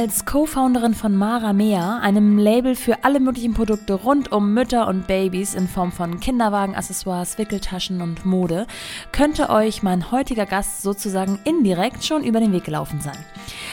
Als 0.00 0.24
Co-Founderin 0.26 0.94
von 0.94 1.16
Mara 1.16 1.52
Mea, 1.52 1.98
einem 1.98 2.38
Label 2.38 2.76
für 2.76 3.02
alle 3.02 3.18
möglichen 3.18 3.52
Produkte 3.52 3.94
rund 3.94 4.30
um 4.30 4.54
Mütter 4.54 4.86
und 4.86 5.08
Babys 5.08 5.54
in 5.54 5.66
Form 5.66 5.90
von 5.90 6.20
Kinderwagen, 6.20 6.76
Accessoires, 6.76 7.36
Wickeltaschen 7.36 8.00
und 8.00 8.24
Mode, 8.24 8.68
könnte 9.10 9.50
euch 9.50 9.82
mein 9.82 10.12
heutiger 10.12 10.46
Gast 10.46 10.82
sozusagen 10.82 11.40
indirekt 11.42 12.04
schon 12.04 12.22
über 12.22 12.38
den 12.38 12.52
Weg 12.52 12.62
gelaufen 12.62 13.00
sein. 13.00 13.18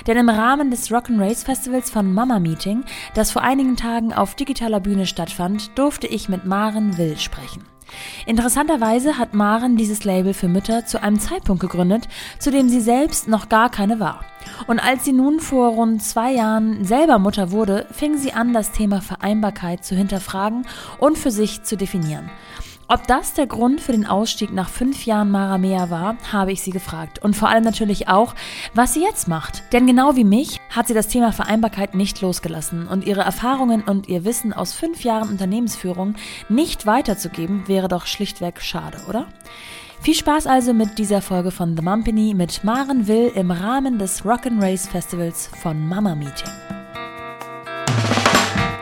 Denn 0.07 0.17
im 0.17 0.27
Rahmen 0.27 0.71
des 0.71 0.89
Rock'n'Race 0.89 1.45
Festivals 1.45 1.91
von 1.91 2.11
Mama 2.11 2.39
Meeting, 2.39 2.83
das 3.13 3.29
vor 3.29 3.43
einigen 3.43 3.75
Tagen 3.75 4.11
auf 4.11 4.33
digitaler 4.33 4.79
Bühne 4.79 5.05
stattfand, 5.05 5.77
durfte 5.77 6.07
ich 6.07 6.27
mit 6.27 6.43
Maren 6.43 6.97
Will 6.97 7.19
sprechen. 7.19 7.65
Interessanterweise 8.25 9.19
hat 9.19 9.35
Maren 9.35 9.77
dieses 9.77 10.03
Label 10.05 10.33
für 10.33 10.47
Mütter 10.47 10.87
zu 10.87 11.03
einem 11.03 11.19
Zeitpunkt 11.19 11.61
gegründet, 11.61 12.07
zu 12.39 12.49
dem 12.49 12.67
sie 12.67 12.81
selbst 12.81 13.27
noch 13.27 13.47
gar 13.47 13.69
keine 13.69 13.99
war. 13.99 14.21
Und 14.67 14.79
als 14.79 15.05
sie 15.05 15.13
nun 15.13 15.39
vor 15.39 15.69
rund 15.69 16.03
zwei 16.03 16.31
Jahren 16.33 16.83
selber 16.85 17.19
Mutter 17.19 17.51
wurde, 17.51 17.85
fing 17.91 18.17
sie 18.17 18.33
an, 18.33 18.53
das 18.53 18.71
Thema 18.71 19.01
Vereinbarkeit 19.01 19.83
zu 19.85 19.95
hinterfragen 19.95 20.65
und 20.99 21.17
für 21.17 21.31
sich 21.31 21.63
zu 21.63 21.77
definieren. 21.77 22.29
Ob 22.87 23.07
das 23.07 23.33
der 23.33 23.47
Grund 23.47 23.81
für 23.81 23.93
den 23.93 24.05
Ausstieg 24.05 24.53
nach 24.53 24.69
fünf 24.69 25.07
Jahren 25.07 25.31
Maramea 25.31 25.89
war, 25.89 26.17
habe 26.31 26.51
ich 26.51 26.61
sie 26.61 26.69
gefragt. 26.69 27.17
Und 27.17 27.35
vor 27.35 27.49
allem 27.49 27.63
natürlich 27.63 28.09
auch, 28.09 28.35
was 28.75 28.93
sie 28.93 29.01
jetzt 29.01 29.27
macht. 29.27 29.63
Denn 29.73 29.87
genau 29.87 30.15
wie 30.15 30.23
mich 30.23 30.61
hat 30.69 30.85
sie 30.85 30.93
das 30.93 31.07
Thema 31.07 31.31
Vereinbarkeit 31.31 31.95
nicht 31.95 32.21
losgelassen. 32.21 32.87
Und 32.87 33.03
ihre 33.03 33.21
Erfahrungen 33.21 33.81
und 33.81 34.07
ihr 34.07 34.23
Wissen 34.23 34.53
aus 34.53 34.73
fünf 34.73 35.03
Jahren 35.03 35.29
Unternehmensführung 35.29 36.13
nicht 36.47 36.85
weiterzugeben, 36.85 37.67
wäre 37.67 37.87
doch 37.87 38.05
schlichtweg 38.05 38.61
schade, 38.61 38.99
oder? 39.09 39.25
Viel 40.05 40.13
Spaß 40.13 40.45
also 40.45 40.71
mit 40.71 40.99
dieser 40.99 41.19
Folge 41.19 41.49
von 41.49 41.75
The 41.75 41.81
Mumpany 41.81 42.35
mit 42.35 42.63
Maren 42.63 43.07
Will 43.07 43.31
im 43.33 43.49
Rahmen 43.49 43.97
des 43.97 44.23
Rock'n'Race 44.23 44.87
Festivals 44.87 45.47
von 45.47 45.79
Mama 45.87 46.13
Meeting. 46.13 46.47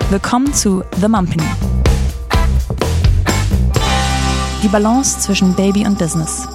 Willkommen 0.09 0.53
zu 0.53 0.83
The 0.97 1.07
Mumpany. 1.07 1.45
Die 4.61 4.67
Balance 4.67 5.21
zwischen 5.21 5.55
Baby 5.55 5.87
und 5.87 5.97
Business. 5.97 6.45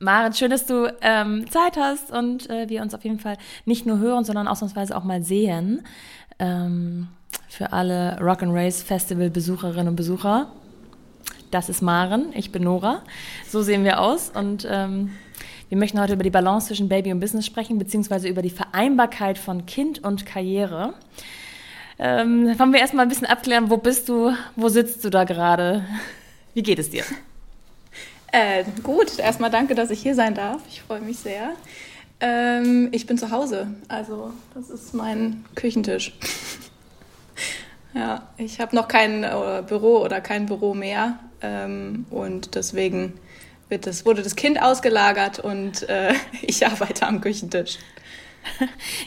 Maren, 0.00 0.32
schön, 0.32 0.50
dass 0.50 0.66
du 0.66 0.92
ähm, 1.00 1.48
Zeit 1.48 1.76
hast 1.76 2.10
und 2.10 2.50
äh, 2.50 2.68
wir 2.68 2.82
uns 2.82 2.92
auf 2.92 3.04
jeden 3.04 3.20
Fall 3.20 3.36
nicht 3.66 3.86
nur 3.86 4.00
hören, 4.00 4.24
sondern 4.24 4.48
ausnahmsweise 4.48 4.96
auch 4.96 5.04
mal 5.04 5.22
sehen. 5.22 5.86
Ähm, 6.40 7.06
für 7.50 7.72
alle 7.72 8.16
Rock 8.20 8.42
and 8.42 8.54
Race 8.54 8.80
Festival 8.82 9.28
Besucherinnen 9.28 9.88
und 9.88 9.96
Besucher. 9.96 10.50
Das 11.50 11.68
ist 11.68 11.82
Maren, 11.82 12.26
ich 12.32 12.52
bin 12.52 12.62
Nora. 12.62 13.02
So 13.48 13.60
sehen 13.62 13.82
wir 13.82 14.00
aus 14.00 14.30
und 14.30 14.66
ähm, 14.70 15.10
wir 15.68 15.76
möchten 15.76 16.00
heute 16.00 16.12
über 16.12 16.22
die 16.22 16.30
Balance 16.30 16.68
zwischen 16.68 16.88
Baby 16.88 17.12
und 17.12 17.18
Business 17.18 17.44
sprechen, 17.44 17.76
beziehungsweise 17.76 18.28
über 18.28 18.40
die 18.40 18.50
Vereinbarkeit 18.50 19.36
von 19.36 19.66
Kind 19.66 20.04
und 20.04 20.24
Karriere. 20.26 20.94
Ähm, 21.98 22.56
wollen 22.56 22.72
wir 22.72 22.78
erstmal 22.80 23.04
ein 23.04 23.08
bisschen 23.08 23.26
abklären, 23.26 23.68
wo 23.68 23.76
bist 23.76 24.08
du, 24.08 24.32
wo 24.54 24.68
sitzt 24.68 25.04
du 25.04 25.10
da 25.10 25.24
gerade? 25.24 25.84
Wie 26.54 26.62
geht 26.62 26.78
es 26.78 26.90
dir? 26.90 27.02
Äh, 28.30 28.62
gut, 28.84 29.18
erstmal 29.18 29.50
danke, 29.50 29.74
dass 29.74 29.90
ich 29.90 30.00
hier 30.00 30.14
sein 30.14 30.36
darf. 30.36 30.60
Ich 30.68 30.82
freue 30.82 31.00
mich 31.00 31.18
sehr. 31.18 31.50
Ähm, 32.20 32.90
ich 32.92 33.06
bin 33.06 33.18
zu 33.18 33.32
Hause, 33.32 33.66
also 33.88 34.32
das 34.54 34.70
ist 34.70 34.94
mein 34.94 35.44
Küchentisch. 35.56 36.12
Ja, 37.94 38.28
ich 38.36 38.60
habe 38.60 38.74
noch 38.76 38.88
kein 38.88 39.24
äh, 39.24 39.62
Büro 39.66 39.98
oder 39.98 40.20
kein 40.20 40.46
Büro 40.46 40.74
mehr 40.74 41.18
ähm, 41.40 42.06
und 42.10 42.54
deswegen 42.54 43.14
wird 43.68 43.86
das, 43.86 44.04
wurde 44.04 44.22
das 44.22 44.36
Kind 44.36 44.60
ausgelagert 44.60 45.38
und 45.38 45.88
äh, 45.88 46.14
ich 46.42 46.66
arbeite 46.66 47.06
am 47.06 47.20
Küchentisch. 47.20 47.78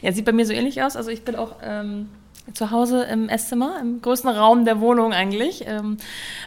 Ja, 0.01 0.11
sieht 0.11 0.25
bei 0.25 0.31
mir 0.31 0.45
so 0.45 0.53
ähnlich 0.53 0.83
aus. 0.83 0.95
Also 0.95 1.09
ich 1.09 1.23
bin 1.23 1.35
auch 1.35 1.55
ähm, 1.63 2.09
zu 2.53 2.71
Hause 2.71 3.03
im 3.03 3.29
Esszimmer, 3.29 3.79
im 3.81 4.01
größten 4.01 4.29
Raum 4.29 4.65
der 4.65 4.79
Wohnung 4.79 5.13
eigentlich. 5.13 5.65
Ähm, 5.65 5.97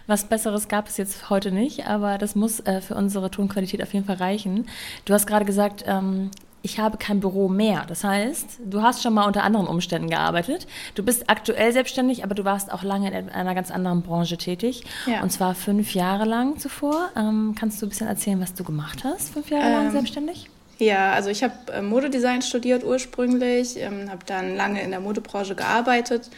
was 0.06 0.24
Besseres 0.24 0.68
gab 0.68 0.88
es 0.88 0.96
jetzt 0.96 1.30
heute 1.30 1.50
nicht, 1.50 1.86
aber 1.86 2.18
das 2.18 2.34
muss 2.34 2.60
äh, 2.60 2.80
für 2.80 2.94
unsere 2.94 3.30
Tonqualität 3.30 3.82
auf 3.82 3.92
jeden 3.92 4.06
Fall 4.06 4.16
reichen. 4.16 4.68
Du 5.04 5.14
hast 5.14 5.26
gerade 5.26 5.44
gesagt, 5.44 5.84
ähm, 5.86 6.30
ich 6.66 6.80
habe 6.80 6.98
kein 6.98 7.20
Büro 7.20 7.48
mehr. 7.48 7.84
Das 7.86 8.02
heißt, 8.02 8.58
du 8.64 8.82
hast 8.82 9.00
schon 9.00 9.14
mal 9.14 9.24
unter 9.24 9.44
anderen 9.44 9.68
Umständen 9.68 10.10
gearbeitet. 10.10 10.66
Du 10.96 11.04
bist 11.04 11.30
aktuell 11.30 11.72
selbstständig, 11.72 12.24
aber 12.24 12.34
du 12.34 12.44
warst 12.44 12.72
auch 12.72 12.82
lange 12.82 13.16
in 13.16 13.28
einer 13.28 13.54
ganz 13.54 13.70
anderen 13.70 14.02
Branche 14.02 14.36
tätig. 14.36 14.82
Ja. 15.06 15.22
Und 15.22 15.30
zwar 15.30 15.54
fünf 15.54 15.94
Jahre 15.94 16.24
lang 16.24 16.58
zuvor. 16.58 17.10
Ähm, 17.16 17.54
kannst 17.56 17.80
du 17.80 17.86
ein 17.86 17.90
bisschen 17.90 18.08
erzählen, 18.08 18.40
was 18.40 18.52
du 18.52 18.64
gemacht 18.64 19.04
hast, 19.04 19.32
fünf 19.32 19.48
Jahre 19.48 19.70
lang 19.70 19.86
ähm, 19.86 19.92
selbstständig? 19.92 20.50
Ja, 20.78 21.12
also 21.12 21.30
ich 21.30 21.44
habe 21.44 21.54
äh, 21.72 21.82
Modedesign 21.82 22.42
studiert 22.42 22.82
ursprünglich, 22.82 23.78
ähm, 23.78 24.10
habe 24.10 24.26
dann 24.26 24.56
lange 24.56 24.82
in 24.82 24.90
der 24.90 24.98
Modebranche 24.98 25.54
gearbeitet 25.54 26.30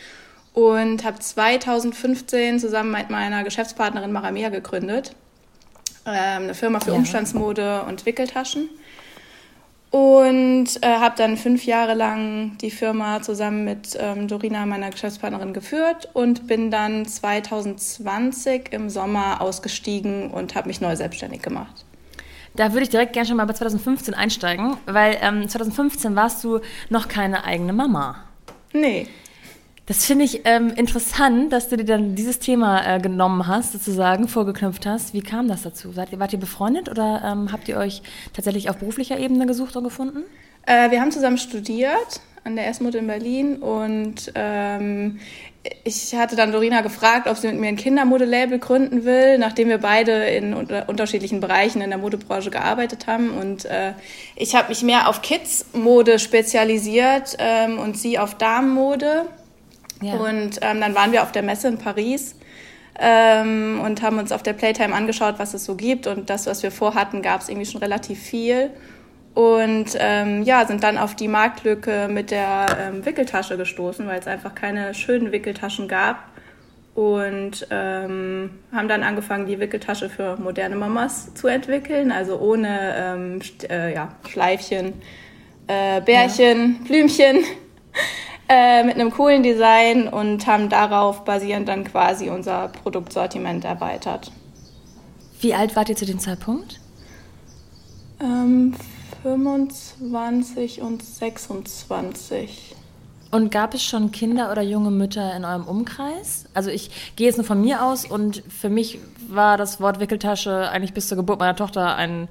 und 0.53 1.05
habe 1.05 1.19
2015 1.19 2.61
zusammen 2.61 2.93
mit 2.93 3.09
meiner 3.09 3.45
Geschäftspartnerin 3.45 4.13
Maramea 4.13 4.51
gegründet. 4.51 5.15
Ähm, 6.05 6.43
eine 6.43 6.55
Firma 6.55 6.81
für 6.81 6.91
ja. 6.91 6.97
Umstandsmode 6.97 7.83
und 7.89 8.05
Wickeltaschen. 8.05 8.69
Und 9.91 10.67
äh, 10.83 10.87
habe 10.87 11.15
dann 11.17 11.39
fünf 11.39 11.65
Jahre 11.65 11.95
lang 11.95 12.59
die 12.59 12.71
Firma 12.71 13.23
zusammen 13.23 13.65
mit 13.65 13.97
ähm, 13.99 14.29
Dorina, 14.29 14.67
meiner 14.67 14.91
Geschäftspartnerin, 14.91 15.55
geführt 15.55 16.11
und 16.13 16.47
bin 16.47 16.71
dann 16.71 17.07
2020 17.07 18.73
im 18.73 18.91
Sommer 18.91 19.41
ausgestiegen 19.41 20.31
und 20.31 20.55
habe 20.55 20.69
mich 20.69 20.83
neu 20.83 20.95
selbstständig 20.95 21.41
gemacht. 21.41 21.87
Da 22.55 22.73
würde 22.73 22.83
ich 22.83 22.91
direkt 22.91 23.15
gerne 23.15 23.29
schon 23.29 23.37
mal 23.37 23.47
bei 23.47 23.55
2015 23.55 24.15
einsteigen, 24.15 24.77
weil 24.85 25.17
ähm, 25.23 25.49
2015 25.49 26.17
warst 26.17 26.45
du 26.45 26.61
noch 26.91 27.09
keine 27.09 27.45
eigene 27.45 27.73
Mama. 27.73 28.17
Nee. 28.73 29.07
Das 29.89 30.05
finde 30.05 30.27
ich 30.27 30.43
ähm, 30.45 30.69
interessant, 30.77 31.51
dass 31.51 31.71
du 31.71 31.79
dir 31.79 31.85
dann 31.87 32.15
dieses 32.15 32.39
Thema 32.39 32.97
äh, 32.97 33.01
genommen 33.01 33.47
hast, 33.47 33.73
sozusagen, 33.73 34.29
vorgeknüpft 34.29 34.85
hast. 34.85 35.15
Wie 35.15 35.23
kam 35.23 35.49
das 35.49 35.63
dazu? 35.63 35.93
Seid 35.93 36.13
ihr, 36.13 36.21
wart 36.21 36.35
ihr 36.35 36.39
befreundet 36.39 36.91
oder 36.91 37.23
ähm, 37.25 37.51
habt 37.53 37.71
ihr 37.71 37.79
euch 37.79 38.03
tatsächlich 38.35 38.69
auf 38.69 38.77
beruflicher 38.77 39.19
Ebene 39.19 39.47
gesucht 39.47 39.75
und 39.77 39.85
gefunden? 39.85 40.25
Äh, 40.67 40.91
wir 40.91 41.01
haben 41.01 41.11
zusammen 41.11 41.39
studiert 41.39 42.21
an 42.45 42.57
der 42.57 42.69
Esmut 42.69 42.97
in 42.97 43.07
Berlin 43.07 43.57
und 43.57 44.31
ähm, 44.35 45.21
ich 45.85 46.15
hatte 46.15 46.37
dann 46.37 46.53
Dorina 46.53 46.83
gefragt, 46.83 47.27
ob 47.27 47.39
sie 47.39 47.49
mit 47.49 47.59
mir 47.59 47.69
ein 47.69 47.77
Kindermodelabel 47.77 48.59
gründen 48.59 49.07
will, 49.07 49.39
nachdem 49.39 49.69
wir 49.69 49.79
beide 49.79 50.13
in 50.27 50.53
unter 50.53 50.87
unterschiedlichen 50.91 51.41
Bereichen 51.41 51.81
in 51.81 51.89
der 51.89 51.99
Modebranche 51.99 52.51
gearbeitet 52.51 53.07
haben. 53.07 53.31
Und 53.31 53.65
äh, 53.65 53.95
ich 54.37 54.55
habe 54.55 54.69
mich 54.69 54.83
mehr 54.83 55.09
auf 55.09 55.23
Kids-Mode 55.23 56.19
spezialisiert 56.19 57.37
ähm, 57.39 57.79
und 57.79 57.97
sie 57.97 58.19
auf 58.19 58.35
Damenmode. 58.35 59.27
Ja. 60.01 60.15
Und 60.15 60.59
ähm, 60.63 60.81
dann 60.81 60.95
waren 60.95 61.13
wir 61.13 61.23
auf 61.23 61.33
der 61.33 61.43
Messe 61.43 61.69
in 61.69 61.79
Paris 61.79 62.37
ähm, 62.99 63.81
und 63.85 64.03
haben 64.03 64.19
uns 64.19 64.33
auf 64.33 64.43
der 64.43 64.53
Playtime 64.53 64.95
angeschaut, 64.95 65.35
was 65.39 65.55
es 65.55 65.65
so 65.65 65.75
gibt. 65.75 66.07
Und 66.07 66.31
das, 66.31 66.47
was 66.47 66.63
wir 66.63 66.71
vorhatten, 66.71 67.23
gab 67.23 67.41
es 67.41 67.49
irgendwie 67.49 67.67
schon 67.67 67.81
relativ 67.81 68.21
viel 68.21 68.71
und 69.39 69.97
ähm, 70.01 70.43
ja, 70.43 70.67
sind 70.67 70.83
dann 70.83 70.99
auf 70.99 71.15
die 71.15 71.29
Marktlücke 71.29 72.09
mit 72.11 72.33
der 72.33 72.67
ähm, 72.81 73.07
Wickeltasche 73.07 73.57
gestoßen, 73.57 74.05
weil 74.09 74.19
es 74.19 74.27
einfach 74.27 74.53
keine 74.53 74.95
schönen 74.95 75.31
Wickeltaschen 75.31 75.87
gab 75.87 76.25
und 76.97 77.65
ähm, 77.71 78.51
haben 78.73 78.89
dann 78.89 79.05
angefangen, 79.05 79.47
die 79.47 79.61
Wickeltasche 79.61 80.11
für 80.11 80.37
moderne 80.39 80.75
Mamas 80.75 81.33
zu 81.35 81.47
entwickeln, 81.47 82.11
also 82.11 82.41
ohne 82.41 82.95
ähm, 82.97 83.41
äh, 83.71 83.95
ja, 83.95 84.09
Schleifchen, 84.29 84.95
äh, 85.69 86.01
Bärchen, 86.01 86.79
ja. 86.81 86.87
Blümchen, 86.89 87.45
äh, 88.49 88.83
mit 88.83 88.95
einem 88.95 89.11
coolen 89.11 89.43
Design 89.43 90.09
und 90.09 90.47
haben 90.47 90.69
darauf 90.69 91.25
basierend 91.25 91.69
dann 91.69 91.85
quasi 91.85 92.31
unser 92.31 92.69
Produktsortiment 92.69 93.65
erweitert. 93.65 94.33
Wie 95.41 95.55
alt 95.55 95.77
wart 95.77 95.89
ihr 95.89 95.97
zu 95.97 96.07
dem 96.07 96.19
Zeitpunkt? 96.19 96.81
Ähm, 98.21 98.75
25 99.23 100.81
und 100.81 101.03
26. 101.03 102.75
Und 103.31 103.51
gab 103.51 103.75
es 103.75 103.83
schon 103.83 104.11
Kinder 104.11 104.51
oder 104.51 104.63
junge 104.63 104.91
Mütter 104.91 105.37
in 105.37 105.45
eurem 105.45 105.65
Umkreis? 105.65 106.47
Also 106.55 106.71
ich 106.71 107.15
gehe 107.17 107.27
jetzt 107.27 107.37
nur 107.37 107.45
von 107.45 107.61
mir 107.61 107.85
aus 107.85 108.07
und 108.07 108.43
für 108.49 108.71
mich 108.71 108.99
war 109.29 109.59
das 109.59 109.81
Wort 109.81 110.01
Wickeltasche 110.01 110.71
eigentlich 110.71 110.95
bis 110.95 111.09
zur 111.09 111.17
Geburt 111.17 111.39
meiner 111.39 111.55
Tochter 111.57 111.95
ein 111.97 112.29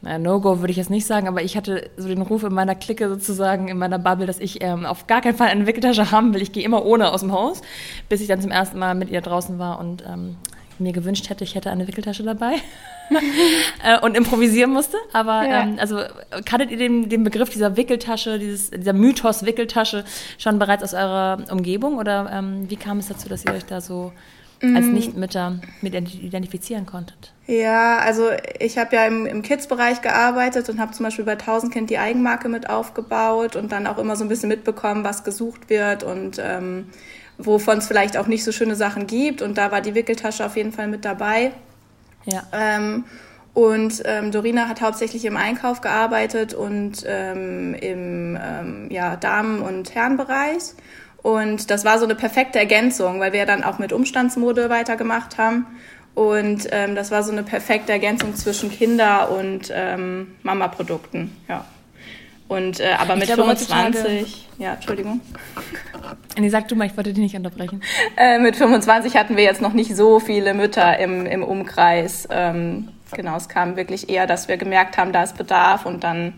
No-Go 0.00 0.60
würde 0.60 0.70
ich 0.70 0.76
jetzt 0.76 0.90
nicht 0.90 1.06
sagen, 1.06 1.26
aber 1.26 1.42
ich 1.42 1.56
hatte 1.56 1.90
so 1.96 2.06
den 2.06 2.22
Ruf 2.22 2.44
in 2.44 2.54
meiner 2.54 2.76
Clique 2.76 3.08
sozusagen, 3.08 3.68
in 3.68 3.78
meiner 3.78 3.98
Bubble, 3.98 4.26
dass 4.26 4.38
ich 4.38 4.62
ähm, 4.62 4.86
auf 4.86 5.08
gar 5.08 5.20
keinen 5.20 5.36
Fall 5.36 5.48
eine 5.48 5.66
Wickeltasche 5.66 6.12
haben 6.12 6.34
will. 6.34 6.42
Ich 6.42 6.52
gehe 6.52 6.64
immer 6.64 6.84
ohne 6.84 7.10
aus 7.12 7.20
dem 7.20 7.32
Haus, 7.32 7.62
bis 8.08 8.20
ich 8.20 8.28
dann 8.28 8.40
zum 8.40 8.52
ersten 8.52 8.78
Mal 8.78 8.94
mit 8.94 9.10
ihr 9.10 9.20
draußen 9.20 9.58
war 9.58 9.80
und 9.80 10.04
ähm, 10.06 10.36
mir 10.78 10.92
gewünscht 10.92 11.28
hätte, 11.28 11.42
ich 11.42 11.56
hätte 11.56 11.72
eine 11.72 11.88
Wickeltasche 11.88 12.22
dabei 12.22 12.54
äh, 13.84 13.98
und 14.00 14.16
improvisieren 14.16 14.72
musste. 14.72 14.96
Aber 15.12 15.44
ja. 15.44 15.62
ähm, 15.62 15.76
also 15.78 16.00
kanntet 16.44 16.70
ihr 16.70 16.76
den, 16.76 17.08
den 17.08 17.24
Begriff 17.24 17.50
dieser 17.50 17.76
Wickeltasche, 17.76 18.38
dieses, 18.38 18.70
dieser 18.70 18.92
Mythos 18.92 19.44
Wickeltasche 19.44 20.04
schon 20.38 20.60
bereits 20.60 20.84
aus 20.84 20.94
eurer 20.94 21.38
Umgebung 21.50 21.96
oder 21.96 22.30
ähm, 22.32 22.70
wie 22.70 22.76
kam 22.76 22.98
es 22.98 23.08
dazu, 23.08 23.28
dass 23.28 23.44
ihr 23.44 23.52
euch 23.52 23.64
da 23.64 23.80
so 23.80 24.12
als 24.62 24.86
mhm. 24.86 24.94
Nichtmütter 24.94 25.58
mit 25.82 25.94
identifizieren 25.94 26.86
konntet? 26.86 27.32
Ja, 27.48 27.96
also 28.00 28.28
ich 28.58 28.76
habe 28.76 28.94
ja 28.94 29.06
im, 29.06 29.24
im 29.24 29.40
Kids-Bereich 29.40 30.02
gearbeitet 30.02 30.68
und 30.68 30.78
habe 30.78 30.92
zum 30.92 31.04
Beispiel 31.04 31.24
bei 31.24 31.34
Tausendkind 31.34 31.88
die 31.88 31.96
Eigenmarke 31.96 32.50
mit 32.50 32.68
aufgebaut 32.68 33.56
und 33.56 33.72
dann 33.72 33.86
auch 33.86 33.96
immer 33.96 34.16
so 34.16 34.24
ein 34.24 34.28
bisschen 34.28 34.50
mitbekommen, 34.50 35.02
was 35.02 35.24
gesucht 35.24 35.70
wird 35.70 36.02
und 36.02 36.38
ähm, 36.38 36.90
wovon 37.38 37.78
es 37.78 37.86
vielleicht 37.86 38.18
auch 38.18 38.26
nicht 38.26 38.44
so 38.44 38.52
schöne 38.52 38.76
Sachen 38.76 39.06
gibt. 39.06 39.40
Und 39.40 39.56
da 39.56 39.72
war 39.72 39.80
die 39.80 39.94
Wickeltasche 39.94 40.44
auf 40.44 40.56
jeden 40.58 40.72
Fall 40.72 40.88
mit 40.88 41.06
dabei. 41.06 41.52
Ja. 42.26 42.42
Ähm, 42.52 43.04
und 43.54 44.02
ähm, 44.04 44.30
Dorina 44.30 44.68
hat 44.68 44.82
hauptsächlich 44.82 45.24
im 45.24 45.38
Einkauf 45.38 45.80
gearbeitet 45.80 46.52
und 46.52 47.02
ähm, 47.06 47.72
im 47.72 48.38
ähm, 48.38 48.88
ja, 48.90 49.16
Damen- 49.16 49.62
und 49.62 49.94
Herrenbereich. 49.94 50.74
Und 51.22 51.70
das 51.70 51.86
war 51.86 51.98
so 51.98 52.04
eine 52.04 52.14
perfekte 52.14 52.58
Ergänzung, 52.58 53.20
weil 53.20 53.32
wir 53.32 53.46
dann 53.46 53.64
auch 53.64 53.78
mit 53.78 53.94
Umstandsmode 53.94 54.68
weitergemacht 54.68 55.38
haben. 55.38 55.66
Und 56.14 56.66
ähm, 56.72 56.94
das 56.94 57.10
war 57.10 57.22
so 57.22 57.30
eine 57.30 57.44
perfekte 57.44 57.92
Ergänzung 57.92 58.34
zwischen 58.34 58.70
Kinder- 58.70 59.30
und 59.30 59.72
ähm, 59.72 60.34
Mama-Produkten. 60.42 61.36
Ja. 61.48 61.64
Und 62.48 62.80
äh, 62.80 62.94
aber 62.98 63.14
mit 63.14 63.26
glaube, 63.26 63.42
25, 63.42 64.48
ja, 64.58 64.74
Entschuldigung. 64.74 65.20
Nee, 66.38 66.48
sag 66.48 66.66
du 66.68 66.76
mal, 66.76 66.86
ich 66.86 66.96
wollte 66.96 67.12
dich 67.12 67.22
nicht 67.22 67.36
unterbrechen. 67.36 67.82
Äh, 68.16 68.38
mit 68.38 68.56
25 68.56 69.16
hatten 69.16 69.36
wir 69.36 69.44
jetzt 69.44 69.60
noch 69.60 69.74
nicht 69.74 69.94
so 69.94 70.18
viele 70.18 70.54
Mütter 70.54 70.98
im, 70.98 71.24
im 71.26 71.44
Umkreis. 71.44 72.26
Ähm, 72.30 72.88
genau, 73.12 73.36
es 73.36 73.48
kam 73.48 73.76
wirklich 73.76 74.08
eher, 74.08 74.26
dass 74.26 74.48
wir 74.48 74.56
gemerkt 74.56 74.98
haben, 74.98 75.12
da 75.12 75.22
ist 75.22 75.36
Bedarf 75.36 75.86
und 75.86 76.02
dann 76.02 76.32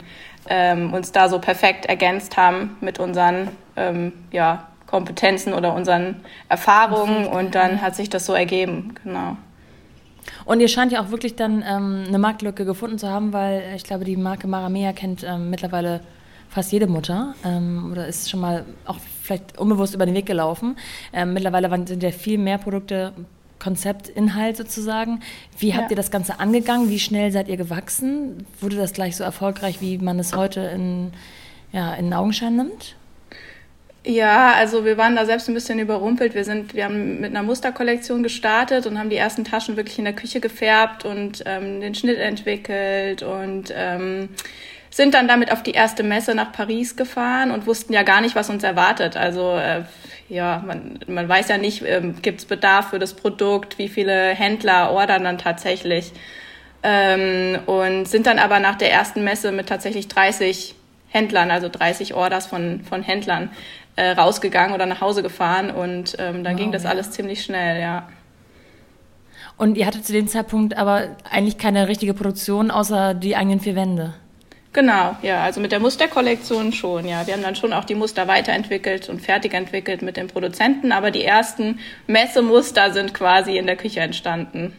ähm, 0.48 0.92
uns 0.92 1.12
da 1.12 1.28
so 1.28 1.38
perfekt 1.38 1.86
ergänzt 1.86 2.36
haben 2.36 2.76
mit 2.80 2.98
unseren 2.98 3.48
ähm, 3.76 4.12
ja, 4.32 4.68
Kompetenzen 4.86 5.54
oder 5.54 5.74
unseren 5.74 6.16
Erfahrungen 6.48 7.26
und 7.26 7.54
dann 7.54 7.80
hat 7.80 7.94
sich 7.94 8.10
das 8.10 8.26
so 8.26 8.34
ergeben, 8.34 8.94
genau. 9.02 9.36
Und 10.44 10.60
ihr 10.60 10.68
scheint 10.68 10.92
ja 10.92 11.02
auch 11.02 11.10
wirklich 11.10 11.36
dann 11.36 11.64
ähm, 11.66 12.04
eine 12.08 12.18
Marktlücke 12.18 12.64
gefunden 12.64 12.98
zu 12.98 13.08
haben, 13.08 13.32
weil 13.32 13.74
ich 13.76 13.84
glaube, 13.84 14.04
die 14.04 14.16
Marke 14.16 14.46
Maramea 14.46 14.92
kennt 14.92 15.24
ähm, 15.24 15.50
mittlerweile 15.50 16.00
fast 16.48 16.72
jede 16.72 16.86
Mutter 16.86 17.34
ähm, 17.44 17.90
oder 17.92 18.06
ist 18.06 18.28
schon 18.28 18.40
mal 18.40 18.64
auch 18.84 18.98
vielleicht 19.22 19.58
unbewusst 19.58 19.94
über 19.94 20.06
den 20.06 20.14
Weg 20.14 20.26
gelaufen. 20.26 20.76
Ähm, 21.12 21.32
mittlerweile 21.32 21.70
sind 21.86 22.02
ja 22.02 22.10
viel 22.10 22.38
mehr 22.38 22.58
Produkte 22.58 23.12
Konzept, 23.60 24.08
Inhalt 24.08 24.56
sozusagen. 24.56 25.20
Wie 25.58 25.74
habt 25.74 25.84
ja. 25.84 25.90
ihr 25.90 25.96
das 25.96 26.10
Ganze 26.10 26.40
angegangen? 26.40 26.88
Wie 26.88 26.98
schnell 26.98 27.30
seid 27.30 27.46
ihr 27.48 27.56
gewachsen? 27.56 28.46
Wurde 28.60 28.76
das 28.76 28.92
gleich 28.92 29.16
so 29.16 29.22
erfolgreich, 29.22 29.80
wie 29.80 29.98
man 29.98 30.18
es 30.18 30.34
heute 30.34 30.60
in, 30.60 31.12
ja, 31.70 31.94
in 31.94 32.12
Augenschein 32.12 32.56
nimmt? 32.56 32.96
Ja, 34.10 34.54
also 34.54 34.84
wir 34.84 34.98
waren 34.98 35.14
da 35.14 35.24
selbst 35.24 35.48
ein 35.48 35.54
bisschen 35.54 35.78
überrumpelt. 35.78 36.34
Wir 36.34 36.44
sind, 36.44 36.74
wir 36.74 36.86
haben 36.86 37.20
mit 37.20 37.30
einer 37.30 37.44
Musterkollektion 37.44 38.24
gestartet 38.24 38.86
und 38.86 38.98
haben 38.98 39.08
die 39.08 39.16
ersten 39.16 39.44
Taschen 39.44 39.76
wirklich 39.76 40.00
in 40.00 40.04
der 40.04 40.14
Küche 40.14 40.40
gefärbt 40.40 41.04
und 41.04 41.44
ähm, 41.46 41.80
den 41.80 41.94
Schnitt 41.94 42.18
entwickelt 42.18 43.22
und 43.22 43.72
ähm, 43.72 44.30
sind 44.90 45.14
dann 45.14 45.28
damit 45.28 45.52
auf 45.52 45.62
die 45.62 45.70
erste 45.70 46.02
Messe 46.02 46.34
nach 46.34 46.50
Paris 46.50 46.96
gefahren 46.96 47.52
und 47.52 47.68
wussten 47.68 47.92
ja 47.92 48.02
gar 48.02 48.20
nicht, 48.20 48.34
was 48.34 48.50
uns 48.50 48.64
erwartet. 48.64 49.16
Also 49.16 49.54
äh, 49.56 49.82
ja, 50.28 50.60
man, 50.66 50.98
man 51.06 51.28
weiß 51.28 51.46
ja 51.46 51.58
nicht, 51.58 51.84
ähm, 51.86 52.20
gibt 52.20 52.40
es 52.40 52.46
Bedarf 52.46 52.90
für 52.90 52.98
das 52.98 53.14
Produkt, 53.14 53.78
wie 53.78 53.88
viele 53.88 54.30
Händler 54.30 54.90
ordern 54.90 55.22
dann 55.22 55.38
tatsächlich. 55.38 56.10
Ähm, 56.82 57.60
und 57.66 58.08
sind 58.08 58.26
dann 58.26 58.40
aber 58.40 58.58
nach 58.58 58.74
der 58.74 58.90
ersten 58.90 59.22
Messe 59.22 59.52
mit 59.52 59.68
tatsächlich 59.68 60.08
30 60.08 60.74
Händlern, 61.10 61.50
also 61.50 61.68
30 61.68 62.14
Orders 62.14 62.46
von, 62.46 62.82
von 62.84 63.02
Händlern 63.02 63.50
äh, 64.00 64.12
rausgegangen 64.12 64.74
oder 64.74 64.86
nach 64.86 65.02
Hause 65.02 65.22
gefahren 65.22 65.70
und 65.70 66.16
ähm, 66.18 66.42
dann 66.42 66.54
wow, 66.54 66.60
ging 66.60 66.72
das 66.72 66.84
ja. 66.84 66.90
alles 66.90 67.10
ziemlich 67.10 67.44
schnell, 67.44 67.80
ja. 67.80 68.08
Und 69.58 69.76
ihr 69.76 69.84
hattet 69.84 70.06
zu 70.06 70.14
dem 70.14 70.26
Zeitpunkt 70.26 70.74
aber 70.74 71.08
eigentlich 71.30 71.58
keine 71.58 71.86
richtige 71.86 72.14
Produktion 72.14 72.70
außer 72.70 73.12
die 73.12 73.36
eigenen 73.36 73.60
vier 73.60 73.76
Wände? 73.76 74.14
Genau, 74.72 75.16
ja, 75.20 75.42
also 75.42 75.60
mit 75.60 75.70
der 75.70 75.80
Musterkollektion 75.80 76.72
schon, 76.72 77.06
ja. 77.06 77.26
Wir 77.26 77.34
haben 77.34 77.42
dann 77.42 77.56
schon 77.56 77.74
auch 77.74 77.84
die 77.84 77.94
Muster 77.94 78.26
weiterentwickelt 78.26 79.10
und 79.10 79.20
fertig 79.20 79.52
entwickelt 79.52 80.00
mit 80.00 80.16
den 80.16 80.28
Produzenten, 80.28 80.92
aber 80.92 81.10
die 81.10 81.24
ersten 81.24 81.78
Messemuster 82.06 82.92
sind 82.92 83.12
quasi 83.12 83.58
in 83.58 83.66
der 83.66 83.76
Küche 83.76 84.00
entstanden. 84.00 84.72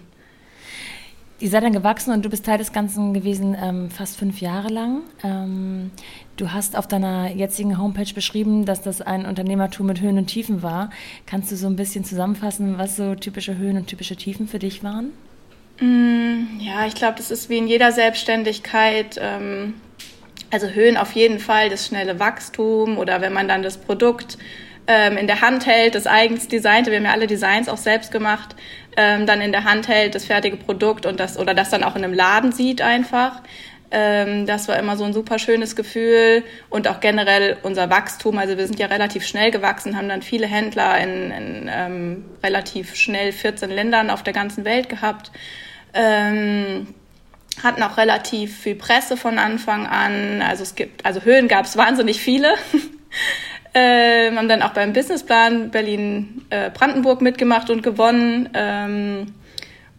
Ihr 1.41 1.49
seid 1.49 1.63
dann 1.63 1.73
gewachsen 1.73 2.13
und 2.13 2.23
du 2.23 2.29
bist 2.29 2.45
Teil 2.45 2.59
des 2.59 2.71
Ganzen 2.71 3.15
gewesen 3.15 3.57
ähm, 3.59 3.89
fast 3.89 4.17
fünf 4.17 4.41
Jahre 4.41 4.67
lang. 4.67 5.01
Ähm, 5.23 5.89
du 6.37 6.53
hast 6.53 6.77
auf 6.77 6.87
deiner 6.87 7.31
jetzigen 7.31 7.79
Homepage 7.79 8.13
beschrieben, 8.13 8.65
dass 8.65 8.83
das 8.83 9.01
ein 9.01 9.25
Unternehmertum 9.25 9.87
mit 9.87 10.01
Höhen 10.01 10.19
und 10.19 10.27
Tiefen 10.27 10.61
war. 10.61 10.91
Kannst 11.25 11.51
du 11.51 11.55
so 11.55 11.65
ein 11.65 11.75
bisschen 11.75 12.05
zusammenfassen, 12.05 12.77
was 12.77 12.95
so 12.95 13.15
typische 13.15 13.57
Höhen 13.57 13.77
und 13.77 13.87
typische 13.87 14.15
Tiefen 14.15 14.47
für 14.47 14.59
dich 14.59 14.83
waren? 14.83 15.13
Mm, 15.79 16.59
ja, 16.59 16.85
ich 16.85 16.93
glaube, 16.93 17.15
das 17.17 17.31
ist 17.31 17.49
wie 17.49 17.57
in 17.57 17.67
jeder 17.67 17.91
Selbstständigkeit. 17.91 19.19
Ähm, 19.19 19.73
also 20.51 20.67
Höhen 20.67 20.95
auf 20.95 21.13
jeden 21.13 21.39
Fall, 21.39 21.69
das 21.69 21.87
schnelle 21.87 22.19
Wachstum 22.19 22.99
oder 22.99 23.21
wenn 23.21 23.33
man 23.33 23.47
dann 23.47 23.63
das 23.63 23.77
Produkt 23.77 24.37
ähm, 24.85 25.17
in 25.17 25.27
der 25.27 25.41
Hand 25.41 25.65
hält, 25.65 25.95
das 25.95 26.07
eigens 26.07 26.47
designte, 26.47 26.91
wir 26.91 26.97
haben 26.97 27.05
ja 27.05 27.11
alle 27.11 27.27
Designs 27.27 27.69
auch 27.69 27.77
selbst 27.77 28.11
gemacht, 28.11 28.55
ähm, 28.97 29.25
dann 29.25 29.41
in 29.41 29.51
der 29.51 29.63
Hand 29.63 29.87
hält, 29.87 30.15
das 30.15 30.25
fertige 30.25 30.57
Produkt 30.57 31.05
und 31.05 31.19
das 31.19 31.37
oder 31.37 31.53
das 31.53 31.69
dann 31.69 31.83
auch 31.83 31.95
in 31.95 32.03
einem 32.03 32.13
Laden 32.13 32.51
sieht 32.51 32.81
einfach. 32.81 33.41
Ähm, 33.93 34.45
das 34.45 34.69
war 34.69 34.79
immer 34.79 34.95
so 34.95 35.03
ein 35.03 35.13
super 35.13 35.37
schönes 35.37 35.75
Gefühl 35.75 36.43
und 36.69 36.87
auch 36.87 37.01
generell 37.01 37.57
unser 37.63 37.89
Wachstum. 37.89 38.37
Also 38.37 38.57
wir 38.57 38.65
sind 38.65 38.79
ja 38.79 38.87
relativ 38.87 39.25
schnell 39.25 39.51
gewachsen, 39.51 39.97
haben 39.97 40.07
dann 40.07 40.21
viele 40.21 40.47
Händler 40.47 40.97
in, 40.97 41.31
in 41.31 41.69
ähm, 41.73 42.25
relativ 42.41 42.95
schnell 42.95 43.33
14 43.33 43.69
Ländern 43.69 44.09
auf 44.09 44.23
der 44.23 44.33
ganzen 44.33 44.63
Welt 44.63 44.87
gehabt. 44.87 45.31
Ähm, 45.93 46.87
hatten 47.61 47.83
auch 47.83 47.97
relativ 47.97 48.59
viel 48.59 48.75
Presse 48.75 49.17
von 49.17 49.37
Anfang 49.37 49.85
an. 49.85 50.41
Also 50.41 50.63
es 50.63 50.75
gibt, 50.75 51.05
also 51.05 51.21
Höhen 51.23 51.49
gab 51.49 51.65
es 51.65 51.75
wahnsinnig 51.75 52.21
viele. 52.21 52.55
Ähm, 53.73 54.37
haben 54.37 54.49
dann 54.49 54.61
auch 54.61 54.73
beim 54.73 54.91
Businessplan 54.93 55.71
Berlin-Brandenburg 55.71 57.21
äh, 57.21 57.23
mitgemacht 57.23 57.69
und 57.69 57.83
gewonnen. 57.83 58.49
Ähm, 58.53 59.27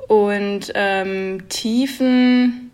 und 0.08 0.72
ähm, 0.74 1.48
Tiefen, 1.48 2.70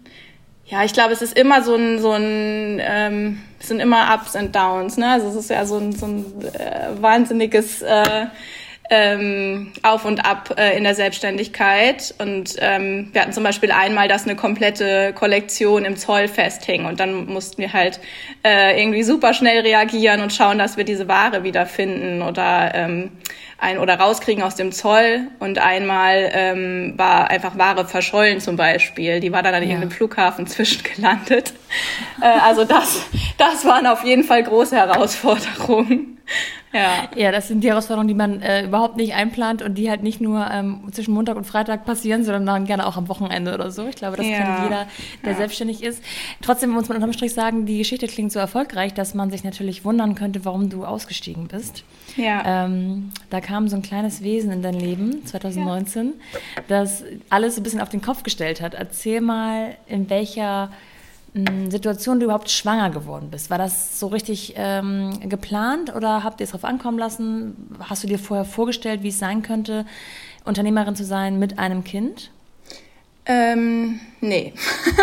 ja, 0.67 0.85
ich 0.85 0.93
glaube, 0.93 1.13
es 1.13 1.23
ist 1.23 1.39
immer 1.39 1.63
so 1.63 1.75
ein, 1.75 2.01
so 2.01 2.13
ein 2.13 2.81
ähm, 2.81 3.41
es 3.61 3.69
sind 3.69 3.81
immer 3.81 4.15
Ups 4.15 4.35
und 4.35 4.55
Downs. 4.55 4.97
Ne? 4.97 5.11
Also 5.11 5.29
es 5.29 5.35
ist 5.35 5.51
ja 5.51 5.65
so 5.67 5.79
ein, 5.79 5.93
so 5.93 6.07
ein 6.07 6.25
äh, 6.55 7.01
wahnsinniges 7.01 7.83
äh, 7.83 8.27
ähm, 8.91 9.73
auf 9.83 10.05
und 10.05 10.25
ab 10.25 10.55
äh, 10.57 10.77
in 10.77 10.85
der 10.85 10.95
Selbstständigkeit. 10.95 12.15
Und 12.19 12.57
ähm, 12.59 13.11
wir 13.13 13.23
hatten 13.23 13.33
zum 13.33 13.45
Beispiel 13.45 13.71
einmal, 13.71 14.09
dass 14.09 14.25
eine 14.25 14.37
komplette 14.37 15.13
Kollektion 15.15 15.85
im 15.85 15.97
Zoll 15.97 16.29
festhing 16.29 16.87
und 16.87 17.01
dann 17.01 17.27
mussten 17.27 17.61
wir 17.61 17.73
halt 17.73 18.01
äh, 18.45 18.81
irgendwie 18.81 19.03
super 19.03 19.35
schnell 19.35 19.61
reagieren 19.61 20.23
und 20.23 20.33
schauen, 20.33 20.59
dass 20.59 20.77
wir 20.77 20.85
diese 20.85 21.09
Ware 21.09 21.45
wiederfinden 21.45 22.23
oder 22.23 22.73
ähm, 22.75 23.11
ein 23.59 23.79
oder 23.79 23.99
rauskriegen 23.99 24.43
aus 24.43 24.55
dem 24.55 24.73
Zoll. 24.73 25.29
Und 25.41 25.59
einmal 25.59 26.31
ähm, 26.33 26.95
war 26.97 27.29
einfach 27.31 27.59
Ware 27.59 27.87
verschollen 27.87 28.41
zum 28.41 28.57
Beispiel. 28.57 29.21
Die 29.21 29.33
war 29.33 29.43
dann 29.43 29.55
an 29.55 29.63
ja. 29.63 29.69
irgendeinem 29.69 29.91
Flughafen 29.91 30.47
zwischengelandet. 30.49 31.53
äh, 32.23 32.27
also 32.27 32.65
das, 32.65 33.03
das 33.37 33.65
waren 33.65 33.87
auf 33.87 34.05
jeden 34.05 34.25
Fall 34.25 34.43
große 34.45 34.77
Herausforderungen. 34.77 36.18
Ja. 36.73 37.09
ja, 37.17 37.33
das 37.33 37.49
sind 37.49 37.65
die 37.65 37.69
Herausforderungen, 37.69 38.09
die 38.09 38.15
man 38.15 38.43
äh, 38.43 38.65
überhaupt 38.65 38.97
nicht 38.97 39.15
einplant 39.15 39.63
und 39.63 39.77
die 39.77 39.89
halt 39.89 40.03
nicht 40.03 40.21
nur 40.21 40.47
ähm, 40.51 40.83
zwischen 40.93 41.15
Montag 41.15 41.37
und 41.37 41.45
Freitag 41.45 41.87
passieren, 41.87 42.25
sondern 42.25 42.45
dann 42.45 42.67
gerne 42.67 42.87
auch 42.87 42.97
am 42.97 43.09
Wochenende 43.09 43.55
oder 43.55 43.71
so. 43.71 43.87
Ich 43.87 43.97
glaube, 43.97 44.17
das 44.17 44.27
ja. 44.27 44.37
kennt 44.37 44.63
jeder, 44.65 44.87
der 45.25 45.33
ja. 45.33 45.39
selbstständig 45.39 45.83
ist. 45.83 46.03
Trotzdem 46.43 46.71
muss 46.71 46.89
man 46.89 46.97
unterm 46.97 47.13
Strich 47.13 47.33
sagen, 47.33 47.65
die 47.65 47.79
Geschichte 47.79 48.07
klingt 48.07 48.33
so 48.33 48.39
erfolgreich, 48.39 48.93
dass 48.93 49.15
man 49.15 49.31
sich 49.31 49.45
natürlich 49.45 49.85
wundern 49.85 50.15
könnte, 50.15 50.45
warum 50.45 50.69
du 50.69 50.85
ausgestiegen 50.85 51.49
bist. 51.49 51.85
Ja. 52.17 52.65
Ähm, 52.67 53.13
da 53.31 53.41
kam 53.41 53.69
so 53.69 53.77
ein 53.77 53.83
kleines 53.83 54.23
Wesen 54.23 54.53
in 54.53 54.63
dein 54.63 54.75
Leben, 54.75 55.25
2019, 55.25 56.07
ja. 56.33 56.63
das 56.69 57.05
alles 57.31 57.57
ein 57.57 57.63
bisschen 57.63 57.81
auf 57.81 57.89
den 57.89 58.03
Kopf 58.03 58.23
gestellt 58.23 58.61
hat. 58.61 58.75
Erzähl 58.75 59.21
mal, 59.21 59.77
in 59.87 60.11
welcher 60.11 60.71
Situation 61.71 62.19
du 62.19 62.25
überhaupt 62.25 62.51
schwanger 62.51 62.91
geworden 62.91 63.29
bist. 63.31 63.51
War 63.51 63.59
das 63.59 64.01
so 64.01 64.09
richtig 64.09 64.55
ähm, 64.57 65.21
geplant 65.29 65.95
oder 65.95 66.25
habt 66.25 66.41
ihr 66.41 66.45
es 66.45 66.51
darauf 66.51 66.65
ankommen 66.65 66.99
lassen? 66.99 67.77
Hast 67.81 68.03
du 68.03 68.09
dir 68.09 68.19
vorher 68.19 68.45
vorgestellt, 68.45 69.03
wie 69.03 69.09
es 69.09 69.19
sein 69.19 69.43
könnte, 69.43 69.87
Unternehmerin 70.45 70.97
zu 70.97 71.05
sein 71.05 71.39
mit 71.39 71.59
einem 71.59 71.85
Kind? 71.85 72.31
Ähm, 73.27 74.01
nee. 74.23 74.55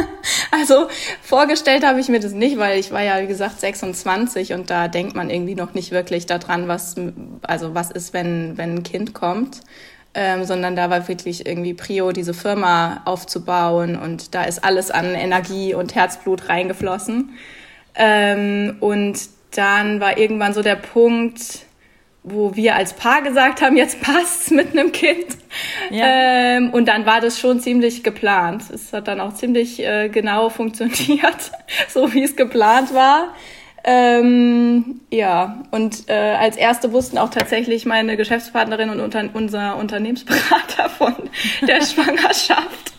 also 0.51 0.87
vorgestellt 1.21 1.85
habe 1.85 1.99
ich 1.99 2.09
mir 2.09 2.19
das 2.19 2.31
nicht, 2.31 2.57
weil 2.57 2.79
ich 2.79 2.91
war 2.91 3.03
ja, 3.03 3.21
wie 3.21 3.27
gesagt, 3.27 3.59
26 3.59 4.53
und 4.53 4.71
da 4.71 4.87
denkt 4.87 5.15
man 5.15 5.29
irgendwie 5.29 5.53
noch 5.53 5.75
nicht 5.75 5.91
wirklich 5.91 6.25
daran, 6.25 6.67
was, 6.67 6.95
also 7.43 7.75
was 7.75 7.91
ist, 7.91 8.13
wenn, 8.13 8.57
wenn 8.57 8.75
ein 8.75 8.83
Kind 8.83 9.13
kommt 9.13 9.61
ähm, 10.15 10.45
sondern 10.45 10.75
da 10.75 10.89
war 10.89 11.07
wirklich 11.07 11.45
irgendwie 11.45 11.73
Prio, 11.73 12.13
diese 12.13 12.33
Firma 12.33 13.01
aufzubauen 13.05 13.97
und 13.97 14.33
da 14.33 14.43
ist 14.43 14.63
alles 14.63 14.89
an 14.89 15.13
Energie 15.13 15.73
und 15.73 15.93
Herzblut 15.93 16.47
reingeflossen. 16.47 17.37
Ähm, 17.95 18.77
und 18.79 19.19
dann 19.51 19.99
war 19.99 20.17
irgendwann 20.17 20.53
so 20.53 20.61
der 20.61 20.75
Punkt, 20.75 21.65
wo 22.23 22.55
wir 22.55 22.75
als 22.75 22.93
Paar 22.93 23.21
gesagt 23.21 23.61
haben, 23.61 23.77
jetzt 23.77 24.01
passt's 24.01 24.51
mit 24.51 24.71
einem 24.71 24.91
Kind. 24.91 25.37
Ja. 25.91 26.05
Ähm, 26.07 26.71
und 26.71 26.87
dann 26.87 27.05
war 27.05 27.21
das 27.21 27.39
schon 27.39 27.59
ziemlich 27.59 28.03
geplant. 28.03 28.63
Es 28.73 28.93
hat 28.93 29.07
dann 29.07 29.19
auch 29.19 29.33
ziemlich 29.35 29.79
äh, 29.83 30.09
genau 30.09 30.49
funktioniert, 30.49 31.51
so 31.89 32.13
wie 32.13 32.23
es 32.23 32.35
geplant 32.35 32.93
war. 32.93 33.33
Ähm, 33.87 35.01
ja, 35.11 35.63
und 35.69 36.09
äh, 36.09 36.13
als 36.13 36.57
erste 36.57 36.91
wussten 36.91 37.19
auch 37.19 37.29
tatsächlich 37.29 37.85
meine 37.85 38.17
Geschäftspartnerin 38.17 38.89
und 38.89 38.99
unter, 38.99 39.23
unser 39.33 39.77
Unternehmensberater 39.77 40.89
von 40.89 41.13
der 41.67 41.85
Schwangerschaft. 41.85 42.93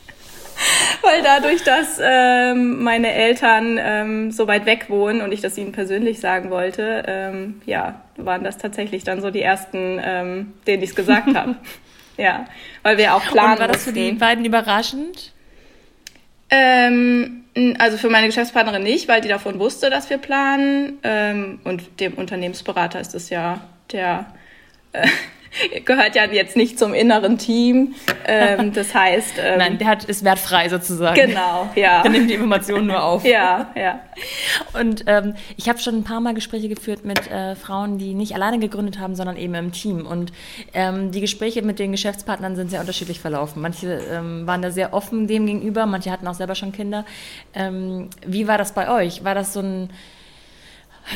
Weil 1.02 1.22
dadurch, 1.24 1.64
dass 1.64 2.00
ähm, 2.00 2.84
meine 2.84 3.12
Eltern 3.12 3.78
ähm, 3.80 4.30
so 4.30 4.46
weit 4.46 4.64
weg 4.64 4.86
wohnen 4.88 5.22
und 5.22 5.32
ich 5.32 5.40
das 5.40 5.58
ihnen 5.58 5.72
persönlich 5.72 6.20
sagen 6.20 6.50
wollte, 6.50 7.02
ähm, 7.08 7.60
ja, 7.66 8.00
waren 8.16 8.44
das 8.44 8.56
tatsächlich 8.56 9.02
dann 9.02 9.20
so 9.20 9.30
die 9.30 9.42
ersten, 9.42 10.00
ähm, 10.00 10.52
denen 10.68 10.84
ich 10.84 10.90
es 10.90 10.96
gesagt 10.96 11.26
habe. 11.34 11.56
ja, 12.16 12.46
weil 12.84 12.96
wir 12.96 13.16
auch 13.16 13.24
planen. 13.24 13.54
Und 13.54 13.58
war 13.58 13.68
das 13.68 13.82
für 13.82 13.92
die 13.92 14.12
beiden 14.12 14.44
überraschend? 14.44 15.32
Ähm, 16.50 17.44
also 17.78 17.96
für 17.96 18.10
meine 18.10 18.26
Geschäftspartnerin 18.26 18.82
nicht, 18.82 19.08
weil 19.08 19.20
die 19.20 19.28
davon 19.28 19.58
wusste, 19.58 19.90
dass 19.90 20.10
wir 20.10 20.18
planen. 20.18 20.98
Ähm, 21.02 21.60
und 21.64 22.00
dem 22.00 22.14
Unternehmensberater 22.14 23.00
ist 23.00 23.14
es 23.14 23.30
ja 23.30 23.60
der 23.92 24.26
äh, 24.92 25.08
gehört 25.84 26.14
ja 26.14 26.24
jetzt 26.24 26.56
nicht 26.56 26.78
zum 26.78 26.94
inneren 26.94 27.38
Team. 27.38 27.94
Ähm, 28.26 28.72
das 28.74 28.94
heißt. 28.94 29.34
Ähm, 29.38 29.58
Nein, 29.58 29.78
der 29.78 29.88
hat, 29.88 30.04
ist 30.04 30.24
wertfrei 30.24 30.68
sozusagen. 30.68 31.14
Genau, 31.14 31.68
ja. 31.74 32.02
Der 32.02 32.10
nimmt 32.10 32.30
die 32.30 32.34
Informationen 32.34 32.86
nur 32.86 33.02
auf. 33.02 33.24
Ja, 33.36 33.70
ja. 33.74 34.00
Und 34.80 35.04
ähm, 35.08 35.34
ich 35.56 35.68
habe 35.68 35.78
schon 35.78 35.96
ein 35.96 36.04
paar 36.04 36.20
Mal 36.20 36.32
Gespräche 36.32 36.68
geführt 36.68 37.04
mit 37.04 37.30
äh, 37.30 37.56
Frauen, 37.56 37.98
die 37.98 38.14
nicht 38.14 38.34
alleine 38.34 38.58
gegründet 38.58 38.98
haben, 38.98 39.14
sondern 39.16 39.36
eben 39.36 39.54
im 39.54 39.72
Team. 39.72 40.06
Und 40.06 40.32
ähm, 40.72 41.10
die 41.10 41.20
Gespräche 41.20 41.62
mit 41.62 41.78
den 41.78 41.90
Geschäftspartnern 41.92 42.56
sind 42.56 42.70
sehr 42.70 42.80
unterschiedlich 42.80 43.20
verlaufen. 43.20 43.60
Manche 43.60 44.00
ähm, 44.10 44.46
waren 44.46 44.62
da 44.62 44.70
sehr 44.70 44.94
offen 44.94 45.26
dem 45.26 45.46
gegenüber, 45.46 45.86
manche 45.86 46.10
hatten 46.10 46.26
auch 46.28 46.34
selber 46.34 46.54
schon 46.54 46.72
Kinder. 46.72 47.04
Ähm, 47.52 48.10
wie 48.24 48.46
war 48.46 48.58
das 48.58 48.72
bei 48.72 48.88
euch? 48.88 49.24
War 49.24 49.34
das 49.34 49.52
so 49.52 49.60
ein. 49.60 49.90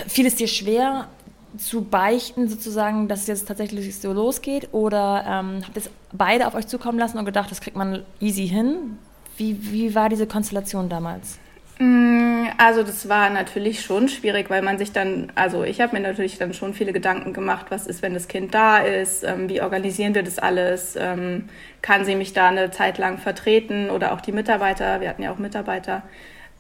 Fiel 0.07 0.27
es 0.27 0.37
dir 0.37 0.47
schwer, 0.47 1.09
zu 1.57 1.83
beichten, 1.83 2.49
sozusagen, 2.49 3.09
dass 3.09 3.23
es 3.23 3.27
jetzt 3.27 3.49
tatsächlich 3.49 3.97
so 3.99 4.13
losgeht? 4.13 4.69
Oder 4.73 5.25
ähm, 5.27 5.63
habt 5.65 5.77
ihr 5.77 5.83
es 5.83 5.91
beide 6.13 6.47
auf 6.47 6.55
euch 6.55 6.67
zukommen 6.67 6.99
lassen 6.99 7.19
und 7.19 7.25
gedacht, 7.25 7.51
das 7.51 7.61
kriegt 7.61 7.77
man 7.77 8.03
easy 8.21 8.47
hin? 8.47 8.99
Wie, 9.37 9.73
wie 9.73 9.95
war 9.95 10.09
diese 10.09 10.27
Konstellation 10.27 10.89
damals? 10.89 11.39
Mm, 11.79 12.49
also 12.59 12.83
das 12.83 13.09
war 13.09 13.31
natürlich 13.31 13.81
schon 13.81 14.09
schwierig, 14.09 14.51
weil 14.51 14.61
man 14.61 14.77
sich 14.77 14.93
dann, 14.93 15.33
also 15.35 15.65
ich 15.65 15.81
habe 15.81 15.97
mir 15.97 16.03
natürlich 16.03 16.37
dann 16.37 16.53
schon 16.53 16.75
viele 16.75 16.93
Gedanken 16.93 17.33
gemacht, 17.33 17.67
was 17.71 17.87
ist, 17.87 18.03
wenn 18.03 18.13
das 18.13 18.29
Kind 18.29 18.55
da 18.55 18.79
ist, 18.79 19.25
ähm, 19.25 19.49
wie 19.49 19.63
organisieren 19.63 20.15
wir 20.15 20.23
das 20.23 20.39
alles, 20.39 20.95
ähm, 21.01 21.49
kann 21.81 22.05
sie 22.05 22.17
mich 22.17 22.35
da 22.35 22.49
eine 22.49 22.71
Zeit 22.71 22.99
lang 22.99 23.17
vertreten 23.17 23.89
oder 23.89 24.13
auch 24.13 24.21
die 24.21 24.33
Mitarbeiter, 24.33 25.01
wir 25.01 25.09
hatten 25.09 25.23
ja 25.23 25.33
auch 25.33 25.39
Mitarbeiter, 25.39 26.03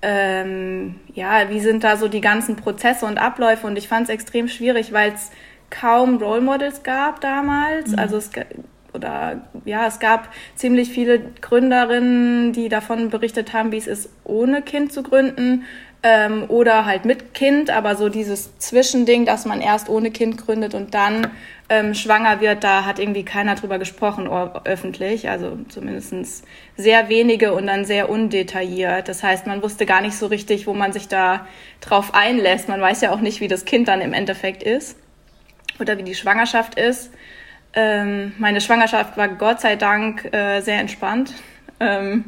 ähm, 0.02 0.96
ja, 1.14 1.50
wie 1.50 1.60
sind 1.60 1.84
da 1.84 1.96
so 1.96 2.08
die 2.08 2.20
ganzen 2.20 2.56
Prozesse 2.56 3.06
und 3.06 3.18
Abläufe? 3.18 3.66
Und 3.66 3.76
ich 3.76 3.88
fand 3.88 4.04
es 4.04 4.10
extrem 4.10 4.48
schwierig, 4.48 4.92
weil 4.92 5.12
es 5.12 5.30
kaum 5.68 6.16
Role 6.16 6.40
Models 6.40 6.82
gab 6.82 7.20
damals. 7.20 7.92
Mhm. 7.92 7.98
Also 7.98 8.16
es 8.16 8.30
oder 8.92 9.42
ja, 9.64 9.86
es 9.86 10.00
gab 10.00 10.28
ziemlich 10.56 10.90
viele 10.90 11.20
Gründerinnen, 11.40 12.52
die 12.52 12.68
davon 12.68 13.08
berichtet 13.10 13.52
haben, 13.52 13.70
wie 13.72 13.76
es 13.76 13.86
ist, 13.86 14.10
ohne 14.24 14.62
Kind 14.62 14.92
zu 14.92 15.02
gründen 15.02 15.64
ähm, 16.02 16.44
oder 16.48 16.86
halt 16.86 17.04
mit 17.04 17.34
Kind, 17.34 17.70
aber 17.70 17.94
so 17.94 18.08
dieses 18.08 18.56
Zwischending, 18.58 19.26
dass 19.26 19.44
man 19.44 19.60
erst 19.60 19.88
ohne 19.88 20.10
Kind 20.10 20.38
gründet 20.38 20.74
und 20.74 20.94
dann 20.94 21.28
ähm, 21.68 21.94
schwanger 21.94 22.40
wird, 22.40 22.64
da 22.64 22.84
hat 22.84 22.98
irgendwie 22.98 23.24
keiner 23.24 23.54
drüber 23.54 23.78
gesprochen 23.78 24.28
öffentlich, 24.64 25.28
also 25.28 25.58
zumindest 25.68 26.44
sehr 26.76 27.08
wenige 27.08 27.52
und 27.52 27.66
dann 27.66 27.84
sehr 27.84 28.08
undetailliert. 28.08 29.08
Das 29.08 29.22
heißt, 29.22 29.46
man 29.46 29.62
wusste 29.62 29.86
gar 29.86 30.00
nicht 30.00 30.16
so 30.16 30.26
richtig, 30.26 30.66
wo 30.66 30.72
man 30.72 30.92
sich 30.92 31.06
da 31.06 31.46
drauf 31.80 32.14
einlässt. 32.14 32.68
Man 32.68 32.80
weiß 32.80 33.02
ja 33.02 33.12
auch 33.12 33.20
nicht, 33.20 33.40
wie 33.40 33.48
das 33.48 33.64
Kind 33.66 33.86
dann 33.88 34.00
im 34.00 34.14
Endeffekt 34.14 34.62
ist 34.62 34.96
oder 35.78 35.98
wie 35.98 36.02
die 36.02 36.14
Schwangerschaft 36.14 36.78
ist. 36.78 37.10
Ähm, 37.72 38.32
meine 38.38 38.60
Schwangerschaft 38.60 39.16
war 39.16 39.28
Gott 39.28 39.60
sei 39.60 39.76
Dank 39.76 40.32
äh, 40.34 40.60
sehr 40.62 40.80
entspannt. 40.80 41.34
Ähm, 41.78 42.24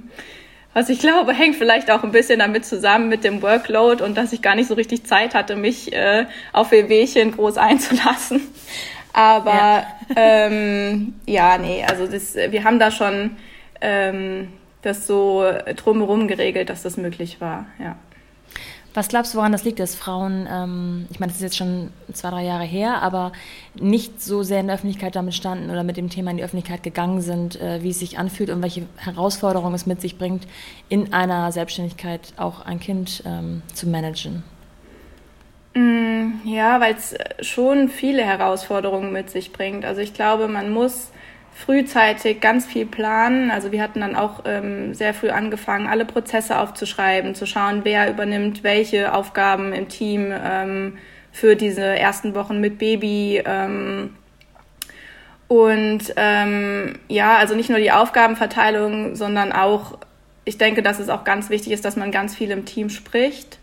was 0.75 0.89
ich 0.89 0.99
glaube, 1.01 1.33
hängt 1.33 1.57
vielleicht 1.57 1.91
auch 1.91 2.03
ein 2.03 2.13
bisschen 2.13 2.39
damit 2.39 2.65
zusammen 2.65 3.09
mit 3.09 3.25
dem 3.25 3.43
Workload 3.43 4.03
und 4.03 4.17
dass 4.17 4.33
ich 4.33 4.43
gar 4.43 4.55
nicht 4.55 4.69
so 4.69 4.75
richtig 4.75 5.05
Zeit 5.05 5.35
hatte, 5.35 5.57
mich 5.57 5.93
äh, 5.93 6.27
auf 6.53 6.73
Wehwehchen 6.73 7.33
groß 7.33 7.59
einzulassen. 7.59 8.41
Aber 9.13 9.53
ja, 9.53 9.87
ähm, 10.17 11.15
ja 11.27 11.59
nee, 11.59 11.85
also 11.87 12.07
das, 12.07 12.35
wir 12.35 12.65
haben 12.65 12.79
da 12.79 12.91
schon 12.91 13.37
ähm, 13.81 14.49
das 14.81 15.07
so 15.07 15.45
drumherum 15.77 16.29
geregelt, 16.29 16.71
dass 16.71 16.83
das 16.83 16.97
möglich 16.97 17.41
war, 17.41 17.67
ja. 17.79 17.97
Was 18.95 19.09
glaubst 19.09 19.33
du, 19.33 19.39
woran 19.39 19.53
das 19.53 19.65
liegt, 19.65 19.81
dass 19.81 19.95
Frauen, 19.95 20.47
ähm, 20.51 21.07
ich 21.11 21.19
meine, 21.19 21.33
das 21.33 21.37
ist 21.37 21.43
jetzt 21.43 21.57
schon 21.57 21.91
zwei, 22.13 22.31
drei 22.31 22.45
Jahre 22.45 22.65
her, 22.65 23.01
aber 23.01 23.33
nicht 23.75 24.23
so 24.23 24.43
sehr 24.43 24.61
in 24.61 24.67
der 24.67 24.77
Öffentlichkeit 24.77 25.17
damit 25.17 25.35
standen 25.35 25.71
oder 25.71 25.83
mit 25.83 25.97
dem 25.97 26.11
Thema 26.11 26.31
in 26.31 26.37
die 26.37 26.45
Öffentlichkeit 26.45 26.83
gegangen 26.83 27.23
sind, 27.23 27.59
äh, 27.61 27.83
wie 27.83 27.91
es 27.91 28.01
sich 28.01 28.19
anfühlt 28.19 28.51
und 28.51 28.63
welche 28.63 28.87
Herausforderungen 28.97 29.75
es 29.75 29.87
mit 29.87 30.03
sich 30.03 30.19
bringt, 30.19 30.47
in 30.91 31.15
einer 31.15 31.53
Selbstständigkeit 31.53 32.35
auch 32.37 32.67
ein 32.67 32.81
Kind 32.81 33.23
ähm, 33.25 33.63
zu 33.73 33.89
managen? 33.89 34.43
Mm, 35.75 36.33
ja, 36.45 36.79
weil 36.81 36.95
es 36.95 37.15
schon 37.41 37.89
viele 37.89 38.23
Herausforderungen 38.23 39.11
mit 39.11 39.31
sich 39.31 39.53
bringt. 39.53 39.87
Also 39.87 40.03
ich 40.03 40.13
glaube, 40.13 40.49
man 40.49 40.71
muss 40.71 41.13
frühzeitig 41.55 42.41
ganz 42.41 42.67
viel 42.67 42.87
planen. 42.87 43.51
Also 43.51 43.73
wir 43.73 43.83
hatten 43.83 44.01
dann 44.01 44.17
auch 44.17 44.41
ähm, 44.45 44.95
sehr 44.95 45.15
früh 45.15 45.31
angefangen, 45.31 45.87
alle 45.87 46.05
Prozesse 46.05 46.59
aufzuschreiben, 46.59 47.35
zu 47.35 47.47
schauen, 47.47 47.81
wer 47.85 48.11
übernimmt 48.11 48.65
welche 48.65 49.15
Aufgaben 49.15 49.73
im 49.73 49.89
Team 49.89 50.33
ähm, 50.33 50.99
für 51.31 51.57
diese 51.57 51.85
ersten 51.85 52.35
Wochen 52.35 52.61
mit 52.61 52.79
Baby. 52.79 53.43
Ähm, 53.45 54.15
und 55.49 56.15
ähm, 56.17 56.99
ja, 57.09 57.37
also 57.37 57.55
nicht 57.55 57.69
nur 57.69 57.79
die 57.79 57.93
Aufgabenverteilung, 57.93 59.17
sondern 59.17 59.53
auch, 59.53 59.99
ich 60.45 60.57
denke, 60.57 60.83
dass 60.83 60.99
es 60.99 61.11
auch 61.11 61.25
ganz 61.25 61.51
wichtig 61.51 61.73
ist, 61.73 61.85
dass 61.85 61.97
man 61.97 62.11
ganz 62.11 62.35
viel 62.35 62.51
im 62.51 62.65
Team 62.65 62.89
spricht. 62.89 63.59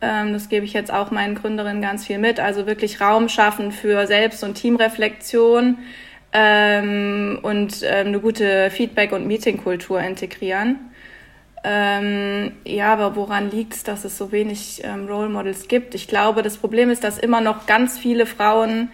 Ähm, 0.00 0.32
das 0.32 0.48
gebe 0.48 0.64
ich 0.64 0.72
jetzt 0.72 0.90
auch 0.90 1.10
meinen 1.10 1.34
Gründerinnen 1.34 1.82
ganz 1.82 2.06
viel 2.06 2.18
mit. 2.18 2.40
Also 2.40 2.66
wirklich 2.66 3.00
Raum 3.02 3.28
schaffen 3.28 3.70
für 3.70 4.06
Selbst- 4.06 4.42
und 4.42 4.54
Teamreflexion 4.54 5.78
ähm, 6.32 7.38
und 7.42 7.82
ähm, 7.82 8.08
eine 8.08 8.20
gute 8.20 8.70
Feedback- 8.70 9.12
und 9.12 9.26
Meetingkultur 9.26 10.00
integrieren. 10.00 10.78
Ähm, 11.62 12.52
ja, 12.64 12.92
aber 12.92 13.16
woran 13.16 13.50
liegt 13.50 13.74
es, 13.74 13.82
dass 13.82 14.04
es 14.04 14.16
so 14.16 14.32
wenig 14.32 14.82
ähm, 14.84 15.06
Role 15.06 15.28
Models 15.28 15.68
gibt? 15.68 15.94
Ich 15.94 16.08
glaube, 16.08 16.42
das 16.42 16.56
Problem 16.56 16.90
ist, 16.90 17.04
dass 17.04 17.18
immer 17.18 17.40
noch 17.40 17.66
ganz 17.66 17.98
viele 17.98 18.24
Frauen 18.24 18.88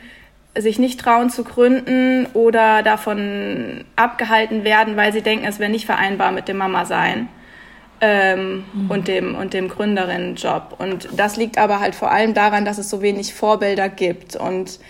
sich 0.59 0.79
nicht 0.79 0.99
trauen 0.99 1.31
zu 1.31 1.45
gründen 1.45 2.27
oder 2.33 2.83
davon 2.83 3.85
abgehalten 3.95 4.65
werden, 4.65 4.97
weil 4.97 5.13
sie 5.13 5.23
denken, 5.23 5.45
es 5.47 5.59
wäre 5.59 5.71
nicht 5.71 5.87
vereinbar 5.87 6.33
mit 6.33 6.49
dem 6.49 6.57
Mama 6.57 6.87
sein 6.87 7.29
ähm, 8.01 8.65
mhm. 8.73 8.91
und 8.91 9.09
dem 9.09 9.35
und 9.35 9.55
dem 9.55 9.69
Gründerinnenjob. 9.69 10.77
Und 10.79 11.09
das 11.17 11.37
liegt 11.37 11.59
aber 11.59 11.81
halt 11.81 11.95
vor 11.95 12.11
allem 12.11 12.35
daran, 12.35 12.65
dass 12.65 12.79
es 12.79 12.91
so 12.91 13.03
wenig 13.03 13.35
Vorbilder 13.35 13.89
gibt 13.89 14.35
und 14.35 14.81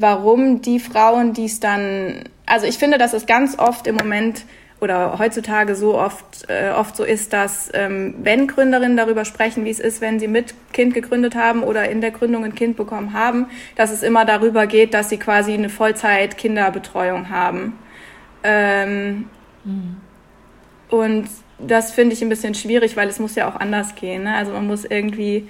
warum 0.00 0.62
die 0.62 0.78
Frauen, 0.78 1.32
die 1.32 1.46
es 1.46 1.60
dann, 1.60 2.24
also 2.46 2.66
ich 2.66 2.78
finde, 2.78 2.98
dass 2.98 3.12
es 3.12 3.26
ganz 3.26 3.58
oft 3.58 3.86
im 3.86 3.96
Moment 3.96 4.44
oder 4.80 5.18
heutzutage 5.18 5.74
so 5.74 5.98
oft, 5.98 6.48
äh, 6.48 6.70
oft 6.70 6.96
so 6.96 7.02
ist, 7.02 7.32
dass 7.32 7.68
ähm, 7.74 8.14
wenn 8.22 8.46
Gründerinnen 8.46 8.96
darüber 8.96 9.24
sprechen, 9.24 9.64
wie 9.64 9.70
es 9.70 9.80
ist, 9.80 10.00
wenn 10.00 10.20
sie 10.20 10.28
mit 10.28 10.54
Kind 10.72 10.94
gegründet 10.94 11.34
haben 11.34 11.64
oder 11.64 11.88
in 11.90 12.00
der 12.00 12.12
Gründung 12.12 12.44
ein 12.44 12.54
Kind 12.54 12.76
bekommen 12.76 13.12
haben, 13.12 13.46
dass 13.74 13.90
es 13.90 14.04
immer 14.04 14.24
darüber 14.24 14.68
geht, 14.68 14.94
dass 14.94 15.08
sie 15.08 15.18
quasi 15.18 15.52
eine 15.52 15.68
Vollzeit-Kinderbetreuung 15.68 17.28
haben. 17.28 17.76
Ähm, 18.44 19.28
mhm. 19.64 19.96
Und 20.90 21.28
das 21.58 21.90
finde 21.90 22.14
ich 22.14 22.22
ein 22.22 22.28
bisschen 22.28 22.54
schwierig, 22.54 22.96
weil 22.96 23.08
es 23.08 23.18
muss 23.18 23.34
ja 23.34 23.48
auch 23.50 23.56
anders 23.56 23.96
gehen. 23.96 24.22
Ne? 24.22 24.34
Also 24.36 24.52
man 24.52 24.68
muss 24.68 24.84
irgendwie 24.84 25.48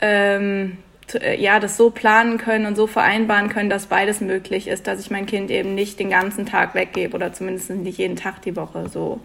ähm, 0.00 0.78
äh, 0.78 0.87
ja, 1.14 1.60
das 1.60 1.76
so 1.76 1.90
planen 1.90 2.38
können 2.38 2.66
und 2.66 2.76
so 2.76 2.86
vereinbaren 2.86 3.48
können, 3.48 3.70
dass 3.70 3.86
beides 3.86 4.20
möglich 4.20 4.68
ist, 4.68 4.86
dass 4.86 5.00
ich 5.00 5.10
mein 5.10 5.26
Kind 5.26 5.50
eben 5.50 5.74
nicht 5.74 5.98
den 5.98 6.10
ganzen 6.10 6.46
Tag 6.46 6.74
weggebe 6.74 7.14
oder 7.14 7.32
zumindest 7.32 7.70
nicht 7.70 7.98
jeden 7.98 8.16
Tag 8.16 8.42
die 8.42 8.56
Woche 8.56 8.88
so. 8.88 9.20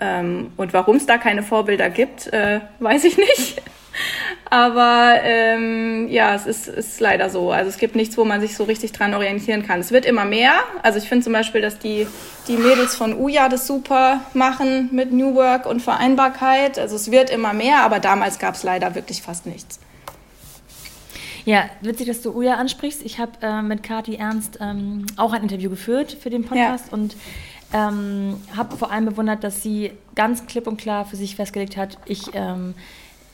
Ähm, 0.00 0.52
und 0.56 0.72
warum 0.72 0.96
es 0.96 1.06
da 1.06 1.18
keine 1.18 1.42
Vorbilder 1.42 1.90
gibt, 1.90 2.32
äh, 2.32 2.60
weiß 2.80 3.04
ich 3.04 3.16
nicht. 3.16 3.62
Aber 4.50 5.20
ähm, 5.22 6.08
ja, 6.08 6.34
es 6.34 6.46
ist, 6.46 6.68
ist 6.68 7.00
leider 7.00 7.30
so. 7.30 7.52
Also 7.52 7.68
es 7.68 7.78
gibt 7.78 7.94
nichts, 7.96 8.16
wo 8.18 8.24
man 8.24 8.40
sich 8.40 8.56
so 8.56 8.64
richtig 8.64 8.92
dran 8.92 9.14
orientieren 9.14 9.66
kann. 9.66 9.80
Es 9.80 9.92
wird 9.92 10.04
immer 10.04 10.24
mehr. 10.24 10.52
Also 10.82 10.98
ich 10.98 11.08
finde 11.08 11.24
zum 11.24 11.32
Beispiel, 11.32 11.60
dass 11.60 11.78
die, 11.78 12.06
die 12.48 12.56
Mädels 12.56 12.94
von 12.96 13.14
UJA 13.14 13.48
das 13.48 13.66
super 13.66 14.20
machen 14.32 14.90
mit 14.92 15.12
New 15.12 15.34
Work 15.34 15.66
und 15.66 15.80
Vereinbarkeit. 15.80 16.78
Also 16.78 16.96
es 16.96 17.10
wird 17.10 17.30
immer 17.30 17.52
mehr, 17.52 17.78
aber 17.82 18.00
damals 18.00 18.38
gab 18.38 18.54
es 18.54 18.62
leider 18.62 18.94
wirklich 18.94 19.22
fast 19.22 19.46
nichts. 19.46 19.78
Ja, 21.44 21.68
witzig, 21.82 22.06
dass 22.06 22.22
du 22.22 22.32
Uja 22.32 22.54
ansprichst. 22.54 23.02
Ich 23.02 23.18
habe 23.18 23.32
äh, 23.42 23.60
mit 23.60 23.82
Kati 23.82 24.16
Ernst 24.16 24.58
ähm, 24.60 25.06
auch 25.16 25.32
ein 25.32 25.42
Interview 25.42 25.68
geführt 25.68 26.16
für 26.18 26.30
den 26.30 26.44
Podcast 26.44 26.86
ja. 26.86 26.92
und 26.92 27.16
ähm, 27.72 28.40
habe 28.56 28.76
vor 28.76 28.90
allem 28.90 29.06
bewundert, 29.06 29.44
dass 29.44 29.62
sie 29.62 29.92
ganz 30.14 30.46
klipp 30.46 30.66
und 30.66 30.78
klar 30.78 31.04
für 31.04 31.16
sich 31.16 31.36
festgelegt 31.36 31.76
hat, 31.76 31.98
ich 32.06 32.30
ähm, 32.32 32.74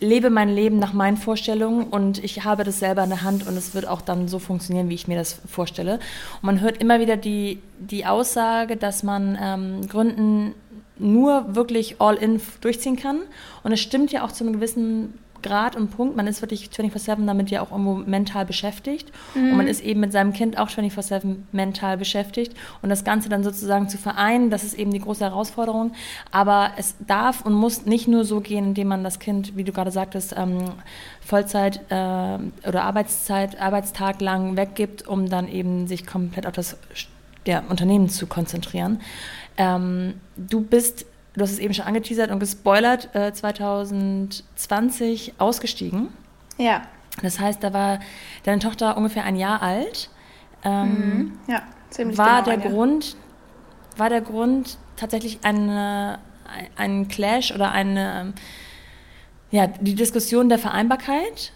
lebe 0.01 0.31
mein 0.31 0.49
Leben 0.49 0.79
nach 0.79 0.93
meinen 0.93 1.19
Vorstellungen 1.19 1.85
und 1.85 2.25
ich 2.25 2.43
habe 2.45 2.65
das 2.65 2.79
selber 2.79 3.05
in 3.05 3.11
der 3.11 3.23
Hand 3.23 3.47
und 3.47 3.57
es 3.57 3.75
wird 3.75 3.87
auch 3.87 4.01
dann 4.01 4.29
so 4.29 4.39
funktionieren, 4.39 4.89
wie 4.89 4.95
ich 4.95 5.07
mir 5.07 5.17
das 5.17 5.41
vorstelle. 5.47 5.95
Und 5.95 6.43
man 6.43 6.61
hört 6.61 6.79
immer 6.79 7.01
wieder 7.01 7.17
die, 7.17 7.61
die 7.79 8.07
Aussage, 8.07 8.77
dass 8.77 9.03
man 9.03 9.39
ähm, 9.41 9.89
Gründen 9.89 10.55
nur 10.99 11.55
wirklich 11.55 12.01
all 12.01 12.17
in 12.17 12.41
durchziehen 12.61 12.97
kann. 12.97 13.21
Und 13.63 13.73
es 13.73 13.81
stimmt 13.81 14.11
ja 14.11 14.25
auch 14.25 14.33
zu 14.33 14.45
einem 14.45 14.55
gewissen 14.55 15.19
Grad 15.43 15.77
und 15.77 15.91
Punkt. 15.91 16.17
Man 16.17 16.27
ist 16.27 16.43
wirklich 16.43 16.69
24-7 16.69 17.27
damit 17.27 17.51
ja 17.51 17.63
auch 17.63 17.71
irgendwo 17.71 17.95
mental 17.95 18.47
beschäftigt. 18.47 19.11
Mhm. 19.35 19.51
Und 19.51 19.57
man 19.57 19.69
ist 19.69 19.83
eben 19.83 20.01
mit 20.01 20.13
seinem 20.13 20.33
Kind 20.33 20.59
auch 20.59 20.69
24-7 20.69 21.37
mental 21.53 21.97
beschäftigt. 21.97 22.55
Und 22.83 22.91
das 22.91 23.05
Ganze 23.05 23.29
dann 23.29 23.45
sozusagen 23.45 23.89
zu 23.89 23.99
vereinen, 23.99 24.51
das 24.51 24.65
ist 24.65 24.75
eben 24.75 24.93
die 24.93 25.01
große 25.01 25.25
Herausforderung. 25.25 25.93
Aber 26.31 26.73
es 26.77 26.95
darf 27.07 27.45
und 27.45 27.53
muss 27.53 27.87
nicht 27.87 28.09
nur 28.09 28.25
so 28.25 28.41
gehen, 28.41 28.67
indem 28.67 28.89
man 28.89 29.05
das 29.05 29.19
Kind, 29.19 29.57
wie 29.57 29.65
du 29.65 29.73
gerade 29.73 29.91
sagtest, 29.91 30.35
ähm, 30.37 30.59
Vollzeit 31.21 31.81
äh, 31.91 32.69
oder 32.69 32.85
Arbeitszeit, 32.85 33.61
Arbeitstag 33.61 34.21
lang 34.21 34.57
weggibt, 34.57 35.07
um 35.07 35.29
dann 35.29 35.49
eben 35.49 35.87
sich 35.87 36.07
komplett 36.07 36.47
auf 36.47 36.53
das 36.53 36.77
ja, 37.47 37.63
Unternehmen 37.69 38.09
zu 38.09 38.27
konzentrieren. 38.27 39.01
Ähm, 39.57 40.15
du 40.37 40.61
bist 40.61 41.07
du 41.41 41.45
hast 41.45 41.53
es 41.53 41.59
eben 41.59 41.75
schon 41.75 41.87
angeteasert 41.87 42.31
und 42.31 42.39
gespoilert, 42.39 43.15
äh, 43.15 43.33
2020 43.33 45.35
ausgestiegen. 45.39 46.09
Ja. 46.59 46.83
Das 47.23 47.41
heißt, 47.41 47.65
da 47.65 47.73
war 47.73 48.01
deine 48.45 48.61
Tochter 48.61 48.97
ungefähr 48.97 49.25
ein 49.25 49.37
Jahr 49.37 49.63
alt. 49.63 50.11
Ähm, 50.65 50.89
mhm. 50.89 51.33
Ja, 51.49 51.63
ziemlich 51.89 52.19
war 52.19 52.43
genau 52.43 52.59
der 52.59 52.71
Grund 52.71 53.17
War 53.97 54.11
der 54.11 54.21
Grund 54.21 54.79
tatsächlich 54.97 55.41
eine, 55.43 56.19
ein 56.77 57.09
Clash 57.09 57.53
oder 57.53 57.73
eine, 57.73 58.35
ja, 59.51 59.67
die 59.67 59.95
Diskussion 59.95 60.49
der 60.49 60.59
Vereinbarkeit? 60.59 61.53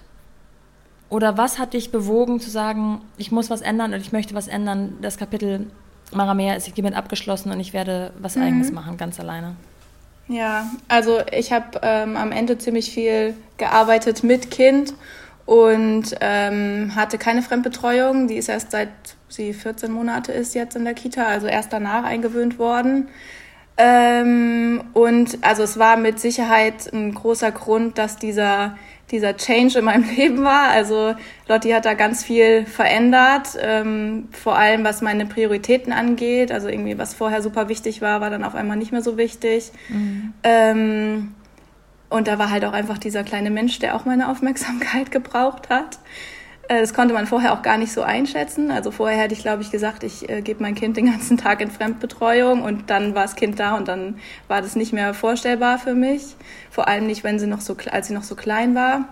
Oder 1.11 1.37
was 1.37 1.59
hat 1.59 1.75
dich 1.75 1.93
bewogen 1.93 2.41
zu 2.41 2.51
sagen, 2.51 3.03
ich 3.19 3.31
muss 3.31 3.51
was 3.51 3.61
ändern 3.61 3.93
und 3.93 4.01
ich 4.01 4.13
möchte 4.13 4.35
was 4.35 4.49
ändern? 4.49 4.97
Das 5.01 5.19
Kapitel 5.19 5.71
Maramea 6.13 6.55
ist 6.55 6.75
hiermit 6.75 6.95
abgeschlossen 6.95 7.53
und 7.53 7.61
ich 7.61 7.73
werde 7.73 8.13
was 8.19 8.37
mhm. 8.37 8.43
Eigenes 8.43 8.73
machen, 8.73 8.97
ganz 8.97 9.21
alleine. 9.21 9.57
Ja, 10.29 10.71
also 10.89 11.21
ich 11.33 11.53
habe 11.53 11.81
ähm, 11.83 12.17
am 12.17 12.33
Ende 12.33 12.57
ziemlich 12.59 12.91
viel 12.91 13.35
gearbeitet 13.59 14.23
mit 14.23 14.51
Kind 14.51 14.95
und 15.45 16.15
ähm, 16.21 16.93
hatte 16.95 17.19
keine 17.19 17.43
Fremdbetreuung. 17.43 18.29
Die 18.29 18.37
ist 18.37 18.49
erst 18.49 18.71
seit 18.71 18.89
sie 19.29 19.53
14 19.53 19.93
Monate 19.93 20.33
ist 20.33 20.55
jetzt 20.55 20.77
in 20.77 20.85
der 20.85 20.95
Kita, 20.95 21.25
also 21.27 21.47
erst 21.47 21.73
danach 21.73 22.05
eingewöhnt 22.05 22.59
worden. 22.59 23.09
Ähm, 23.77 24.85
und 24.93 25.39
also 25.43 25.65
es 25.65 25.79
war 25.79 25.97
mit 25.97 26.21
Sicherheit 26.21 26.91
ein 26.93 27.13
großer 27.13 27.51
Grund, 27.51 27.99
dass 27.99 28.17
dieser 28.17 28.77
dieser 29.11 29.37
Change 29.37 29.79
in 29.79 29.85
meinem 29.85 30.05
Leben 30.17 30.45
war. 30.45 30.71
Also 30.71 31.15
Lotti 31.49 31.71
hat 31.71 31.85
da 31.85 31.95
ganz 31.95 32.25
viel 32.25 32.67
verändert, 32.67 33.57
ähm, 33.61 34.29
vor 34.33 34.57
allem 34.59 34.85
was 34.85 35.03
meine 35.03 35.27
Prioritäten 35.27 35.93
angeht. 35.93 36.53
Also 36.53 36.69
irgendwie, 36.69 36.99
was 36.99 37.15
vorher 37.15 37.43
super 37.43 37.69
wichtig 37.69 38.01
war, 38.01 38.21
war 38.21 38.31
dann 38.31 38.45
auf 38.45 38.55
einmal 38.55 38.77
nicht 38.77 38.93
mehr 38.93 39.03
so 39.03 39.17
wichtig. 39.17 39.73
Mhm. 39.89 40.33
Ähm, 40.43 41.35
und 42.09 42.29
da 42.29 42.39
war 42.39 42.51
halt 42.51 42.65
auch 42.65 42.73
einfach 42.73 42.99
dieser 42.99 43.25
kleine 43.25 43.51
Mensch, 43.51 43.79
der 43.81 43.97
auch 43.97 44.05
meine 44.05 44.29
Aufmerksamkeit 44.29 45.11
gebraucht 45.11 45.69
hat. 45.69 45.99
Äh, 46.69 46.81
das 46.81 46.95
konnte 46.95 47.15
man 47.15 47.27
vorher 47.27 47.53
auch 47.53 47.63
gar 47.63 47.79
nicht 47.79 47.93
so 47.93 48.03
einschätzen. 48.03 48.71
Also 48.71 48.91
vorher 48.91 49.19
hätte 49.19 49.35
ich, 49.35 49.41
glaube 49.41 49.63
ich, 49.63 49.71
gesagt, 49.71 50.03
ich 50.03 50.29
äh, 50.29 50.43
gebe 50.43 50.63
mein 50.63 50.75
Kind 50.75 50.97
den 50.97 51.07
ganzen 51.07 51.37
Tag 51.39 51.61
in 51.61 51.71
Fremdbetreuung 51.71 52.63
und 52.63 52.91
dann 52.91 53.15
war 53.15 53.23
das 53.23 53.37
Kind 53.37 53.59
da 53.59 53.77
und 53.77 53.89
dann 53.89 54.19
war 54.49 54.63
das 54.63 54.77
nicht 54.77 54.93
mehr 54.93 55.15
vorstellbar 55.15 55.79
für 55.79 55.95
mich. 55.95 56.37
Vor 56.71 56.89
allem 56.89 57.07
nicht, 57.07 57.25
wenn 57.25 57.39
sie 57.39 57.47
noch 57.47 57.61
so, 57.61 57.77
als 57.91 58.09
sie 58.09 58.15
noch 58.15 58.23
so 58.23 58.35
klein 58.35 58.75
war. 58.75 59.09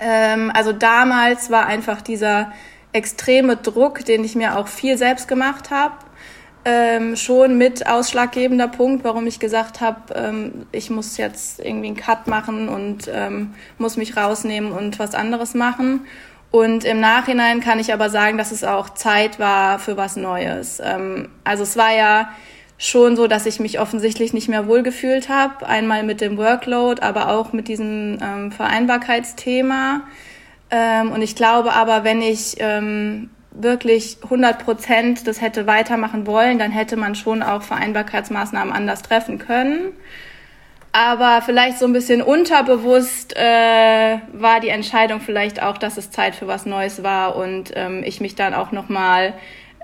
Ähm, 0.00 0.50
also 0.54 0.72
damals 0.72 1.50
war 1.50 1.66
einfach 1.66 2.02
dieser 2.02 2.52
extreme 2.92 3.56
Druck, 3.56 4.04
den 4.04 4.24
ich 4.24 4.34
mir 4.34 4.58
auch 4.58 4.68
viel 4.68 4.96
selbst 4.96 5.28
gemacht 5.28 5.70
habe, 5.70 5.94
ähm, 6.64 7.14
schon 7.14 7.58
mit 7.58 7.86
ausschlaggebender 7.86 8.68
Punkt, 8.68 9.04
warum 9.04 9.26
ich 9.26 9.38
gesagt 9.38 9.80
habe, 9.80 10.14
ähm, 10.14 10.66
ich 10.72 10.90
muss 10.90 11.16
jetzt 11.16 11.60
irgendwie 11.60 11.88
einen 11.88 11.96
Cut 11.96 12.26
machen 12.26 12.68
und 12.68 13.08
ähm, 13.12 13.54
muss 13.78 13.96
mich 13.96 14.16
rausnehmen 14.16 14.72
und 14.72 14.98
was 14.98 15.14
anderes 15.14 15.54
machen. 15.54 16.00
Und 16.56 16.86
im 16.86 17.00
Nachhinein 17.00 17.60
kann 17.60 17.78
ich 17.78 17.92
aber 17.92 18.08
sagen, 18.08 18.38
dass 18.38 18.50
es 18.50 18.64
auch 18.64 18.88
Zeit 18.88 19.38
war 19.38 19.78
für 19.78 19.98
was 19.98 20.16
Neues. 20.16 20.80
Ähm, 20.82 21.28
also 21.44 21.64
es 21.64 21.76
war 21.76 21.94
ja 21.94 22.30
schon 22.78 23.14
so, 23.14 23.26
dass 23.26 23.44
ich 23.44 23.60
mich 23.60 23.78
offensichtlich 23.78 24.32
nicht 24.32 24.48
mehr 24.48 24.66
wohlgefühlt 24.66 25.28
habe. 25.28 25.66
Einmal 25.66 26.02
mit 26.02 26.22
dem 26.22 26.38
Workload, 26.38 27.02
aber 27.02 27.28
auch 27.28 27.52
mit 27.52 27.68
diesem 27.68 28.18
ähm, 28.22 28.52
Vereinbarkeitsthema. 28.52 30.04
Ähm, 30.70 31.12
und 31.12 31.20
ich 31.20 31.36
glaube 31.36 31.74
aber, 31.74 32.04
wenn 32.04 32.22
ich 32.22 32.56
ähm, 32.60 33.28
wirklich 33.50 34.16
100 34.22 34.64
Prozent 34.64 35.26
das 35.26 35.42
hätte 35.42 35.66
weitermachen 35.66 36.26
wollen, 36.26 36.58
dann 36.58 36.70
hätte 36.70 36.96
man 36.96 37.14
schon 37.14 37.42
auch 37.42 37.60
Vereinbarkeitsmaßnahmen 37.64 38.72
anders 38.72 39.02
treffen 39.02 39.38
können 39.38 39.92
aber 40.96 41.42
vielleicht 41.42 41.78
so 41.78 41.84
ein 41.84 41.92
bisschen 41.92 42.22
unterbewusst 42.22 43.36
äh, 43.36 44.18
war 44.32 44.60
die 44.60 44.70
Entscheidung 44.70 45.20
vielleicht 45.20 45.62
auch, 45.62 45.76
dass 45.76 45.98
es 45.98 46.10
Zeit 46.10 46.34
für 46.34 46.46
was 46.46 46.64
Neues 46.64 47.02
war 47.02 47.36
und 47.36 47.70
ähm, 47.76 48.02
ich 48.02 48.22
mich 48.22 48.34
dann 48.34 48.54
auch 48.54 48.72
nochmal 48.72 49.34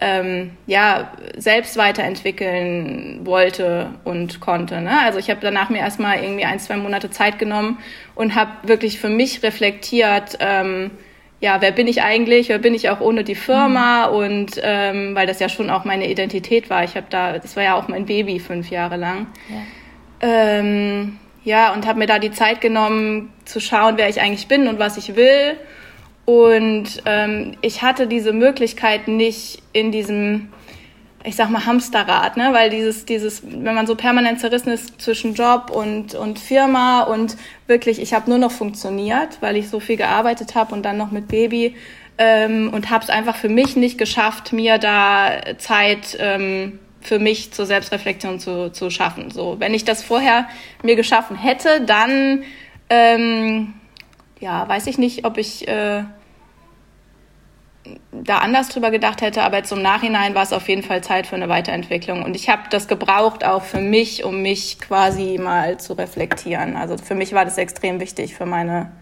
ähm, 0.01 0.53
ja, 0.67 1.13
selbst 1.37 1.77
weiterentwickeln 1.77 3.21
wollte 3.25 3.91
und 4.05 4.41
konnte. 4.41 4.81
Ne? 4.81 5.03
Also 5.03 5.19
ich 5.19 5.29
habe 5.29 5.41
danach 5.43 5.69
mir 5.69 5.81
erstmal 5.81 6.25
irgendwie 6.25 6.47
ein, 6.47 6.59
zwei 6.59 6.79
Monate 6.79 7.11
Zeit 7.11 7.39
genommen 7.39 7.77
und 8.15 8.35
habe 8.35 8.67
wirklich 8.67 8.99
für 8.99 9.11
mich 9.11 9.43
reflektiert, 9.43 10.39
ähm, 10.41 10.93
ja, 11.41 11.61
wer 11.61 11.73
bin 11.73 11.89
ich 11.89 12.01
eigentlich, 12.01 12.49
wer 12.49 12.59
bin 12.59 12.73
ich 12.73 12.89
auch 12.89 13.03
ohne 13.03 13.23
die 13.23 13.35
Firma 13.35 14.09
mhm. 14.09 14.17
und 14.17 14.51
ähm, 14.63 15.15
weil 15.15 15.27
das 15.27 15.41
ja 15.41 15.51
schon 15.51 15.69
auch 15.69 15.85
meine 15.85 16.09
Identität 16.09 16.71
war. 16.71 16.85
Ich 16.85 16.97
habe 16.97 17.09
da, 17.11 17.39
das 17.39 17.55
war 17.55 17.65
ja 17.65 17.75
auch 17.75 17.89
mein 17.89 18.07
Baby 18.07 18.39
fünf 18.39 18.71
Jahre 18.71 18.97
lang. 18.97 19.27
Ja. 19.51 19.57
Ähm, 20.23 21.19
ja, 21.45 21.73
und 21.73 21.87
habe 21.87 21.99
mir 21.99 22.07
da 22.07 22.19
die 22.19 22.31
Zeit 22.31 22.61
genommen 22.61 23.33
zu 23.45 23.61
schauen, 23.61 23.97
wer 23.97 24.09
ich 24.09 24.21
eigentlich 24.21 24.47
bin 24.47 24.69
und 24.69 24.79
was 24.79 24.97
ich 24.97 25.17
will. 25.17 25.57
Und 26.25 27.03
ähm, 27.05 27.57
ich 27.63 27.83
hatte 27.83 28.07
diese 28.07 28.33
Möglichkeit 28.33 29.09
nicht 29.09 29.61
in 29.73 29.91
diesem, 29.91 30.51
ich 31.25 31.35
sag 31.35 31.51
mal, 31.51 31.67
Hamsterrad, 31.67 32.37
ne? 32.37 32.51
weil 32.53 32.71
dieses, 32.71 33.05
dieses, 33.05 33.43
wenn 33.45 33.75
man 33.75 33.89
so 33.89 33.97
permanent 33.97 34.39
zerrissen 34.39 34.71
ist 34.71 35.01
zwischen 35.01 35.35
Job 35.35 35.73
und, 35.75 36.15
und 36.15 36.39
Firma 36.39 37.03
und 37.03 37.37
wirklich, 37.67 38.01
ich 38.01 38.15
habe 38.15 38.31
nur 38.31 38.39
noch 38.39 38.53
funktioniert, 38.53 39.39
weil 39.41 39.57
ich 39.57 39.69
so 39.69 39.81
viel 39.81 39.97
gearbeitet 39.97 40.55
habe 40.55 40.73
und 40.75 40.85
dann 40.85 40.97
noch 40.97 41.11
mit 41.11 41.27
Baby 41.27 41.75
ähm, 42.19 42.71
und 42.73 42.91
habe 42.91 43.03
es 43.03 43.11
einfach 43.11 43.35
für 43.35 43.49
mich 43.49 43.75
nicht 43.75 43.99
geschafft, 43.99 44.53
mir 44.53 44.79
da 44.79 45.41
Zeit 45.59 46.17
ähm, 46.21 46.79
für 47.03 47.19
mich 47.19 47.53
zur 47.53 47.67
Selbstreflexion 47.67 48.39
zu, 48.39 48.73
zu 48.73 48.91
schaffen. 48.91 49.31
So, 49.31 49.57
wenn 49.59 49.75
ich 49.75 49.85
das 49.85 50.03
vorher 50.03 50.49
mir 50.83 50.97
geschaffen 50.97 51.37
hätte, 51.37 51.81
dann 51.81 52.45
ähm, 52.89 53.75
ja, 54.41 54.69
weiß 54.69 54.87
ich 54.87 54.99
nicht, 54.99 55.25
ob 55.25 55.39
ich 55.39 55.69
äh, 55.69 56.05
da 58.13 58.39
anders 58.39 58.69
drüber 58.69 58.91
gedacht 58.91 59.23
hätte, 59.23 59.43
aber 59.43 59.59
im 59.59 59.83
Nachhinein 59.83 60.35
war 60.35 60.43
es 60.43 60.53
auf 60.53 60.69
jeden 60.69 60.83
Fall 60.83 61.03
Zeit 61.03 61.27
für 61.27 61.37
eine 61.37 61.49
Weiterentwicklung. 61.49 62.23
Und 62.23 62.37
ich 62.37 62.49
habe 62.49 62.63
das 62.71 62.89
gebraucht 62.89 63.45
auch 63.45 63.63
für 63.63 63.81
mich, 63.81 64.25
um 64.25 64.43
mich 64.43 64.79
quasi 64.81 65.39
mal 65.39 65.79
zu 65.79 65.95
reflektieren. 65.95 66.77
Also 66.77 66.99
für 66.99 67.15
mich 67.15 67.33
war 67.33 67.45
das 67.45 67.59
extrem 67.59 68.01
wichtig 68.01 68.35
für 68.35 68.47
meine 68.47 68.93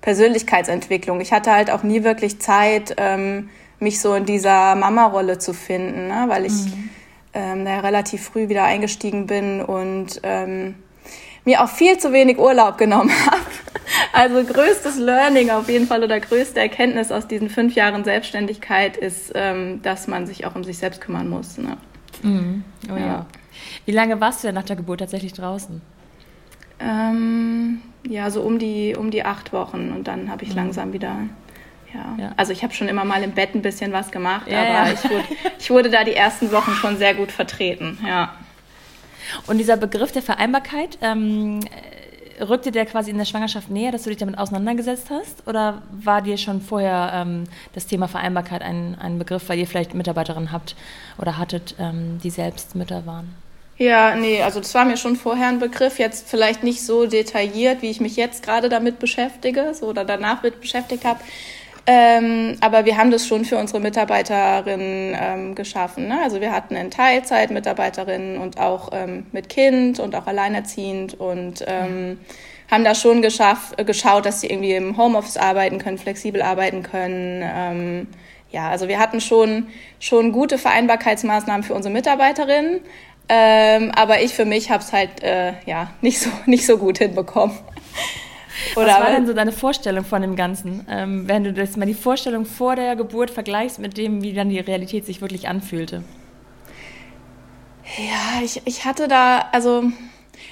Persönlichkeitsentwicklung. 0.00 1.20
Ich 1.20 1.32
hatte 1.32 1.52
halt 1.52 1.70
auch 1.70 1.82
nie 1.82 2.02
wirklich 2.02 2.40
Zeit, 2.40 2.94
ähm, 2.96 3.50
mich 3.78 4.00
so 4.00 4.14
in 4.14 4.24
dieser 4.24 4.74
Mama-Rolle 4.74 5.38
zu 5.38 5.52
finden, 5.52 6.08
ne? 6.08 6.24
weil 6.28 6.46
ich 6.46 6.52
mhm 6.52 6.90
ähm, 7.34 7.64
da 7.64 7.80
relativ 7.80 8.22
früh 8.22 8.48
wieder 8.48 8.64
eingestiegen 8.64 9.26
bin 9.26 9.62
und 9.62 10.20
ähm, 10.22 10.74
mir 11.44 11.62
auch 11.62 11.68
viel 11.68 11.98
zu 11.98 12.12
wenig 12.12 12.38
Urlaub 12.38 12.78
genommen 12.78 13.12
habe. 13.26 13.40
Also 14.12 14.42
größtes 14.44 14.98
Learning 14.98 15.50
auf 15.50 15.68
jeden 15.68 15.86
Fall 15.86 16.02
oder 16.02 16.20
größte 16.20 16.60
Erkenntnis 16.60 17.10
aus 17.12 17.26
diesen 17.26 17.48
fünf 17.48 17.74
Jahren 17.74 18.04
Selbstständigkeit 18.04 18.96
ist, 18.96 19.32
ähm, 19.34 19.82
dass 19.82 20.06
man 20.06 20.26
sich 20.26 20.46
auch 20.46 20.54
um 20.54 20.64
sich 20.64 20.78
selbst 20.78 21.00
kümmern 21.00 21.28
muss. 21.28 21.58
Ne? 21.58 21.76
Mhm. 22.22 22.64
Oh 22.90 22.96
ja. 22.96 23.06
ja. 23.06 23.26
Wie 23.84 23.92
lange 23.92 24.20
warst 24.20 24.42
du 24.42 24.48
denn 24.48 24.54
nach 24.54 24.64
der 24.64 24.76
Geburt 24.76 25.00
tatsächlich 25.00 25.32
draußen? 25.32 25.80
Ähm, 26.80 27.80
ja, 28.08 28.30
so 28.30 28.42
um 28.42 28.58
die, 28.58 28.96
um 28.96 29.10
die 29.10 29.24
acht 29.24 29.52
Wochen 29.52 29.92
und 29.94 30.08
dann 30.08 30.30
habe 30.30 30.44
ich 30.44 30.50
mhm. 30.50 30.56
langsam 30.56 30.92
wieder 30.92 31.16
ja. 31.94 32.16
ja. 32.18 32.32
Also 32.36 32.52
ich 32.52 32.62
habe 32.62 32.72
schon 32.72 32.88
immer 32.88 33.04
mal 33.04 33.22
im 33.22 33.32
Bett 33.32 33.54
ein 33.54 33.62
bisschen 33.62 33.92
was 33.92 34.10
gemacht, 34.10 34.46
ja, 34.46 34.60
aber 34.60 34.68
ja. 34.68 34.92
Ich, 34.92 35.04
wurde, 35.04 35.24
ich 35.58 35.70
wurde 35.70 35.90
da 35.90 36.04
die 36.04 36.14
ersten 36.14 36.52
Wochen 36.52 36.72
schon 36.72 36.96
sehr 36.98 37.14
gut 37.14 37.32
vertreten, 37.32 37.98
ja. 38.06 38.34
Und 39.46 39.58
dieser 39.58 39.76
Begriff 39.76 40.12
der 40.12 40.22
Vereinbarkeit, 40.22 40.98
ähm, 41.02 41.60
rückte 42.40 42.70
der 42.70 42.86
quasi 42.86 43.10
in 43.10 43.18
der 43.18 43.24
Schwangerschaft 43.24 43.70
näher, 43.70 43.92
dass 43.92 44.04
du 44.04 44.10
dich 44.10 44.18
damit 44.18 44.38
auseinandergesetzt 44.38 45.08
hast? 45.10 45.46
Oder 45.46 45.82
war 45.90 46.22
dir 46.22 46.38
schon 46.38 46.60
vorher 46.60 47.12
ähm, 47.14 47.44
das 47.74 47.86
Thema 47.86 48.08
Vereinbarkeit 48.08 48.62
ein, 48.62 48.96
ein 48.98 49.18
Begriff, 49.18 49.48
weil 49.48 49.58
ihr 49.58 49.66
vielleicht 49.66 49.94
Mitarbeiterinnen 49.94 50.52
habt 50.52 50.74
oder 51.18 51.38
hattet, 51.38 51.74
ähm, 51.78 52.18
die 52.22 52.30
selbst 52.30 52.74
Mütter 52.74 53.06
waren? 53.06 53.34
Ja, 53.76 54.14
nee, 54.14 54.42
also 54.42 54.60
das 54.60 54.74
war 54.74 54.84
mir 54.84 54.98
schon 54.98 55.16
vorher 55.16 55.48
ein 55.48 55.58
Begriff, 55.58 55.98
jetzt 55.98 56.28
vielleicht 56.28 56.62
nicht 56.62 56.82
so 56.84 57.06
detailliert, 57.06 57.80
wie 57.80 57.88
ich 57.88 57.98
mich 57.98 58.14
jetzt 58.14 58.42
gerade 58.42 58.68
damit 58.68 58.98
beschäftige 58.98 59.72
so, 59.72 59.86
oder 59.86 60.04
danach 60.04 60.42
mit 60.42 60.60
beschäftigt 60.60 61.04
habe. 61.06 61.20
Ähm, 61.92 62.56
aber 62.60 62.84
wir 62.84 62.96
haben 62.96 63.10
das 63.10 63.26
schon 63.26 63.44
für 63.44 63.56
unsere 63.56 63.80
Mitarbeiterinnen 63.80 65.16
ähm, 65.20 65.54
geschaffen. 65.56 66.06
Ne? 66.06 66.20
Also 66.22 66.40
wir 66.40 66.52
hatten 66.52 66.76
in 66.76 66.92
Teilzeit 66.92 67.50
Mitarbeiterinnen 67.50 68.38
und 68.38 68.60
auch 68.60 68.90
ähm, 68.92 69.26
mit 69.32 69.48
Kind 69.48 69.98
und 69.98 70.14
auch 70.14 70.28
alleinerziehend 70.28 71.18
und 71.18 71.64
ähm, 71.66 72.20
haben 72.70 72.84
da 72.84 72.94
schon 72.94 73.22
geschaff, 73.22 73.72
äh, 73.76 73.84
geschaut, 73.84 74.24
dass 74.24 74.40
sie 74.40 74.46
irgendwie 74.46 74.74
im 74.74 74.96
Homeoffice 74.96 75.36
arbeiten 75.36 75.78
können, 75.78 75.98
flexibel 75.98 76.42
arbeiten 76.42 76.84
können. 76.84 77.42
Ähm, 77.42 78.06
ja, 78.52 78.70
also 78.70 78.86
wir 78.86 79.00
hatten 79.00 79.20
schon, 79.20 79.66
schon 79.98 80.30
gute 80.30 80.58
Vereinbarkeitsmaßnahmen 80.58 81.64
für 81.64 81.74
unsere 81.74 81.92
Mitarbeiterinnen. 81.92 82.82
Ähm, 83.28 83.90
aber 83.96 84.22
ich 84.22 84.32
für 84.32 84.44
mich 84.44 84.70
habe 84.70 84.84
es 84.84 84.92
halt 84.92 85.24
äh, 85.24 85.54
ja, 85.66 85.90
nicht, 86.02 86.20
so, 86.20 86.30
nicht 86.46 86.66
so 86.66 86.78
gut 86.78 86.98
hinbekommen. 86.98 87.58
Oder 88.76 88.86
Was 88.86 89.00
war 89.00 89.10
denn 89.10 89.26
so 89.26 89.32
deine 89.32 89.52
Vorstellung 89.52 90.04
von 90.04 90.22
dem 90.22 90.36
Ganzen? 90.36 90.86
Ähm, 90.88 91.28
wenn 91.28 91.44
du 91.44 91.52
das 91.52 91.76
mal 91.76 91.86
die 91.86 91.94
Vorstellung 91.94 92.46
vor 92.46 92.76
der 92.76 92.96
Geburt 92.96 93.30
vergleichst 93.30 93.78
mit 93.78 93.96
dem, 93.96 94.22
wie 94.22 94.32
dann 94.32 94.48
die 94.48 94.60
Realität 94.60 95.06
sich 95.06 95.20
wirklich 95.20 95.48
anfühlte? 95.48 96.02
Ja, 97.98 98.42
ich, 98.44 98.62
ich 98.66 98.84
hatte 98.84 99.08
da, 99.08 99.48
also 99.52 99.84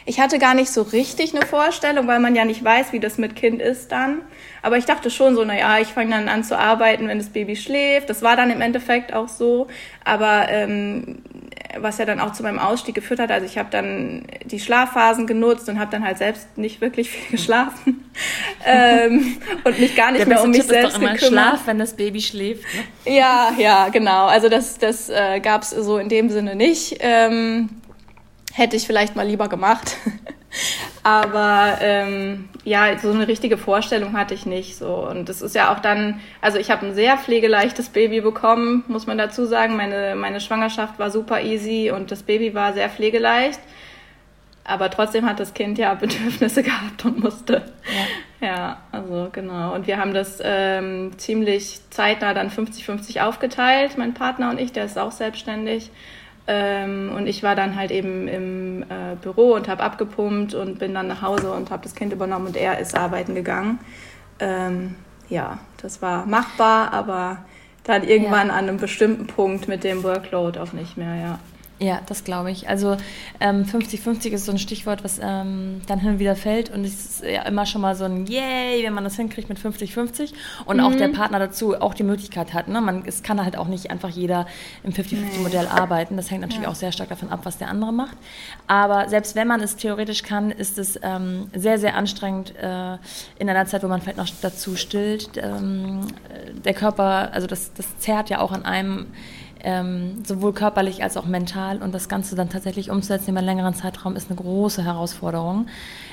ich 0.06 0.20
hatte 0.20 0.38
gar 0.38 0.54
nicht 0.54 0.70
so 0.70 0.82
richtig 0.82 1.34
eine 1.34 1.46
Vorstellung, 1.46 2.06
weil 2.06 2.18
man 2.18 2.34
ja 2.34 2.44
nicht 2.44 2.64
weiß, 2.64 2.92
wie 2.92 3.00
das 3.00 3.18
mit 3.18 3.36
Kind 3.36 3.60
ist 3.60 3.92
dann. 3.92 4.22
Aber 4.62 4.76
ich 4.78 4.86
dachte 4.86 5.10
schon 5.10 5.34
so, 5.34 5.44
naja, 5.44 5.78
ich 5.80 5.88
fange 5.88 6.10
dann 6.10 6.28
an 6.28 6.44
zu 6.44 6.58
arbeiten, 6.58 7.08
wenn 7.08 7.18
das 7.18 7.28
Baby 7.28 7.56
schläft. 7.56 8.10
Das 8.10 8.22
war 8.22 8.34
dann 8.34 8.50
im 8.50 8.60
Endeffekt 8.60 9.12
auch 9.12 9.28
so. 9.28 9.68
Aber 10.04 10.48
ähm, 10.48 11.22
was 11.82 11.98
ja 11.98 12.04
dann 12.04 12.20
auch 12.20 12.32
zu 12.32 12.42
meinem 12.42 12.58
Ausstieg 12.58 12.94
geführt 12.94 13.20
hat. 13.20 13.30
Also 13.30 13.46
ich 13.46 13.58
habe 13.58 13.68
dann 13.70 14.24
die 14.44 14.60
Schlafphasen 14.60 15.26
genutzt 15.26 15.68
und 15.68 15.78
habe 15.78 15.90
dann 15.90 16.04
halt 16.04 16.18
selbst 16.18 16.56
nicht 16.56 16.80
wirklich 16.80 17.10
viel 17.10 17.30
geschlafen 17.30 18.10
ähm, 18.64 19.36
und 19.64 19.78
mich 19.78 19.96
gar 19.96 20.12
nicht 20.12 20.26
mehr 20.26 20.42
um 20.42 20.50
mich 20.50 20.60
Tipp 20.60 20.68
selbst 20.68 20.88
ist 20.88 20.96
doch 20.96 21.02
immer 21.02 21.12
gekümmert. 21.14 21.44
Schlaf, 21.44 21.66
wenn 21.66 21.78
das 21.78 21.94
Baby 21.94 22.20
schläft. 22.20 22.64
Ne? 22.74 23.16
Ja, 23.16 23.52
ja, 23.58 23.88
genau. 23.88 24.26
Also 24.26 24.48
das, 24.48 24.78
das 24.78 25.08
äh, 25.08 25.40
gab 25.40 25.62
es 25.62 25.70
so 25.70 25.98
in 25.98 26.08
dem 26.08 26.30
Sinne 26.30 26.54
nicht. 26.54 26.96
Ähm, 27.00 27.68
hätte 28.52 28.76
ich 28.76 28.86
vielleicht 28.86 29.16
mal 29.16 29.26
lieber 29.26 29.48
gemacht. 29.48 29.96
Aber 31.02 31.78
ähm, 31.80 32.48
ja, 32.64 32.98
so 32.98 33.10
eine 33.10 33.28
richtige 33.28 33.56
Vorstellung 33.56 34.16
hatte 34.16 34.34
ich 34.34 34.46
nicht. 34.46 34.76
So. 34.76 35.08
Und 35.08 35.28
das 35.28 35.42
ist 35.42 35.54
ja 35.54 35.72
auch 35.72 35.80
dann, 35.80 36.20
also 36.40 36.58
ich 36.58 36.70
habe 36.70 36.86
ein 36.86 36.94
sehr 36.94 37.16
pflegeleichtes 37.16 37.90
Baby 37.90 38.20
bekommen, 38.20 38.84
muss 38.88 39.06
man 39.06 39.18
dazu 39.18 39.44
sagen. 39.44 39.76
Meine, 39.76 40.16
meine 40.16 40.40
Schwangerschaft 40.40 40.98
war 40.98 41.10
super 41.10 41.42
easy 41.42 41.90
und 41.94 42.10
das 42.10 42.22
Baby 42.22 42.54
war 42.54 42.72
sehr 42.72 42.88
pflegeleicht. 42.88 43.60
Aber 44.64 44.90
trotzdem 44.90 45.24
hat 45.24 45.40
das 45.40 45.54
Kind 45.54 45.78
ja 45.78 45.94
Bedürfnisse 45.94 46.62
gehabt 46.62 47.04
und 47.04 47.20
musste. 47.20 47.62
Ja, 48.40 48.46
ja 48.46 48.76
also 48.92 49.28
genau. 49.32 49.74
Und 49.74 49.86
wir 49.86 49.98
haben 49.98 50.12
das 50.12 50.40
ähm, 50.42 51.12
ziemlich 51.16 51.80
zeitnah 51.90 52.34
dann 52.34 52.50
50-50 52.50 53.22
aufgeteilt, 53.22 53.96
mein 53.96 54.12
Partner 54.14 54.50
und 54.50 54.60
ich, 54.60 54.72
der 54.72 54.84
ist 54.84 54.98
auch 54.98 55.12
selbstständig. 55.12 55.90
Ähm, 56.50 57.12
und 57.14 57.26
ich 57.26 57.42
war 57.42 57.54
dann 57.54 57.76
halt 57.76 57.90
eben 57.90 58.26
im 58.26 58.82
äh, 58.84 59.16
Büro 59.20 59.52
und 59.52 59.68
habe 59.68 59.82
abgepumpt 59.82 60.54
und 60.54 60.78
bin 60.78 60.94
dann 60.94 61.06
nach 61.06 61.20
Hause 61.20 61.52
und 61.52 61.70
habe 61.70 61.82
das 61.82 61.94
Kind 61.94 62.10
übernommen 62.10 62.46
und 62.46 62.56
er 62.56 62.78
ist 62.78 62.96
arbeiten 62.96 63.34
gegangen. 63.34 63.78
Ähm, 64.40 64.94
ja, 65.28 65.58
das 65.82 66.00
war 66.00 66.24
machbar, 66.24 66.94
aber 66.94 67.44
dann 67.84 68.02
irgendwann 68.02 68.48
ja. 68.48 68.54
an 68.54 68.66
einem 68.66 68.78
bestimmten 68.78 69.26
Punkt 69.26 69.68
mit 69.68 69.84
dem 69.84 70.02
Workload 70.02 70.58
auch 70.58 70.72
nicht 70.72 70.96
mehr, 70.96 71.16
ja. 71.16 71.38
Ja, 71.80 72.00
das 72.06 72.24
glaube 72.24 72.50
ich. 72.50 72.68
Also 72.68 72.96
50-50 73.40 74.26
ähm, 74.26 74.34
ist 74.34 74.46
so 74.46 74.52
ein 74.52 74.58
Stichwort, 74.58 75.04
was 75.04 75.20
ähm, 75.22 75.80
dann 75.86 76.00
hin 76.00 76.10
und 76.10 76.18
wieder 76.18 76.34
fällt. 76.34 76.70
Und 76.70 76.84
es 76.84 77.20
ist 77.20 77.24
ja 77.24 77.42
immer 77.42 77.66
schon 77.66 77.82
mal 77.82 77.94
so 77.94 78.04
ein 78.04 78.26
Yay, 78.26 78.82
wenn 78.82 78.94
man 78.94 79.04
das 79.04 79.14
hinkriegt 79.14 79.48
mit 79.48 79.58
50-50. 79.58 80.32
Und 80.64 80.78
mhm. 80.78 80.82
auch 80.82 80.94
der 80.96 81.08
Partner 81.08 81.38
dazu 81.38 81.80
auch 81.80 81.94
die 81.94 82.02
Möglichkeit 82.02 82.52
hat. 82.52 82.66
Ne? 82.66 82.80
Man, 82.80 83.04
es 83.06 83.22
kann 83.22 83.42
halt 83.44 83.56
auch 83.56 83.68
nicht 83.68 83.92
einfach 83.92 84.08
jeder 84.08 84.46
im 84.82 84.92
50-50-Modell 84.92 85.64
nee. 85.64 85.80
arbeiten. 85.80 86.16
Das 86.16 86.32
hängt 86.32 86.40
natürlich 86.40 86.64
ja. 86.64 86.68
auch 86.68 86.74
sehr 86.74 86.90
stark 86.90 87.10
davon 87.10 87.30
ab, 87.30 87.40
was 87.44 87.58
der 87.58 87.68
andere 87.68 87.92
macht. 87.92 88.16
Aber 88.66 89.08
selbst 89.08 89.36
wenn 89.36 89.46
man 89.46 89.60
es 89.60 89.76
theoretisch 89.76 90.24
kann, 90.24 90.50
ist 90.50 90.78
es 90.78 90.98
ähm, 91.02 91.48
sehr, 91.54 91.78
sehr 91.78 91.94
anstrengend 91.94 92.56
äh, 92.56 92.96
in 93.38 93.48
einer 93.48 93.66
Zeit, 93.66 93.84
wo 93.84 93.88
man 93.88 94.00
vielleicht 94.00 94.18
noch 94.18 94.28
dazu 94.42 94.74
stillt. 94.74 95.30
Ähm, 95.36 96.00
der 96.64 96.74
Körper, 96.74 97.30
also 97.32 97.46
das, 97.46 97.72
das 97.74 97.98
zerrt 97.98 98.30
ja 98.30 98.40
auch 98.40 98.50
an 98.50 98.64
einem 98.64 99.06
ähm, 99.62 100.24
sowohl 100.24 100.52
körperlich 100.52 101.02
als 101.02 101.16
auch 101.16 101.26
mental. 101.26 101.82
Und 101.82 101.94
das 101.94 102.08
Ganze 102.08 102.36
dann 102.36 102.48
tatsächlich 102.48 102.90
umzusetzen 102.90 103.30
über 103.30 103.38
einen 103.38 103.46
längeren 103.46 103.74
Zeitraum 103.74 104.16
ist 104.16 104.30
eine 104.30 104.38
große 104.38 104.84
Herausforderung, 104.84 105.66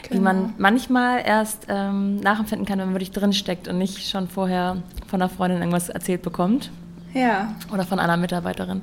genau. 0.04 0.14
die 0.14 0.20
man 0.20 0.36
genau. 0.38 0.54
manchmal 0.58 1.22
erst 1.26 1.68
ähm, 1.70 2.20
nachempfinden 2.20 2.66
kann, 2.66 2.80
wenn 2.80 2.88
man 2.88 2.96
wirklich 2.96 3.12
drinsteckt 3.12 3.68
und 3.68 3.78
nicht 3.78 4.10
schon 4.10 4.28
vorher 4.28 4.78
von 5.08 5.22
einer 5.22 5.30
Freundin 5.30 5.60
irgendwas 5.60 5.90
erzählt 5.90 6.22
bekommt. 6.22 6.72
Ja. 7.14 7.56
Oder 7.72 7.86
von 7.86 8.00
einer 8.00 8.18
Mitarbeiterin. 8.18 8.82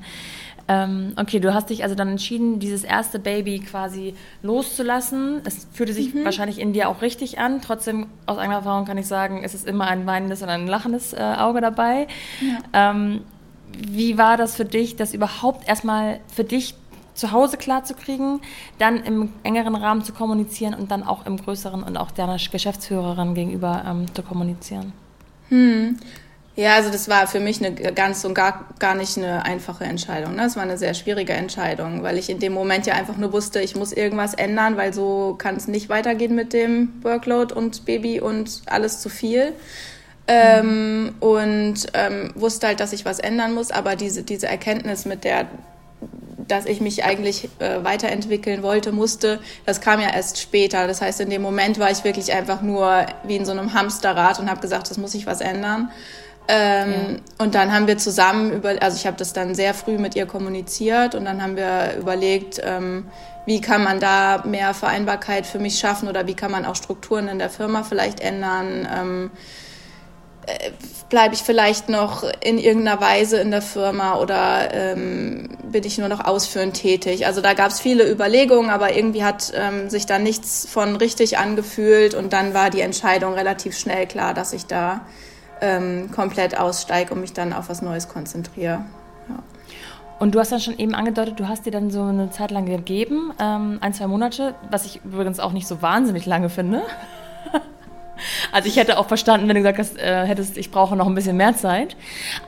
Ähm, 0.68 1.12
okay, 1.16 1.40
du 1.40 1.52
hast 1.52 1.70
dich 1.70 1.82
also 1.82 1.94
dann 1.94 2.08
entschieden, 2.08 2.58
dieses 2.58 2.84
erste 2.84 3.18
Baby 3.18 3.58
quasi 3.60 4.14
loszulassen. 4.42 5.40
Es 5.44 5.66
fühlte 5.72 5.92
sich 5.92 6.14
mhm. 6.14 6.24
wahrscheinlich 6.24 6.60
in 6.60 6.72
dir 6.72 6.88
auch 6.88 7.02
richtig 7.02 7.38
an. 7.38 7.60
Trotzdem, 7.60 8.06
aus 8.26 8.38
eigener 8.38 8.56
Erfahrung 8.56 8.86
kann 8.86 8.96
ich 8.96 9.06
sagen, 9.06 9.42
es 9.44 9.54
ist 9.54 9.66
immer 9.66 9.86
ein 9.86 10.06
weinendes 10.06 10.42
und 10.42 10.48
ein 10.48 10.66
lachendes 10.66 11.12
äh, 11.12 11.20
Auge 11.20 11.60
dabei. 11.60 12.06
Ja. 12.40 12.90
Ähm, 12.90 13.22
wie 13.78 14.18
war 14.18 14.36
das 14.36 14.56
für 14.56 14.64
dich, 14.64 14.96
das 14.96 15.14
überhaupt 15.14 15.68
erstmal 15.68 16.20
für 16.34 16.44
dich 16.44 16.74
zu 17.14 17.32
Hause 17.32 17.56
klarzukriegen, 17.56 18.40
dann 18.78 19.04
im 19.04 19.32
engeren 19.42 19.74
Rahmen 19.74 20.02
zu 20.02 20.12
kommunizieren 20.12 20.74
und 20.74 20.90
dann 20.90 21.02
auch 21.02 21.26
im 21.26 21.36
größeren 21.36 21.82
und 21.82 21.96
auch 21.96 22.10
deiner 22.10 22.36
Geschäftsführerin 22.36 23.34
gegenüber 23.34 23.84
ähm, 23.86 24.06
zu 24.14 24.22
kommunizieren? 24.22 24.92
Hm. 25.48 25.98
Ja, 26.54 26.74
also 26.74 26.90
das 26.90 27.08
war 27.08 27.26
für 27.26 27.40
mich 27.40 27.64
eine 27.64 27.72
ganz 27.74 28.24
und 28.26 28.34
gar, 28.34 28.66
gar 28.78 28.94
nicht 28.94 29.16
eine 29.16 29.42
einfache 29.44 29.84
Entscheidung. 29.84 30.34
Ne? 30.34 30.42
Das 30.42 30.56
war 30.56 30.62
eine 30.62 30.76
sehr 30.76 30.92
schwierige 30.92 31.32
Entscheidung, 31.32 32.02
weil 32.02 32.18
ich 32.18 32.28
in 32.28 32.40
dem 32.40 32.52
Moment 32.52 32.86
ja 32.86 32.94
einfach 32.94 33.16
nur 33.16 33.32
wusste, 33.32 33.62
ich 33.62 33.74
muss 33.74 33.90
irgendwas 33.92 34.34
ändern, 34.34 34.76
weil 34.76 34.92
so 34.92 35.34
kann 35.38 35.56
es 35.56 35.66
nicht 35.66 35.88
weitergehen 35.88 36.34
mit 36.34 36.52
dem 36.52 36.92
Workload 37.02 37.54
und 37.54 37.86
Baby 37.86 38.20
und 38.20 38.62
alles 38.66 39.00
zu 39.00 39.08
viel. 39.08 39.54
Ähm, 40.28 41.14
und 41.20 41.86
ähm, 41.94 42.30
wusste 42.34 42.68
halt, 42.68 42.80
dass 42.80 42.92
ich 42.92 43.04
was 43.04 43.18
ändern 43.18 43.54
muss, 43.54 43.70
aber 43.70 43.96
diese, 43.96 44.22
diese 44.22 44.46
Erkenntnis 44.46 45.04
mit 45.04 45.24
der, 45.24 45.46
dass 46.46 46.64
ich 46.66 46.80
mich 46.80 47.04
eigentlich 47.04 47.48
äh, 47.58 47.82
weiterentwickeln 47.82 48.62
wollte, 48.62 48.92
musste, 48.92 49.40
das 49.66 49.80
kam 49.80 50.00
ja 50.00 50.10
erst 50.10 50.40
später. 50.40 50.86
Das 50.86 51.00
heißt, 51.00 51.20
in 51.20 51.30
dem 51.30 51.42
Moment 51.42 51.78
war 51.78 51.90
ich 51.90 52.04
wirklich 52.04 52.32
einfach 52.32 52.62
nur 52.62 53.06
wie 53.24 53.36
in 53.36 53.44
so 53.44 53.52
einem 53.52 53.74
Hamsterrad 53.74 54.38
und 54.38 54.48
habe 54.48 54.60
gesagt, 54.60 54.90
das 54.90 54.98
muss 54.98 55.14
ich 55.14 55.26
was 55.26 55.40
ändern. 55.40 55.90
Ähm, 56.48 56.92
ja. 56.92 57.44
Und 57.44 57.54
dann 57.54 57.72
haben 57.72 57.86
wir 57.86 57.98
zusammen 57.98 58.52
über, 58.52 58.74
also 58.80 58.96
ich 58.96 59.06
habe 59.06 59.16
das 59.16 59.32
dann 59.32 59.54
sehr 59.54 59.74
früh 59.74 59.98
mit 59.98 60.14
ihr 60.14 60.26
kommuniziert 60.26 61.14
und 61.14 61.24
dann 61.24 61.42
haben 61.42 61.56
wir 61.56 61.96
überlegt, 61.98 62.60
ähm, 62.64 63.06
wie 63.44 63.60
kann 63.60 63.82
man 63.82 63.98
da 63.98 64.42
mehr 64.46 64.72
Vereinbarkeit 64.72 65.46
für 65.46 65.58
mich 65.58 65.78
schaffen 65.78 66.08
oder 66.08 66.26
wie 66.28 66.34
kann 66.34 66.50
man 66.52 66.64
auch 66.64 66.76
Strukturen 66.76 67.26
in 67.28 67.38
der 67.38 67.50
Firma 67.50 67.82
vielleicht 67.82 68.20
ändern. 68.20 68.88
Ähm, 68.92 69.30
äh, 69.34 69.61
bleibe 71.08 71.34
ich 71.34 71.42
vielleicht 71.42 71.88
noch 71.88 72.24
in 72.40 72.58
irgendeiner 72.58 73.00
Weise 73.00 73.36
in 73.38 73.50
der 73.50 73.62
Firma 73.62 74.18
oder 74.18 74.72
ähm, 74.72 75.50
bin 75.70 75.84
ich 75.84 75.98
nur 75.98 76.08
noch 76.08 76.24
ausführend 76.24 76.74
tätig. 76.74 77.26
Also 77.26 77.40
da 77.40 77.52
gab 77.54 77.70
es 77.70 77.80
viele 77.80 78.10
Überlegungen, 78.10 78.70
aber 78.70 78.96
irgendwie 78.96 79.22
hat 79.22 79.52
ähm, 79.54 79.90
sich 79.90 80.06
da 80.06 80.18
nichts 80.18 80.66
von 80.68 80.96
richtig 80.96 81.38
angefühlt 81.38 82.14
und 82.14 82.32
dann 82.32 82.54
war 82.54 82.70
die 82.70 82.80
Entscheidung 82.80 83.34
relativ 83.34 83.78
schnell 83.78 84.06
klar, 84.06 84.32
dass 84.32 84.52
ich 84.52 84.66
da 84.66 85.02
ähm, 85.60 86.10
komplett 86.10 86.58
aussteige 86.58 87.14
und 87.14 87.20
mich 87.20 87.32
dann 87.32 87.52
auf 87.52 87.68
was 87.68 87.82
Neues 87.82 88.08
konzentriere. 88.08 88.84
Ja. 89.28 89.42
Und 90.18 90.34
du 90.34 90.40
hast 90.40 90.50
dann 90.50 90.60
schon 90.60 90.78
eben 90.78 90.94
angedeutet, 90.94 91.38
du 91.38 91.46
hast 91.48 91.66
dir 91.66 91.72
dann 91.72 91.90
so 91.90 92.02
eine 92.02 92.30
Zeit 92.30 92.50
lang 92.50 92.64
gegeben, 92.64 93.32
ähm, 93.38 93.78
ein, 93.80 93.92
zwei 93.92 94.06
Monate, 94.06 94.54
was 94.70 94.86
ich 94.86 95.04
übrigens 95.04 95.40
auch 95.40 95.52
nicht 95.52 95.66
so 95.66 95.82
wahnsinnig 95.82 96.26
lange 96.26 96.48
finde. 96.48 96.82
Also 98.52 98.68
ich 98.68 98.76
hätte 98.76 98.98
auch 98.98 99.06
verstanden, 99.06 99.48
wenn 99.48 99.56
du 99.56 99.62
gesagt 99.62 99.78
hast, 99.78 99.98
äh, 99.98 100.26
hättest, 100.26 100.56
ich 100.56 100.70
brauche 100.70 100.96
noch 100.96 101.06
ein 101.06 101.14
bisschen 101.14 101.36
mehr 101.36 101.56
Zeit. 101.56 101.96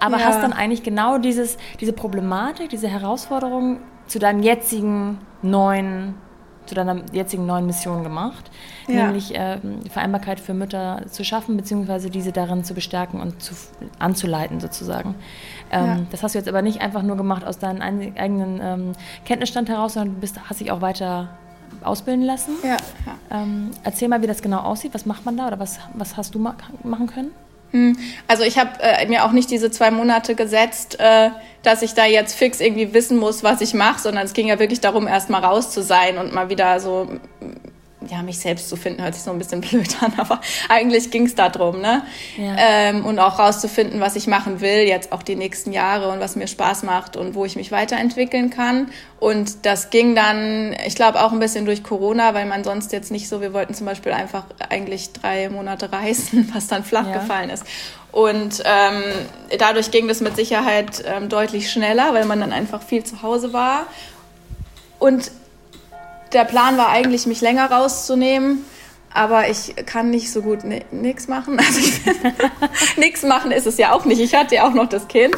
Aber 0.01 0.19
ja. 0.19 0.27
hast 0.27 0.43
dann 0.43 0.53
eigentlich 0.53 0.83
genau 0.83 1.19
dieses, 1.19 1.57
diese 1.81 1.93
Problematik, 1.93 2.71
diese 2.71 2.89
Herausforderung 2.89 3.81
zu 4.07 4.19
deinem 4.19 4.43
jetzigen 4.43 5.19
neuen, 5.43 6.15
zu 6.67 6.75
deiner 6.75 7.03
jetzigen 7.13 7.47
neuen 7.47 7.67
Mission 7.67 8.03
gemacht, 8.03 8.51
ja. 8.89 9.05
nämlich 9.05 9.35
äh, 9.35 9.59
Vereinbarkeit 9.91 10.41
für 10.41 10.55
Mütter 10.55 11.03
zu 11.11 11.25
schaffen, 11.25 11.57
beziehungsweise 11.57 12.11
diese 12.11 12.33
darin 12.33 12.65
zu 12.65 12.75
bestärken 12.75 13.21
und 13.21 13.43
zu, 13.43 13.55
anzuleiten 13.99 14.61
sozusagen. 14.61 15.15
Ähm, 15.71 15.87
ja. 15.87 15.99
Das 16.11 16.23
hast 16.23 16.35
du 16.35 16.39
jetzt 16.39 16.49
aber 16.49 16.63
nicht 16.63 16.81
einfach 16.81 17.03
nur 17.03 17.17
gemacht 17.17 17.45
aus 17.45 17.59
deinem 17.59 17.83
eigenen 17.83 18.61
ähm, 18.63 18.93
Kenntnisstand 19.25 19.69
heraus, 19.69 19.95
sondern 19.95 20.15
du 20.15 20.21
bist, 20.21 20.39
hast 20.49 20.61
dich 20.61 20.71
auch 20.71 20.81
weiter 20.81 21.31
ausbilden 21.83 22.25
lassen. 22.25 22.53
Ja. 22.63 22.77
Ähm, 23.31 23.71
erzähl 23.83 24.09
mal, 24.09 24.23
wie 24.23 24.27
das 24.27 24.43
genau 24.43 24.59
aussieht. 24.59 24.95
Was 24.95 25.07
macht 25.07 25.25
man 25.25 25.37
da 25.37 25.47
oder 25.49 25.59
was, 25.59 25.79
was 25.95 26.17
hast 26.17 26.35
du 26.35 26.39
ma 26.39 26.57
machen 26.83 27.07
können? 27.07 27.31
Hm, 27.71 27.99
also 28.29 28.45
ich 28.45 28.57
habe 28.57 28.71
äh, 28.81 29.07
mir 29.09 29.25
auch 29.25 29.33
nicht 29.33 29.51
diese 29.51 29.71
zwei 29.71 29.91
Monate 29.91 30.37
gesetzt, 30.37 31.01
äh, 31.01 31.31
dass 31.65 31.83
ich 31.83 31.95
da 31.95 32.05
jetzt 32.05 32.35
fix 32.35 32.61
irgendwie 32.61 32.95
wissen 32.95 33.19
muss, 33.19 33.43
was 33.43 33.61
ich 33.61 33.75
mache, 33.75 34.01
sondern 34.01 34.25
es 34.25 34.33
ging 34.33 34.47
ja 34.47 34.61
wirklich 34.61 34.81
darum, 34.81 35.09
erst 35.09 35.29
mal 35.29 35.43
raus 35.43 35.71
zu 35.71 35.83
sein 35.83 36.19
und 36.19 36.33
mal 36.33 36.49
wieder 36.51 36.79
so 36.79 37.09
ja, 38.11 38.23
mich 38.23 38.39
selbst 38.39 38.69
zu 38.69 38.77
finden, 38.77 39.03
hört 39.03 39.15
sich 39.15 39.23
so 39.23 39.31
ein 39.31 39.39
bisschen 39.39 39.61
blöd 39.63 40.03
an, 40.03 40.13
aber 40.17 40.41
eigentlich 40.69 41.11
ging 41.11 41.27
es 41.27 41.35
darum, 41.35 41.81
ne? 41.81 42.03
Ja. 42.37 42.55
Ähm, 42.59 43.05
und 43.05 43.19
auch 43.19 43.39
rauszufinden, 43.39 44.01
was 44.01 44.17
ich 44.17 44.27
machen 44.27 44.61
will, 44.61 44.81
jetzt 44.87 45.13
auch 45.13 45.23
die 45.23 45.37
nächsten 45.37 45.73
Jahre 45.73 46.09
und 46.11 46.21
was 46.21 46.37
mir 46.37 46.47
Spaß 46.47 46.83
macht 46.83 47.17
und 47.17 47.35
wo 47.35 47.45
ich 47.45 47.57
mich 47.57 47.73
weiterentwickeln 47.73 48.51
kann. 48.51 48.89
Und 49.21 49.65
das 49.65 49.91
ging 49.91 50.15
dann, 50.15 50.75
ich 50.87 50.95
glaube, 50.95 51.23
auch 51.23 51.33
ein 51.33 51.39
bisschen 51.39 51.65
durch 51.65 51.83
Corona, 51.83 52.35
weil 52.35 52.47
man 52.47 52.65
sonst 52.65 52.93
jetzt 52.93 53.11
nicht 53.11 53.29
so, 53.29 53.41
wir 53.41 53.53
wollten 53.53 53.75
zum 53.75 53.87
Beispiel 53.87 54.13
einfach 54.13 54.45
eigentlich 54.69 55.13
drei 55.13 55.49
Monate 55.49 55.93
reisen, 55.93 56.51
was 56.55 56.67
dann 56.67 56.85
flach 56.85 57.07
ja. 57.09 57.19
gefallen 57.19 57.51
ist. 57.51 57.65
Und 58.13 58.63
ähm, 58.65 59.03
dadurch 59.59 59.91
ging 59.91 60.07
das 60.07 60.21
mit 60.21 60.37
Sicherheit 60.37 61.03
ähm, 61.05 61.29
deutlich 61.29 61.71
schneller, 61.71 62.15
weil 62.15 62.27
man 62.27 62.39
dann 62.39 62.53
einfach 62.53 62.83
viel 62.83 63.03
zu 63.03 63.23
Hause 63.23 63.53
war. 63.53 63.87
Und 65.01 65.33
der 66.35 66.45
Plan 66.45 66.77
war 66.77 66.89
eigentlich, 66.89 67.27
mich 67.27 67.41
länger 67.41 67.71
rauszunehmen. 67.71 68.65
Aber 69.17 69.49
ich 69.49 69.77
kann 69.87 70.11
nicht 70.11 70.33
so 70.33 70.43
gut 70.43 70.65
nichts 70.91 71.29
machen. 71.29 71.59
Also 71.65 71.81
nichts 72.97 73.23
machen 73.35 73.53
ist 73.53 73.67
es 73.67 73.79
ja 73.79 73.93
auch 73.93 74.05
nicht. 74.05 74.21
Ich 74.21 74.35
hatte 74.35 74.57
ja 74.57 74.67
auch 74.67 74.75
noch 74.75 74.89
das 74.89 75.07
Kind. 75.07 75.37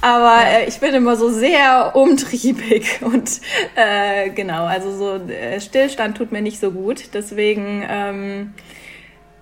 Aber 0.00 0.40
äh, 0.44 0.66
ich 0.66 0.80
bin 0.80 0.92
immer 0.92 1.14
so 1.14 1.30
sehr 1.30 1.94
umtriebig 1.94 3.00
und 3.00 3.40
äh, 3.76 4.30
genau, 4.30 4.64
also 4.64 4.90
so 4.96 5.32
äh, 5.32 5.60
Stillstand 5.60 6.16
tut 6.16 6.32
mir 6.32 6.42
nicht 6.42 6.58
so 6.58 6.72
gut. 6.72 7.14
Deswegen 7.14 7.86
ähm, 7.88 8.54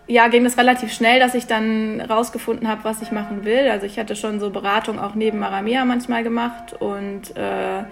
ja, 0.06 0.28
ging 0.28 0.44
es 0.44 0.58
relativ 0.58 0.92
schnell, 0.92 1.18
dass 1.18 1.34
ich 1.34 1.46
dann 1.46 2.02
rausgefunden 2.02 2.68
habe, 2.68 2.84
was 2.84 3.00
ich 3.00 3.12
machen 3.12 3.46
will. 3.46 3.70
Also 3.70 3.86
ich 3.86 3.98
hatte 3.98 4.14
schon 4.14 4.40
so 4.40 4.50
Beratung 4.50 4.98
auch 4.98 5.14
neben 5.14 5.38
Maramea 5.38 5.86
manchmal 5.86 6.22
gemacht 6.22 6.74
und 6.78 7.34
äh, 7.36 7.84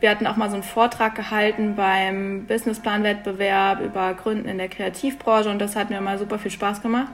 wir 0.00 0.10
hatten 0.10 0.26
auch 0.26 0.36
mal 0.36 0.48
so 0.48 0.54
einen 0.54 0.62
Vortrag 0.62 1.14
gehalten 1.14 1.74
beim 1.76 2.46
Businessplan-Wettbewerb 2.46 3.80
über 3.80 4.14
Gründen 4.14 4.48
in 4.48 4.58
der 4.58 4.68
Kreativbranche 4.68 5.50
und 5.50 5.58
das 5.58 5.76
hat 5.76 5.90
mir 5.90 6.00
mal 6.00 6.18
super 6.18 6.38
viel 6.38 6.50
Spaß 6.50 6.82
gemacht. 6.82 7.12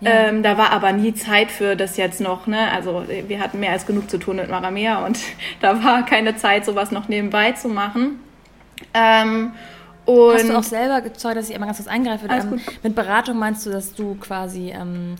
Ja. 0.00 0.28
Ähm, 0.28 0.42
da 0.42 0.56
war 0.56 0.70
aber 0.70 0.92
nie 0.92 1.14
Zeit 1.14 1.50
für 1.50 1.74
das 1.74 1.96
jetzt 1.96 2.20
noch. 2.20 2.46
Ne? 2.46 2.70
Also 2.72 3.04
wir 3.08 3.40
hatten 3.40 3.58
mehr 3.58 3.72
als 3.72 3.84
genug 3.86 4.08
zu 4.08 4.18
tun 4.18 4.36
mit 4.36 4.48
Maramea 4.48 5.04
und 5.04 5.18
da 5.60 5.82
war 5.82 6.04
keine 6.04 6.36
Zeit, 6.36 6.64
sowas 6.64 6.90
noch 6.90 7.08
nebenbei 7.08 7.52
zu 7.52 7.68
machen. 7.68 8.20
Ähm, 8.94 9.52
und 10.04 10.34
Hast 10.34 10.48
du 10.48 10.56
auch 10.56 10.62
selber, 10.62 11.02
sorry, 11.16 11.34
dass 11.34 11.50
ich 11.50 11.54
immer 11.54 11.66
ganz 11.66 11.78
kurz 11.78 11.88
eingreife, 11.88 12.26
ähm, 12.30 12.60
mit 12.82 12.94
Beratung 12.94 13.38
meinst 13.38 13.66
du, 13.66 13.70
dass 13.70 13.94
du 13.94 14.14
quasi 14.14 14.70
ähm, 14.70 15.16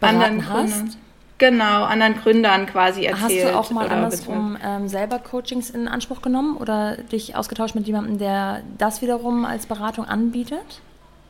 beraten 0.00 0.48
hast? 0.48 0.80
Kunden. 0.80 0.96
Genau, 1.40 1.84
anderen 1.84 2.16
Gründern 2.16 2.66
quasi 2.66 3.06
erzählt. 3.06 3.46
Hast 3.46 3.54
du 3.54 3.58
auch 3.58 3.70
mal 3.70 3.88
andersrum 3.88 4.58
ähm, 4.62 4.88
selber 4.88 5.18
Coachings 5.18 5.70
in 5.70 5.88
Anspruch 5.88 6.20
genommen 6.20 6.58
oder 6.58 6.98
dich 6.98 7.34
ausgetauscht 7.34 7.74
mit 7.74 7.86
jemandem, 7.86 8.18
der 8.18 8.60
das 8.76 9.00
wiederum 9.00 9.46
als 9.46 9.64
Beratung 9.64 10.04
anbietet? 10.04 10.82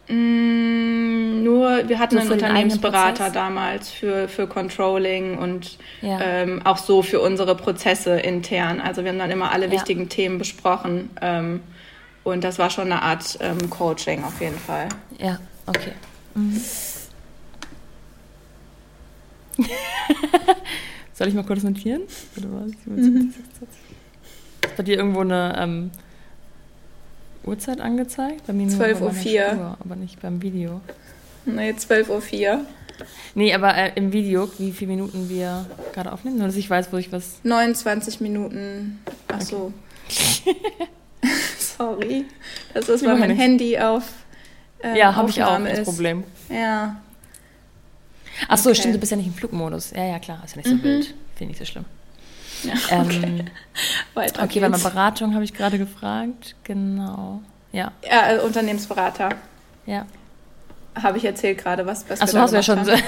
Mm, 0.08 1.44
nur, 1.44 1.88
wir 1.88 2.00
hatten 2.00 2.16
nur 2.16 2.22
einen 2.24 2.32
Unternehmensberater 2.32 3.30
damals 3.30 3.90
für, 3.90 4.26
für 4.26 4.48
Controlling 4.48 5.38
und 5.38 5.78
ja. 6.02 6.18
ähm, 6.20 6.62
auch 6.64 6.78
so 6.78 7.02
für 7.02 7.20
unsere 7.20 7.54
Prozesse 7.54 8.18
intern. 8.18 8.80
Also 8.80 9.04
wir 9.04 9.12
haben 9.12 9.18
dann 9.20 9.30
immer 9.30 9.52
alle 9.52 9.66
ja. 9.66 9.72
wichtigen 9.72 10.08
Themen 10.08 10.38
besprochen 10.38 11.10
ähm, 11.22 11.60
und 12.24 12.42
das 12.42 12.58
war 12.58 12.70
schon 12.70 12.86
eine 12.90 13.02
Art 13.02 13.38
ähm, 13.40 13.70
Coaching 13.70 14.24
auf 14.24 14.40
jeden 14.40 14.58
Fall. 14.58 14.88
Ja, 15.20 15.38
okay. 15.66 15.92
Mhm. 16.34 16.60
Soll 21.14 21.28
ich 21.28 21.34
mal 21.34 21.44
kurz 21.44 21.62
notieren? 21.62 22.02
Mhm. 22.86 23.34
Ist 24.62 24.76
bei 24.76 24.82
dir 24.82 24.96
irgendwo 24.96 25.20
eine 25.20 25.54
ähm, 25.58 25.90
Uhrzeit 27.44 27.80
angezeigt? 27.80 28.46
Bei 28.46 28.52
mir 28.52 28.68
12.04 28.68 29.58
Uhr. 29.58 29.76
aber 29.80 29.96
nicht 29.96 30.20
beim 30.20 30.40
Video. 30.42 30.80
Nee, 31.44 31.72
12.04 31.72 32.58
Uhr. 32.58 32.64
Nee, 33.34 33.54
aber 33.54 33.74
äh, 33.74 33.92
im 33.94 34.12
Video, 34.12 34.50
wie 34.58 34.72
viele 34.72 34.90
Minuten 34.90 35.28
wir 35.28 35.66
gerade 35.92 36.12
aufnehmen? 36.12 36.38
Nur, 36.38 36.46
dass 36.46 36.56
ich 36.56 36.68
weiß, 36.68 36.92
wo 36.92 36.96
ich 36.96 37.12
was... 37.12 37.40
29 37.42 38.20
Minuten. 38.20 39.00
Ach 39.28 39.40
so. 39.40 39.72
Okay. 40.06 40.56
Sorry. 41.58 42.26
Das 42.74 42.88
ist, 42.88 43.04
weil 43.04 43.18
mein 43.18 43.30
Handy 43.30 43.78
auf 43.78 44.04
ähm, 44.82 44.96
Ja, 44.96 45.14
habe 45.14 45.30
ich 45.30 45.42
auch 45.42 45.58
das 45.62 45.82
Problem. 45.82 46.24
Ja. 46.48 47.00
Ach 48.48 48.58
so, 48.58 48.70
okay. 48.70 48.78
stimmt, 48.78 48.94
du 48.94 48.98
bist 48.98 49.10
ja 49.10 49.16
nicht 49.16 49.26
im 49.26 49.34
Flugmodus. 49.34 49.90
Ja, 49.90 50.04
ja, 50.04 50.18
klar, 50.18 50.42
ist 50.44 50.52
ja 50.52 50.58
nicht 50.58 50.68
so 50.68 50.74
mhm. 50.74 50.82
wild. 50.82 51.14
Finde 51.36 51.52
ich 51.52 51.58
nicht 51.58 51.58
so 51.58 51.64
schlimm. 51.64 51.84
Ja, 52.62 52.74
okay. 53.00 53.22
Ähm, 53.22 53.44
Weiter 54.14 54.42
okay, 54.42 54.62
weil 54.62 54.70
Beratung 54.70 55.34
habe 55.34 55.44
ich 55.44 55.54
gerade 55.54 55.78
gefragt. 55.78 56.54
Genau. 56.64 57.42
Ja. 57.72 57.92
Ja, 58.04 58.32
äh, 58.32 58.38
Unternehmensberater. 58.40 59.30
Ja. 59.86 60.06
Habe 61.00 61.18
ich 61.18 61.24
erzählt 61.24 61.58
gerade, 61.58 61.86
was, 61.86 62.08
was 62.08 62.20
Achso, 62.20 62.38
hast 62.38 62.50
du 62.50 62.56
ja 62.56 62.62
schon. 62.62 62.84
So. 62.84 62.92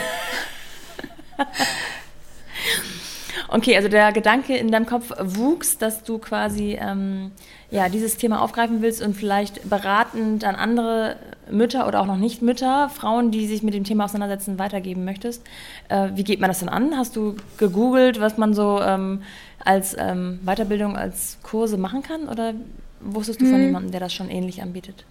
okay, 3.49 3.77
also 3.77 3.89
der 3.89 4.13
Gedanke 4.13 4.57
in 4.57 4.71
deinem 4.71 4.87
Kopf 4.87 5.13
wuchs, 5.19 5.79
dass 5.79 6.05
du 6.05 6.19
quasi 6.19 6.79
ähm, 6.81 7.33
ja, 7.71 7.89
dieses 7.89 8.17
Thema 8.17 8.41
aufgreifen 8.41 8.83
willst 8.83 9.03
und 9.03 9.15
vielleicht 9.15 9.69
beratend 9.69 10.45
an 10.45 10.55
andere 10.55 11.17
Mütter 11.51 11.87
oder 11.89 12.01
auch 12.01 12.07
noch 12.07 12.17
nicht 12.17 12.43
Mütter, 12.43 12.89
Frauen, 12.89 13.31
die 13.31 13.47
sich 13.47 13.63
mit 13.63 13.75
dem 13.75 13.85
Thema 13.85 14.05
auseinandersetzen, 14.05 14.59
weitergeben 14.59 15.05
möchtest. 15.05 15.43
Äh, 15.89 16.11
wie 16.15 16.25
geht 16.25 16.41
man 16.41 16.49
das 16.49 16.61
denn 16.61 16.69
an? 16.69 16.97
Hast 16.97 17.17
du 17.17 17.37
gegoogelt, 17.59 18.21
was 18.21 18.39
man 18.39 18.55
so 18.55 18.81
ähm, 18.81 19.23
als 19.65 19.97
ähm, 19.99 20.41
Weiterbildung, 20.45 20.97
als 20.97 21.39
Kurse 21.43 21.77
machen 21.77 22.03
kann? 22.03 22.29
Oder 22.29 22.55
wusstest 23.01 23.41
du 23.41 23.47
hm. 23.47 23.53
von 23.53 23.61
jemandem, 23.61 23.91
der 23.91 24.01
das 24.01 24.15
schon 24.15 24.31
ähnlich 24.31 24.63
anbietet? 24.63 25.05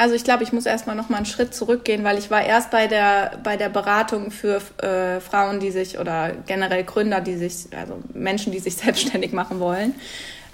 Also 0.00 0.14
ich 0.14 0.24
glaube, 0.24 0.42
ich 0.44 0.52
muss 0.54 0.64
erstmal 0.64 0.96
noch 0.96 1.10
mal 1.10 1.18
einen 1.18 1.26
Schritt 1.26 1.54
zurückgehen, 1.54 2.04
weil 2.04 2.16
ich 2.16 2.30
war 2.30 2.42
erst 2.42 2.70
bei 2.70 2.86
der, 2.86 3.32
bei 3.44 3.58
der 3.58 3.68
Beratung 3.68 4.30
für 4.30 4.62
äh, 4.78 5.20
Frauen, 5.20 5.60
die 5.60 5.70
sich 5.70 5.98
oder 5.98 6.32
generell 6.46 6.84
Gründer, 6.84 7.20
die 7.20 7.34
sich, 7.34 7.66
also 7.78 7.98
Menschen, 8.14 8.50
die 8.50 8.60
sich 8.60 8.76
selbstständig 8.76 9.32
machen 9.32 9.60
wollen. 9.60 9.94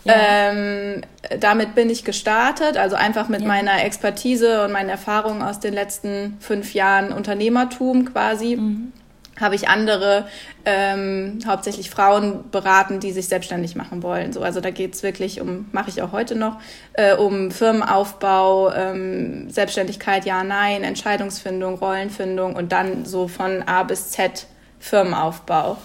Ähm, 0.09 1.03
damit 1.40 1.75
bin 1.75 1.90
ich 1.90 2.05
gestartet, 2.05 2.77
also 2.77 2.97
einfach 2.97 3.29
mit 3.29 3.42
ja. 3.42 3.49
meiner 3.49 3.85
Expertise 3.85 4.64
und 4.64 4.73
meinen 4.73 4.88
Erfahrungen 4.88 5.42
aus 5.42 5.61
den 5.61 5.75
letzten 5.75 6.37
fünf 6.40 6.75
Jahren 6.75 7.12
Unternehmertum 7.12 8.05
quasi. 8.12 8.57
Mhm. 8.57 8.92
habe 9.38 9.55
ich 9.55 9.69
andere, 9.69 10.27
ähm, 10.64 11.40
hauptsächlich 11.47 11.90
Frauen 11.90 12.51
beraten, 12.51 13.01
die 13.01 13.12
sich 13.12 13.29
selbstständig 13.29 13.77
machen 13.77 14.03
wollen. 14.03 14.33
So, 14.33 14.40
also 14.40 14.61
da 14.61 14.71
geht's 14.71 15.03
wirklich 15.03 15.42
um, 15.42 15.66
mache 15.73 15.90
ich 15.90 16.01
auch 16.01 16.12
heute 16.12 16.35
noch, 16.37 16.59
äh, 16.95 17.14
um 17.14 17.51
Firmenaufbau, 17.51 18.73
ähm, 18.73 19.51
Selbstständigkeit, 19.51 20.25
ja, 20.25 20.42
nein, 20.42 20.85
Entscheidungsfindung, 20.85 21.75
Rollenfindung 21.75 22.57
und 22.57 22.73
dann 22.73 23.05
so 23.05 23.29
von 23.29 23.62
A 23.66 23.83
bis 23.83 24.11
Z 24.11 24.47
Firmenaufbau. 24.81 25.77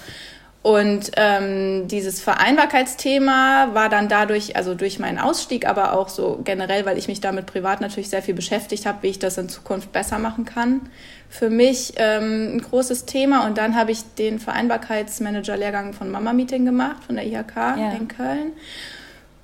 Und 0.63 1.12
ähm, 1.17 1.88
dieses 1.88 2.21
Vereinbarkeitsthema 2.21 3.69
war 3.74 3.89
dann 3.89 4.08
dadurch, 4.10 4.56
also 4.56 4.76
durch 4.76 5.00
meinen 5.00 5.17
Ausstieg, 5.17 5.67
aber 5.67 5.93
auch 5.93 6.08
so 6.08 6.39
generell, 6.43 6.86
weil 6.86 7.00
ich 7.00 7.08
mich 7.08 7.19
damit 7.19 7.47
privat 7.47 7.82
natürlich 7.82 8.10
sehr 8.10 8.21
viel 8.21 8.36
beschäftigt 8.36 8.86
habe, 8.86 9.00
wie 9.02 9.08
ich 9.08 9.17
das 9.17 9.39
in 9.39 9.50
Zukunft 9.50 9.91
besser 9.91 10.19
machen 10.19 10.45
kann. 10.45 10.82
Für 11.30 11.50
mich 11.50 11.93
ähm, 11.95 12.58
ein 12.58 12.62
großes 12.62 13.06
Thema. 13.06 13.47
Und 13.47 13.58
dann 13.58 13.76
habe 13.76 13.91
ich 13.91 14.04
den 14.19 14.38
Vereinbarkeitsmanager-Lehrgang 14.38 15.93
von 15.93 16.12
Mama 16.12 16.32
Meeting 16.32 16.65
gemacht, 16.65 17.06
von 17.06 17.15
der 17.15 17.26
IHK 17.26 17.56
ja. 17.56 17.93
in 17.93 18.08
Köln. 18.08 18.52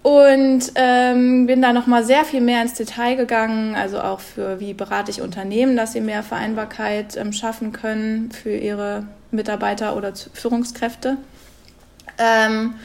Und 0.04 0.72
ähm, 0.76 1.48
bin 1.48 1.64
da 1.64 1.74
nochmal 1.74 2.06
sehr 2.06 2.26
viel 2.26 2.42
mehr 2.42 2.62
ins 2.62 2.76
Detail 2.76 3.16
gegangen, 3.16 3.76
also 3.76 4.00
auch 4.00 4.20
für 4.20 4.60
wie 4.60 4.74
berate 4.74 5.12
ich 5.12 5.22
Unternehmen, 5.22 5.76
dass 5.76 5.94
sie 5.94 6.00
mehr 6.00 6.24
Vereinbarkeit 6.24 7.18
ähm, 7.18 7.34
schaffen 7.34 7.74
können 7.74 8.32
für 8.32 8.56
ihre 8.56 9.04
Mitarbeiter 9.32 9.96
oder 9.96 10.13
Führungskräfte. 10.34 11.18
Ähm, 12.18 12.76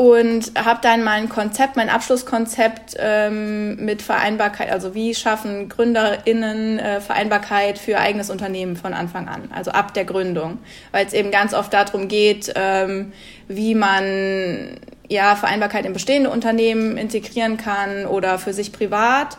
und 0.00 0.52
habe 0.56 0.78
dann 0.80 1.04
mein 1.04 1.28
Konzept, 1.28 1.76
mein 1.76 1.90
Abschlusskonzept 1.90 2.96
ähm, 2.98 3.76
mit 3.84 4.00
Vereinbarkeit, 4.00 4.72
also 4.72 4.94
wie 4.94 5.14
schaffen 5.14 5.68
GründerInnen 5.68 6.78
äh, 6.78 7.02
Vereinbarkeit 7.02 7.78
für 7.78 7.98
eigenes 7.98 8.30
Unternehmen 8.30 8.76
von 8.76 8.94
Anfang 8.94 9.28
an, 9.28 9.50
also 9.54 9.72
ab 9.72 9.92
der 9.92 10.06
Gründung, 10.06 10.56
weil 10.90 11.04
es 11.04 11.12
eben 11.12 11.30
ganz 11.30 11.52
oft 11.52 11.74
darum 11.74 12.08
geht, 12.08 12.50
ähm, 12.54 13.12
wie 13.46 13.74
man 13.74 14.78
ja 15.10 15.36
Vereinbarkeit 15.36 15.84
in 15.84 15.92
bestehende 15.92 16.30
Unternehmen 16.30 16.96
integrieren 16.96 17.58
kann 17.58 18.06
oder 18.06 18.38
für 18.38 18.54
sich 18.54 18.72
privat 18.72 19.36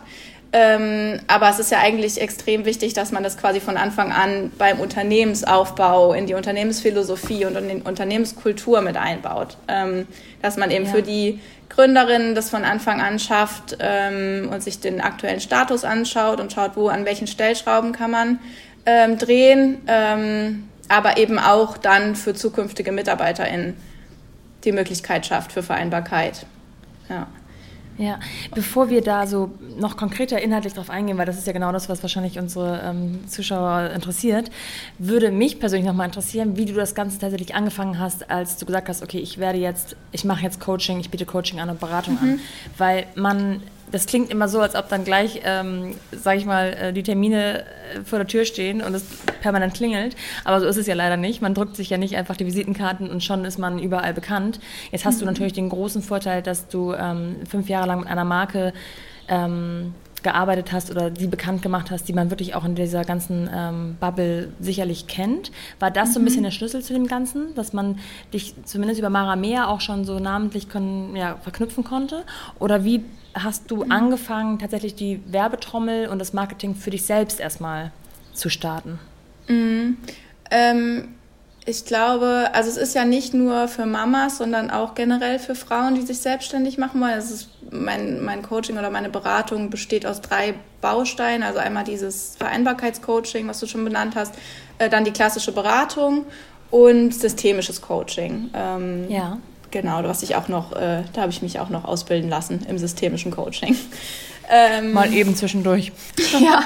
Ähm, 0.54 1.22
aber 1.28 1.50
es 1.50 1.60
ist 1.60 1.72
ja 1.72 1.80
eigentlich 1.80 2.20
extrem 2.20 2.66
wichtig, 2.66 2.94
dass 2.94 3.12
man 3.12 3.24
das 3.24 3.38
quasi 3.38 3.62
von 3.62 3.78
Anfang 3.78 4.12
an 4.12 4.52
beim 4.58 4.80
Unternehmensaufbau, 4.80 6.14
in 6.14 6.28
die 6.28 6.34
Unternehmensphilosophie 6.34 7.46
und 7.46 7.56
in 7.56 7.70
die 7.70 7.82
Unternehmenskultur 7.82 8.82
mit 8.82 8.98
einbaut. 8.98 9.58
Ähm, 9.70 10.08
dass 10.42 10.58
man 10.58 10.70
eben 10.72 10.86
ja. 10.86 10.92
für 10.92 11.02
die 11.02 11.40
Gründerinnen 11.70 12.36
das 12.36 12.50
von 12.50 12.66
Anfang 12.66 13.00
an 13.00 13.18
schafft 13.18 13.78
ähm, 13.80 14.50
und 14.52 14.62
sich 14.62 14.82
den 14.82 15.00
aktuellen 15.00 15.40
Status 15.40 15.86
anschaut 15.86 16.42
und 16.42 16.52
schaut, 16.52 16.76
wo 16.76 16.90
an 16.90 17.06
welchen 17.06 17.28
Stellschrauben 17.28 17.94
kann 17.94 18.12
man 18.12 18.40
ähm, 18.86 19.18
drehen, 19.18 19.78
ähm, 19.88 20.68
aber 20.90 21.18
eben 21.18 21.40
auch 21.40 21.78
dann 21.78 22.16
für 22.16 22.34
zukünftige 22.34 22.92
MitarbeiterInnen 22.92 23.78
die 24.66 24.74
Möglichkeit 24.74 25.26
schafft 25.26 25.54
für 25.54 25.64
Vereinbarkeit. 25.64 26.46
Ja. 27.10 27.28
Ja, 28.02 28.20
bevor 28.56 28.90
wir 28.90 29.02
da 29.02 29.28
so 29.28 29.52
noch 29.78 29.96
konkreter 29.96 30.42
inhaltlich 30.42 30.74
drauf 30.74 30.90
eingehen, 30.90 31.18
weil 31.18 31.26
das 31.28 31.38
ist 31.38 31.46
ja 31.46 31.54
genau 31.54 31.72
das, 31.72 31.88
was 31.88 32.02
wahrscheinlich 32.02 32.40
unsere 32.40 32.82
ähm, 32.84 33.28
Zuschauer 33.28 33.92
interessiert, 33.92 34.50
würde 34.98 35.32
mich 35.32 35.60
persönlich 35.60 35.86
nochmal 35.86 36.08
interessieren, 36.08 36.58
wie 36.58 36.66
du 36.66 36.74
das 36.74 36.96
Ganze 36.96 37.20
tatsächlich 37.20 37.54
angefangen 37.54 38.00
hast, 38.00 38.30
als 38.32 38.58
du 38.58 38.66
gesagt 38.66 38.90
hast, 38.90 39.04
okay, 39.04 39.20
ich 39.20 39.38
werde 39.38 39.60
jetzt, 39.60 39.96
ich 40.12 40.26
mache 40.26 40.42
jetzt 40.42 40.60
Coaching, 40.60 41.00
ich 41.00 41.12
biete 41.12 41.26
Coaching 41.26 41.60
an 41.60 41.70
und 41.70 41.80
Beratung 41.80 42.16
mhm. 42.16 42.22
an. 42.22 42.40
Weil 42.78 43.06
man 43.16 43.62
das 43.92 44.06
klingt 44.06 44.30
immer 44.30 44.48
so, 44.48 44.62
als 44.62 44.76
ob 44.76 44.90
dann 44.90 45.04
gleich, 45.04 45.42
ähm, 45.44 45.96
sage 46.12 46.38
ich 46.38 46.46
mal, 46.46 46.74
äh, 46.74 46.94
die 46.94 47.04
Termine 47.04 47.62
äh, 47.62 48.02
vor 48.06 48.20
der 48.20 48.28
Tür 48.28 48.46
stehen 48.46 48.82
und 48.82 48.94
es 48.94 49.04
permanent 49.42 49.74
klingelt. 49.74 50.16
Aber 50.46 50.60
so 50.60 50.68
ist 50.68 50.78
es 50.78 50.88
ja 50.88 50.96
leider 50.96 51.18
nicht. 51.18 51.42
Man 51.42 51.54
drückt 51.54 51.76
sich 51.76 51.90
ja 51.90 51.98
nicht 51.98 52.16
einfach 52.16 52.38
die 52.38 52.46
Visitenkarten 52.46 53.10
und 53.10 53.24
schon 53.24 53.46
ist 53.46 53.60
man 53.60 53.80
überall 53.80 54.14
bekannt. 54.14 54.60
Jetzt 54.92 55.06
hast 55.06 55.16
mhm. 55.16 55.20
du 55.20 55.26
natürlich 55.28 55.54
den 55.54 55.70
großen 55.70 56.02
Vorteil, 56.02 56.42
dass 56.42 56.68
du 56.68 56.94
ähm, 56.94 57.38
fünf 57.50 57.70
Jahre 57.70 57.88
lang 57.88 58.00
mit 58.00 58.08
einer 58.08 58.26
Marke 58.26 58.74
ähm, 59.28 59.94
gearbeitet 60.24 60.72
hast 60.72 60.92
oder 60.92 61.10
die 61.10 61.28
bekannt 61.28 61.62
gemacht 61.62 61.92
hast, 61.92 62.08
die 62.08 62.14
man 62.14 62.30
wirklich 62.30 62.56
auch 62.56 62.66
in 62.66 62.76
dieser 62.76 63.04
ganzen 63.04 63.50
ähm, 63.54 63.98
Bubble 64.00 64.52
sicherlich 64.60 65.08
kennt. 65.08 65.52
War 65.80 65.92
das 65.92 66.10
mhm. 66.10 66.14
so 66.14 66.20
ein 66.20 66.26
bisschen 66.26 66.42
mhm. 66.42 66.46
der 66.46 66.52
Schlüssel 66.52 66.84
zu 66.84 66.94
dem 66.94 67.08
Ganzen, 67.08 67.54
dass 67.56 67.74
man 67.74 68.00
dich 68.34 68.56
zumindest 68.66 69.00
über 69.00 69.10
Mara 69.10 69.36
Mea 69.36 69.68
auch 69.68 69.82
schon 69.82 70.06
so 70.06 70.20
namentlich 70.20 70.70
kon 70.70 71.16
ja, 71.16 71.38
verknüpfen 71.42 71.84
konnte? 71.84 72.24
Oder 72.60 72.84
wie 72.84 73.04
hast 73.34 73.72
du 73.72 73.86
mhm. 73.86 73.92
angefangen, 73.92 74.60
tatsächlich 74.60 74.96
die 74.96 75.22
Werbetrommel 75.26 76.08
und 76.08 76.20
das 76.20 76.34
Marketing 76.34 76.76
für 76.76 76.92
dich 76.92 77.04
selbst 77.04 77.40
erstmal 77.40 77.92
zu 78.34 78.50
starten? 78.50 79.00
Mhm. 79.48 79.98
Ähm, 80.50 81.08
ich 81.72 81.86
glaube, 81.86 82.50
also 82.54 82.70
es 82.70 82.76
ist 82.76 82.94
ja 82.94 83.06
nicht 83.06 83.34
nur 83.34 83.70
für 83.70 83.86
Mamas, 83.86 84.38
sondern 84.38 84.70
auch 84.70 84.94
generell 84.94 85.40
für 85.40 85.56
Frauen, 85.56 85.96
die 85.96 86.02
sich 86.02 86.20
selbstständig 86.20 86.78
machen 86.78 87.00
wollen. 87.00 87.18
Es 87.18 87.32
ist 87.32 87.50
mein, 87.72 88.22
mein 88.22 88.42
Coaching 88.42 88.78
oder 88.78 88.90
meine 88.90 89.10
Beratung 89.10 89.70
besteht 89.70 90.06
aus 90.06 90.20
drei 90.20 90.54
Bausteinen. 90.82 91.44
Also 91.44 91.60
einmal 91.60 91.86
dieses 91.86 92.36
Vereinbarkeitscoaching, 92.36 93.48
was 93.48 93.62
du 93.62 93.68
schon 93.68 93.86
benannt 93.86 94.16
hast, 94.16 94.36
äh, 94.80 94.90
dann 94.90 95.06
die 95.06 95.12
klassische 95.12 95.54
Beratung 95.54 96.26
und 96.70 97.16
systemisches 97.16 97.82
Coaching. 97.82 98.50
Ähm, 98.54 99.10
ja. 99.10 99.38
Genau, 99.72 100.04
was 100.04 100.22
ich 100.22 100.36
auch 100.36 100.50
noch, 100.50 100.74
äh, 100.74 101.04
da 101.14 101.22
habe 101.22 101.32
ich 101.32 101.42
mich 101.42 101.62
auch 101.62 101.70
noch 101.70 101.86
ausbilden 101.86 102.30
lassen 102.30 102.66
im 102.68 102.78
systemischen 102.78 103.32
Coaching. 103.32 103.76
Ähm, 104.54 104.92
Mal 104.92 105.14
eben 105.14 105.34
zwischendurch. 105.34 105.94
ja. 106.42 106.62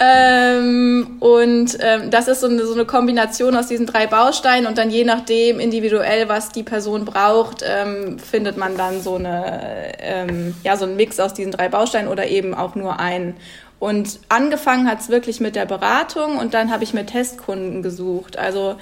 Ähm, 0.00 1.16
und 1.20 1.76
ähm, 1.80 2.10
das 2.10 2.28
ist 2.28 2.40
so 2.40 2.46
eine, 2.46 2.64
so 2.64 2.74
eine 2.74 2.84
Kombination 2.84 3.56
aus 3.56 3.66
diesen 3.66 3.86
drei 3.86 4.06
Bausteinen 4.06 4.66
und 4.66 4.78
dann 4.78 4.90
je 4.90 5.04
nachdem 5.04 5.60
individuell, 5.60 6.28
was 6.28 6.50
die 6.50 6.62
Person 6.62 7.04
braucht, 7.04 7.64
ähm, 7.66 8.18
findet 8.18 8.56
man 8.56 8.76
dann 8.76 9.00
so 9.00 9.16
eine, 9.16 9.92
ähm, 9.98 10.54
ja, 10.62 10.76
so 10.76 10.84
einen 10.84 10.96
Mix 10.96 11.18
aus 11.18 11.34
diesen 11.34 11.52
drei 11.52 11.68
Bausteinen 11.68 12.08
oder 12.08 12.26
eben 12.28 12.54
auch 12.54 12.74
nur 12.74 13.00
einen. 13.00 13.36
Und 13.80 14.20
angefangen 14.28 14.88
hat 14.88 15.00
es 15.00 15.08
wirklich 15.08 15.40
mit 15.40 15.54
der 15.54 15.66
Beratung 15.66 16.38
und 16.38 16.54
dann 16.54 16.70
habe 16.72 16.84
ich 16.84 16.94
mir 16.94 17.06
Testkunden 17.06 17.82
gesucht. 17.82 18.36
Also 18.36 18.76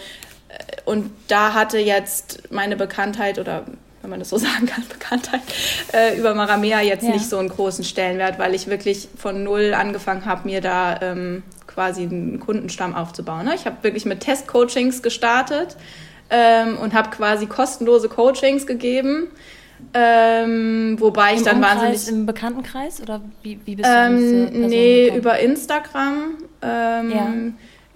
und 0.85 1.11
da 1.29 1.55
hatte 1.55 1.79
jetzt 1.79 2.51
meine 2.51 2.77
Bekanntheit 2.77 3.39
oder 3.39 3.65
wenn 4.07 4.11
man 4.11 4.21
das 4.21 4.31
so 4.31 4.37
sagen 4.39 4.67
kann, 4.67 4.85
Bekanntheit 4.89 5.43
äh, 5.93 6.17
über 6.17 6.35
Maramea 6.35 6.81
jetzt 6.81 7.03
ja. 7.03 7.11
nicht 7.11 7.29
so 7.29 7.39
einen 7.39 7.49
großen 7.49 7.85
Stellenwert, 7.85 8.39
weil 8.39 8.55
ich 8.55 8.69
wirklich 8.69 9.09
von 9.17 9.43
null 9.43 9.75
angefangen 9.75 10.25
habe, 10.25 10.47
mir 10.49 10.61
da 10.61 11.01
ähm, 11.03 11.43
quasi 11.67 12.03
einen 12.03 12.39
Kundenstamm 12.39 12.95
aufzubauen. 12.95 13.47
Ne? 13.47 13.55
Ich 13.57 13.67
habe 13.67 13.77
wirklich 13.83 14.05
mit 14.07 14.21
Testcoachings 14.21 15.03
gestartet 15.03 15.77
ähm, 16.31 16.79
und 16.79 16.95
habe 16.95 17.11
quasi 17.11 17.47
kostenlose 17.47 18.09
Coachings 18.09 18.67
gegeben. 18.67 19.27
Ähm, 19.93 20.97
wobei 21.01 21.33
Im 21.33 21.37
ich 21.37 21.43
dann 21.43 21.57
Umkreis, 21.57 21.83
wahnsinnig. 21.83 22.09
Im 22.09 22.27
Bekanntenkreis 22.27 23.03
oder 23.03 23.21
wie, 23.43 23.59
wie 23.65 23.75
bist 23.75 23.89
du 23.89 23.93
ähm, 23.93 24.69
Nee, 24.69 25.05
gekommen? 25.05 25.21
über 25.21 25.39
Instagram. 25.41 26.35
Ähm, 26.63 27.11
ja 27.11 27.27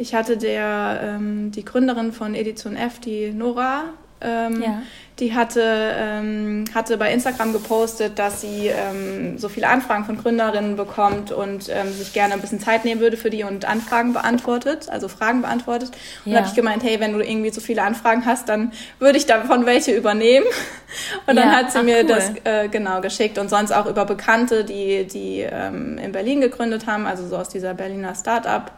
ich 0.00 0.14
hatte 0.14 0.38
der, 0.38 1.00
ähm, 1.02 1.50
die 1.50 1.62
Gründerin 1.62 2.12
von 2.12 2.34
Edition 2.34 2.74
F, 2.74 3.00
die 3.00 3.32
Nora, 3.32 3.84
ähm, 4.20 4.62
ja. 4.62 4.82
die 5.18 5.34
hatte, 5.34 5.62
ähm, 5.62 6.64
hatte 6.74 6.96
bei 6.96 7.12
Instagram 7.12 7.52
gepostet, 7.52 8.18
dass 8.18 8.40
sie 8.40 8.68
ähm, 8.68 9.38
so 9.38 9.48
viele 9.48 9.68
Anfragen 9.68 10.04
von 10.04 10.16
Gründerinnen 10.18 10.76
bekommt 10.76 11.32
und 11.32 11.68
ähm, 11.68 11.92
sich 11.92 12.12
gerne 12.12 12.34
ein 12.34 12.40
bisschen 12.40 12.60
Zeit 12.60 12.84
nehmen 12.84 13.00
würde 13.00 13.16
für 13.16 13.30
die 13.30 13.44
und 13.44 13.64
Anfragen 13.64 14.12
beantwortet, 14.12 14.88
also 14.90 15.08
Fragen 15.08 15.42
beantwortet. 15.42 15.90
Und 16.24 16.32
ja. 16.32 16.38
habe 16.38 16.48
ich 16.48 16.54
gemeint, 16.54 16.82
hey, 16.82 17.00
wenn 17.00 17.12
du 17.12 17.20
irgendwie 17.20 17.50
so 17.50 17.60
viele 17.60 17.82
Anfragen 17.82 18.26
hast, 18.26 18.48
dann 18.48 18.72
würde 18.98 19.18
ich 19.18 19.26
davon 19.26 19.66
welche 19.66 19.92
übernehmen. 19.92 20.46
Und 21.26 21.36
dann 21.36 21.50
ja. 21.50 21.56
hat 21.56 21.70
sie 21.70 21.78
Ach, 21.78 21.82
mir 21.84 22.00
cool. 22.00 22.06
das 22.06 22.32
äh, 22.42 22.68
genau 22.68 23.00
geschickt 23.00 23.38
und 23.38 23.48
sonst 23.48 23.70
auch 23.70 23.86
über 23.86 24.04
Bekannte, 24.04 24.64
die, 24.64 25.06
die 25.06 25.46
ähm, 25.48 25.98
in 25.98 26.10
Berlin 26.10 26.40
gegründet 26.40 26.88
haben, 26.88 27.06
also 27.06 27.28
so 27.28 27.36
aus 27.36 27.48
dieser 27.48 27.74
Berliner 27.74 28.16
Start-up 28.16 28.72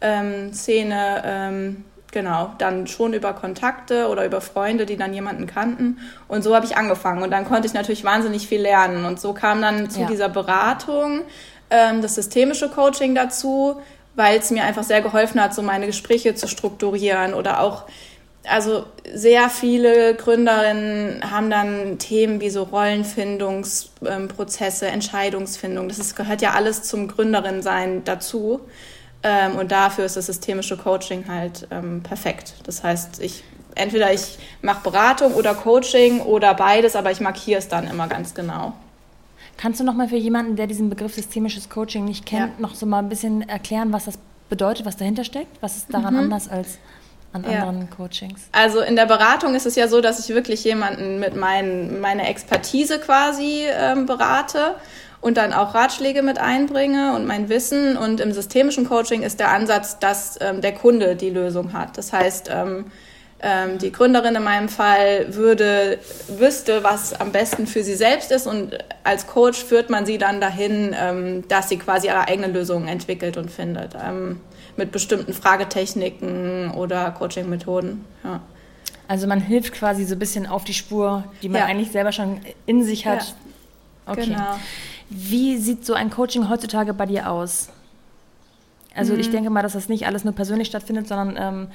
ähm, 0.00 0.52
ähm, 0.68 1.84
genau, 2.16 2.52
dann 2.56 2.86
schon 2.86 3.12
über 3.12 3.34
Kontakte 3.34 4.08
oder 4.08 4.24
über 4.24 4.40
Freunde, 4.40 4.86
die 4.86 4.96
dann 4.96 5.12
jemanden 5.12 5.46
kannten. 5.46 5.98
Und 6.28 6.42
so 6.42 6.54
habe 6.54 6.64
ich 6.64 6.74
angefangen. 6.74 7.22
Und 7.22 7.30
dann 7.30 7.44
konnte 7.44 7.68
ich 7.68 7.74
natürlich 7.74 8.04
wahnsinnig 8.04 8.48
viel 8.48 8.62
lernen. 8.62 9.04
Und 9.04 9.20
so 9.20 9.34
kam 9.34 9.60
dann 9.60 9.90
zu 9.90 10.00
ja. 10.00 10.06
dieser 10.06 10.30
Beratung 10.30 11.24
ähm, 11.68 12.00
das 12.00 12.14
systemische 12.14 12.70
Coaching 12.70 13.14
dazu, 13.14 13.82
weil 14.14 14.38
es 14.38 14.50
mir 14.50 14.64
einfach 14.64 14.82
sehr 14.82 15.02
geholfen 15.02 15.42
hat, 15.42 15.52
so 15.52 15.60
meine 15.60 15.84
Gespräche 15.84 16.34
zu 16.34 16.48
strukturieren 16.48 17.34
oder 17.34 17.60
auch 17.60 17.82
also 18.48 18.86
sehr 19.12 19.50
viele 19.50 20.14
Gründerinnen 20.14 21.30
haben 21.30 21.50
dann 21.50 21.98
Themen 21.98 22.40
wie 22.40 22.48
so 22.48 22.62
Rollenfindungsprozesse, 22.62 24.86
Entscheidungsfindung. 24.86 25.90
Das 25.90 25.98
ist, 25.98 26.16
gehört 26.16 26.40
ja 26.40 26.52
alles 26.52 26.84
zum 26.84 27.08
Gründerin-Sein 27.08 28.04
dazu. 28.04 28.62
Ähm, 29.26 29.56
und 29.56 29.72
dafür 29.72 30.04
ist 30.04 30.16
das 30.16 30.26
systemische 30.26 30.76
Coaching 30.76 31.26
halt 31.26 31.66
ähm, 31.72 32.02
perfekt. 32.02 32.54
Das 32.64 32.84
heißt, 32.84 33.20
ich 33.20 33.42
entweder 33.74 34.12
ich 34.12 34.38
mache 34.62 34.82
Beratung 34.82 35.34
oder 35.34 35.54
Coaching 35.54 36.20
oder 36.20 36.54
beides, 36.54 36.96
aber 36.96 37.10
ich 37.10 37.20
markiere 37.20 37.58
es 37.58 37.68
dann 37.68 37.88
immer 37.88 38.06
ganz 38.06 38.34
genau. 38.34 38.72
Kannst 39.56 39.80
du 39.80 39.84
noch 39.84 39.94
mal 39.94 40.08
für 40.08 40.16
jemanden, 40.16 40.56
der 40.56 40.66
diesen 40.66 40.90
Begriff 40.90 41.14
systemisches 41.14 41.68
Coaching 41.68 42.04
nicht 42.04 42.24
kennt, 42.24 42.52
ja. 42.56 42.60
noch 42.60 42.74
so 42.74 42.86
mal 42.86 43.00
ein 43.00 43.08
bisschen 43.08 43.48
erklären, 43.48 43.92
was 43.92 44.04
das 44.04 44.18
bedeutet, 44.48 44.86
was 44.86 44.96
dahinter 44.96 45.24
steckt? 45.24 45.60
Was 45.60 45.76
ist 45.76 45.92
daran 45.92 46.14
mhm. 46.14 46.20
anders 46.20 46.48
als 46.48 46.78
an 47.32 47.44
anderen 47.44 47.80
ja. 47.80 47.86
Coachings? 47.96 48.48
Also 48.52 48.80
in 48.80 48.96
der 48.96 49.06
Beratung 49.06 49.54
ist 49.54 49.66
es 49.66 49.74
ja 49.74 49.88
so, 49.88 50.00
dass 50.00 50.20
ich 50.20 50.34
wirklich 50.34 50.62
jemanden 50.62 51.18
mit 51.18 51.36
mein, 51.36 52.00
meiner 52.00 52.28
Expertise 52.28 53.00
quasi 53.00 53.64
ähm, 53.66 54.06
berate 54.06 54.76
und 55.20 55.36
dann 55.36 55.52
auch 55.52 55.74
Ratschläge 55.74 56.22
mit 56.22 56.38
einbringe 56.38 57.14
und 57.14 57.26
mein 57.26 57.48
Wissen. 57.48 57.96
Und 57.96 58.20
im 58.20 58.32
systemischen 58.32 58.86
Coaching 58.86 59.22
ist 59.22 59.40
der 59.40 59.50
Ansatz, 59.50 59.98
dass 59.98 60.38
ähm, 60.40 60.60
der 60.60 60.72
Kunde 60.72 61.16
die 61.16 61.30
Lösung 61.30 61.72
hat. 61.72 61.96
Das 61.98 62.12
heißt, 62.12 62.50
ähm, 62.52 62.86
ähm, 63.40 63.78
die 63.78 63.92
Gründerin 63.92 64.34
in 64.34 64.42
meinem 64.42 64.68
Fall 64.68 65.34
würde, 65.34 65.98
wüsste, 66.28 66.82
was 66.82 67.12
am 67.20 67.32
besten 67.32 67.66
für 67.66 67.82
sie 67.82 67.94
selbst 67.94 68.32
ist 68.32 68.46
und 68.46 68.78
als 69.04 69.26
Coach 69.26 69.62
führt 69.62 69.90
man 69.90 70.06
sie 70.06 70.16
dann 70.16 70.40
dahin, 70.40 70.96
ähm, 70.98 71.46
dass 71.48 71.68
sie 71.68 71.76
quasi 71.76 72.06
ihre 72.06 72.28
eigenen 72.28 72.54
Lösungen 72.54 72.88
entwickelt 72.88 73.36
und 73.36 73.50
findet. 73.50 73.94
Ähm, 73.94 74.40
mit 74.76 74.92
bestimmten 74.92 75.32
Fragetechniken 75.32 76.70
oder 76.70 77.10
Coaching-Methoden. 77.10 78.04
Ja. 78.24 78.40
Also 79.08 79.26
man 79.26 79.40
hilft 79.40 79.72
quasi 79.72 80.04
so 80.04 80.14
ein 80.14 80.18
bisschen 80.18 80.46
auf 80.46 80.64
die 80.64 80.74
Spur, 80.74 81.24
die 81.42 81.48
man 81.48 81.60
ja. 81.60 81.66
eigentlich 81.66 81.92
selber 81.92 82.12
schon 82.12 82.40
in 82.66 82.84
sich 82.84 83.06
hat. 83.06 83.34
Ja. 84.06 84.12
Okay. 84.12 84.26
Genau. 84.26 84.58
Wie 85.08 85.56
sieht 85.56 85.84
so 85.84 85.94
ein 85.94 86.10
Coaching 86.10 86.48
heutzutage 86.48 86.92
bei 86.94 87.06
dir 87.06 87.30
aus? 87.30 87.70
Also 88.94 89.14
mhm. 89.14 89.20
ich 89.20 89.30
denke 89.30 89.50
mal, 89.50 89.62
dass 89.62 89.74
das 89.74 89.88
nicht 89.88 90.06
alles 90.06 90.24
nur 90.24 90.34
persönlich 90.34 90.68
stattfindet, 90.68 91.06
sondern 91.06 91.36
ähm, 91.38 91.68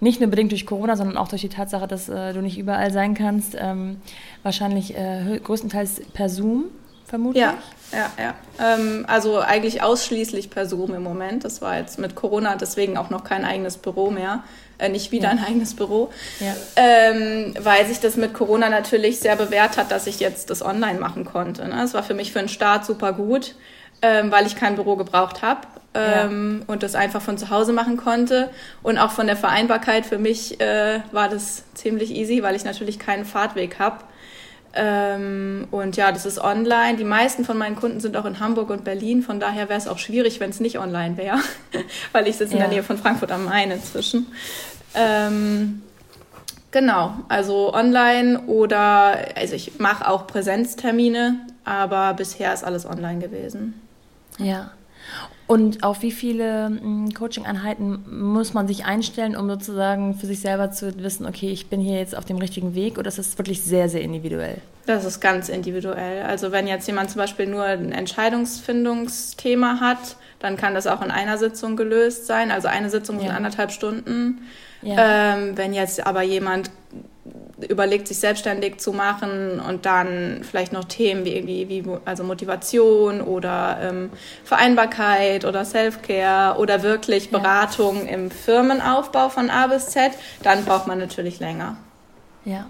nicht 0.00 0.20
nur 0.20 0.30
bedingt 0.30 0.50
durch 0.50 0.66
Corona, 0.66 0.96
sondern 0.96 1.16
auch 1.16 1.28
durch 1.28 1.42
die 1.42 1.48
Tatsache, 1.48 1.86
dass 1.86 2.08
äh, 2.08 2.32
du 2.32 2.40
nicht 2.40 2.58
überall 2.58 2.92
sein 2.92 3.14
kannst. 3.14 3.56
Ähm, 3.58 3.98
wahrscheinlich 4.42 4.96
äh, 4.96 5.38
größtenteils 5.42 6.02
per 6.12 6.28
Zoom, 6.28 6.64
vermutlich. 7.04 7.42
Ja, 7.42 7.54
ja, 7.92 8.10
ja. 8.18 8.34
Ähm, 8.58 9.04
also 9.08 9.38
eigentlich 9.38 9.82
ausschließlich 9.82 10.50
per 10.50 10.66
Zoom 10.66 10.94
im 10.94 11.02
Moment. 11.02 11.44
Das 11.44 11.62
war 11.62 11.78
jetzt 11.78 11.98
mit 11.98 12.14
Corona 12.14 12.56
deswegen 12.56 12.96
auch 12.96 13.10
noch 13.10 13.24
kein 13.24 13.44
eigenes 13.44 13.76
Büro 13.76 14.10
mehr 14.10 14.44
äh, 14.78 14.88
nicht 14.88 15.12
wieder 15.12 15.26
ja. 15.26 15.30
ein 15.30 15.44
eigenes 15.44 15.74
Büro, 15.74 16.10
ja. 16.40 16.54
ähm, 16.74 17.54
weil 17.60 17.86
sich 17.86 18.00
das 18.00 18.16
mit 18.16 18.34
Corona 18.34 18.68
natürlich 18.68 19.20
sehr 19.20 19.36
bewährt 19.36 19.76
hat, 19.76 19.92
dass 19.92 20.08
ich 20.08 20.18
jetzt 20.18 20.50
das 20.50 20.62
online 20.64 20.98
machen 20.98 21.24
konnte. 21.24 21.62
Ne? 21.68 21.76
Das 21.76 21.94
war 21.94 22.02
für 22.02 22.14
mich 22.14 22.32
für 22.32 22.40
den 22.40 22.48
Start 22.48 22.84
super 22.84 23.12
gut. 23.12 23.54
ähm, 24.04 24.30
weil 24.30 24.46
ich 24.46 24.56
kein 24.56 24.74
Büro 24.74 24.96
gebraucht 24.96 25.40
habe 25.40 25.62
ähm, 25.94 26.60
ja. 26.60 26.72
und 26.72 26.82
das 26.82 26.94
einfach 26.94 27.22
von 27.22 27.38
zu 27.38 27.48
Hause 27.48 27.72
machen 27.72 27.96
konnte. 27.96 28.50
Und 28.82 28.98
auch 28.98 29.10
von 29.10 29.26
der 29.26 29.36
Vereinbarkeit 29.36 30.04
für 30.04 30.18
mich 30.18 30.60
äh, 30.60 31.00
war 31.10 31.28
das 31.28 31.64
ziemlich 31.72 32.10
easy, 32.14 32.42
weil 32.42 32.54
ich 32.54 32.64
natürlich 32.64 32.98
keinen 32.98 33.24
Fahrtweg 33.24 33.78
habe. 33.78 33.98
Ähm, 34.76 35.68
und 35.70 35.96
ja, 35.96 36.10
das 36.10 36.26
ist 36.26 36.38
online. 36.38 36.96
Die 36.96 37.04
meisten 37.04 37.44
von 37.44 37.56
meinen 37.56 37.76
Kunden 37.76 38.00
sind 38.00 38.16
auch 38.16 38.24
in 38.24 38.40
Hamburg 38.40 38.70
und 38.70 38.84
Berlin. 38.84 39.22
Von 39.22 39.38
daher 39.38 39.68
wäre 39.68 39.78
es 39.78 39.86
auch 39.86 39.98
schwierig, 39.98 40.40
wenn 40.40 40.50
es 40.50 40.60
nicht 40.60 40.78
online 40.78 41.16
wäre, 41.16 41.38
weil 42.12 42.26
ich 42.26 42.36
sitze 42.36 42.54
in 42.54 42.58
ja. 42.58 42.66
der 42.66 42.74
Nähe 42.74 42.82
von 42.82 42.98
Frankfurt 42.98 43.30
am 43.30 43.44
Main 43.44 43.70
inzwischen. 43.70 44.26
Ähm, 44.94 45.82
genau, 46.72 47.14
also 47.28 47.72
online 47.72 48.40
oder, 48.46 49.18
also 49.36 49.54
ich 49.54 49.78
mache 49.78 50.08
auch 50.08 50.26
Präsenztermine, 50.26 51.40
aber 51.64 52.14
bisher 52.14 52.52
ist 52.52 52.64
alles 52.64 52.84
online 52.84 53.20
gewesen. 53.20 53.80
Ja. 54.38 54.72
Und 55.54 55.84
auf 55.84 56.02
wie 56.02 56.10
viele 56.10 56.66
hm, 56.66 57.14
Coaching-Einheiten 57.14 58.04
muss 58.10 58.54
man 58.54 58.66
sich 58.66 58.86
einstellen, 58.86 59.36
um 59.36 59.48
sozusagen 59.48 60.14
für 60.16 60.26
sich 60.26 60.40
selber 60.40 60.72
zu 60.72 61.00
wissen, 61.00 61.26
okay, 61.26 61.48
ich 61.48 61.68
bin 61.68 61.80
hier 61.80 61.96
jetzt 61.96 62.18
auf 62.18 62.24
dem 62.24 62.38
richtigen 62.38 62.74
Weg 62.74 62.98
oder 62.98 63.06
ist 63.06 63.18
es 63.18 63.38
wirklich 63.38 63.62
sehr, 63.62 63.88
sehr 63.88 64.00
individuell? 64.00 64.56
Das 64.86 65.04
ist 65.04 65.20
ganz 65.20 65.48
individuell. 65.48 66.24
Also 66.24 66.50
wenn 66.50 66.66
jetzt 66.66 66.88
jemand 66.88 67.10
zum 67.10 67.20
Beispiel 67.20 67.46
nur 67.46 67.62
ein 67.62 67.92
Entscheidungsfindungsthema 67.92 69.78
hat, 69.78 70.16
dann 70.40 70.56
kann 70.56 70.74
das 70.74 70.88
auch 70.88 71.02
in 71.02 71.12
einer 71.12 71.38
Sitzung 71.38 71.76
gelöst 71.76 72.26
sein. 72.26 72.50
Also 72.50 72.66
eine 72.66 72.90
Sitzung 72.90 73.18
ja. 73.18 73.26
sind 73.26 73.30
anderthalb 73.30 73.70
Stunden. 73.70 74.48
Ja. 74.82 75.36
Ähm, 75.36 75.56
wenn 75.56 75.72
jetzt 75.72 76.04
aber 76.04 76.22
jemand 76.22 76.72
überlegt, 77.68 78.08
sich 78.08 78.18
selbstständig 78.18 78.78
zu 78.78 78.92
machen 78.92 79.60
und 79.60 79.86
dann 79.86 80.42
vielleicht 80.42 80.72
noch 80.72 80.84
Themen 80.84 81.24
wie 81.24 81.34
irgendwie 81.34 81.68
wie 81.68 81.84
also 82.04 82.24
Motivation 82.24 83.20
oder 83.20 83.78
ähm, 83.80 84.10
Vereinbarkeit 84.44 85.44
oder 85.44 85.64
Self-Care 85.64 86.58
oder 86.58 86.82
wirklich 86.82 87.30
Beratung 87.30 88.06
ja. 88.06 88.12
im 88.12 88.30
Firmenaufbau 88.30 89.28
von 89.28 89.50
A 89.50 89.68
bis 89.68 89.86
Z, 89.86 90.12
dann 90.42 90.64
braucht 90.64 90.86
man 90.86 90.98
natürlich 90.98 91.40
länger. 91.40 91.76
Ja. 92.44 92.66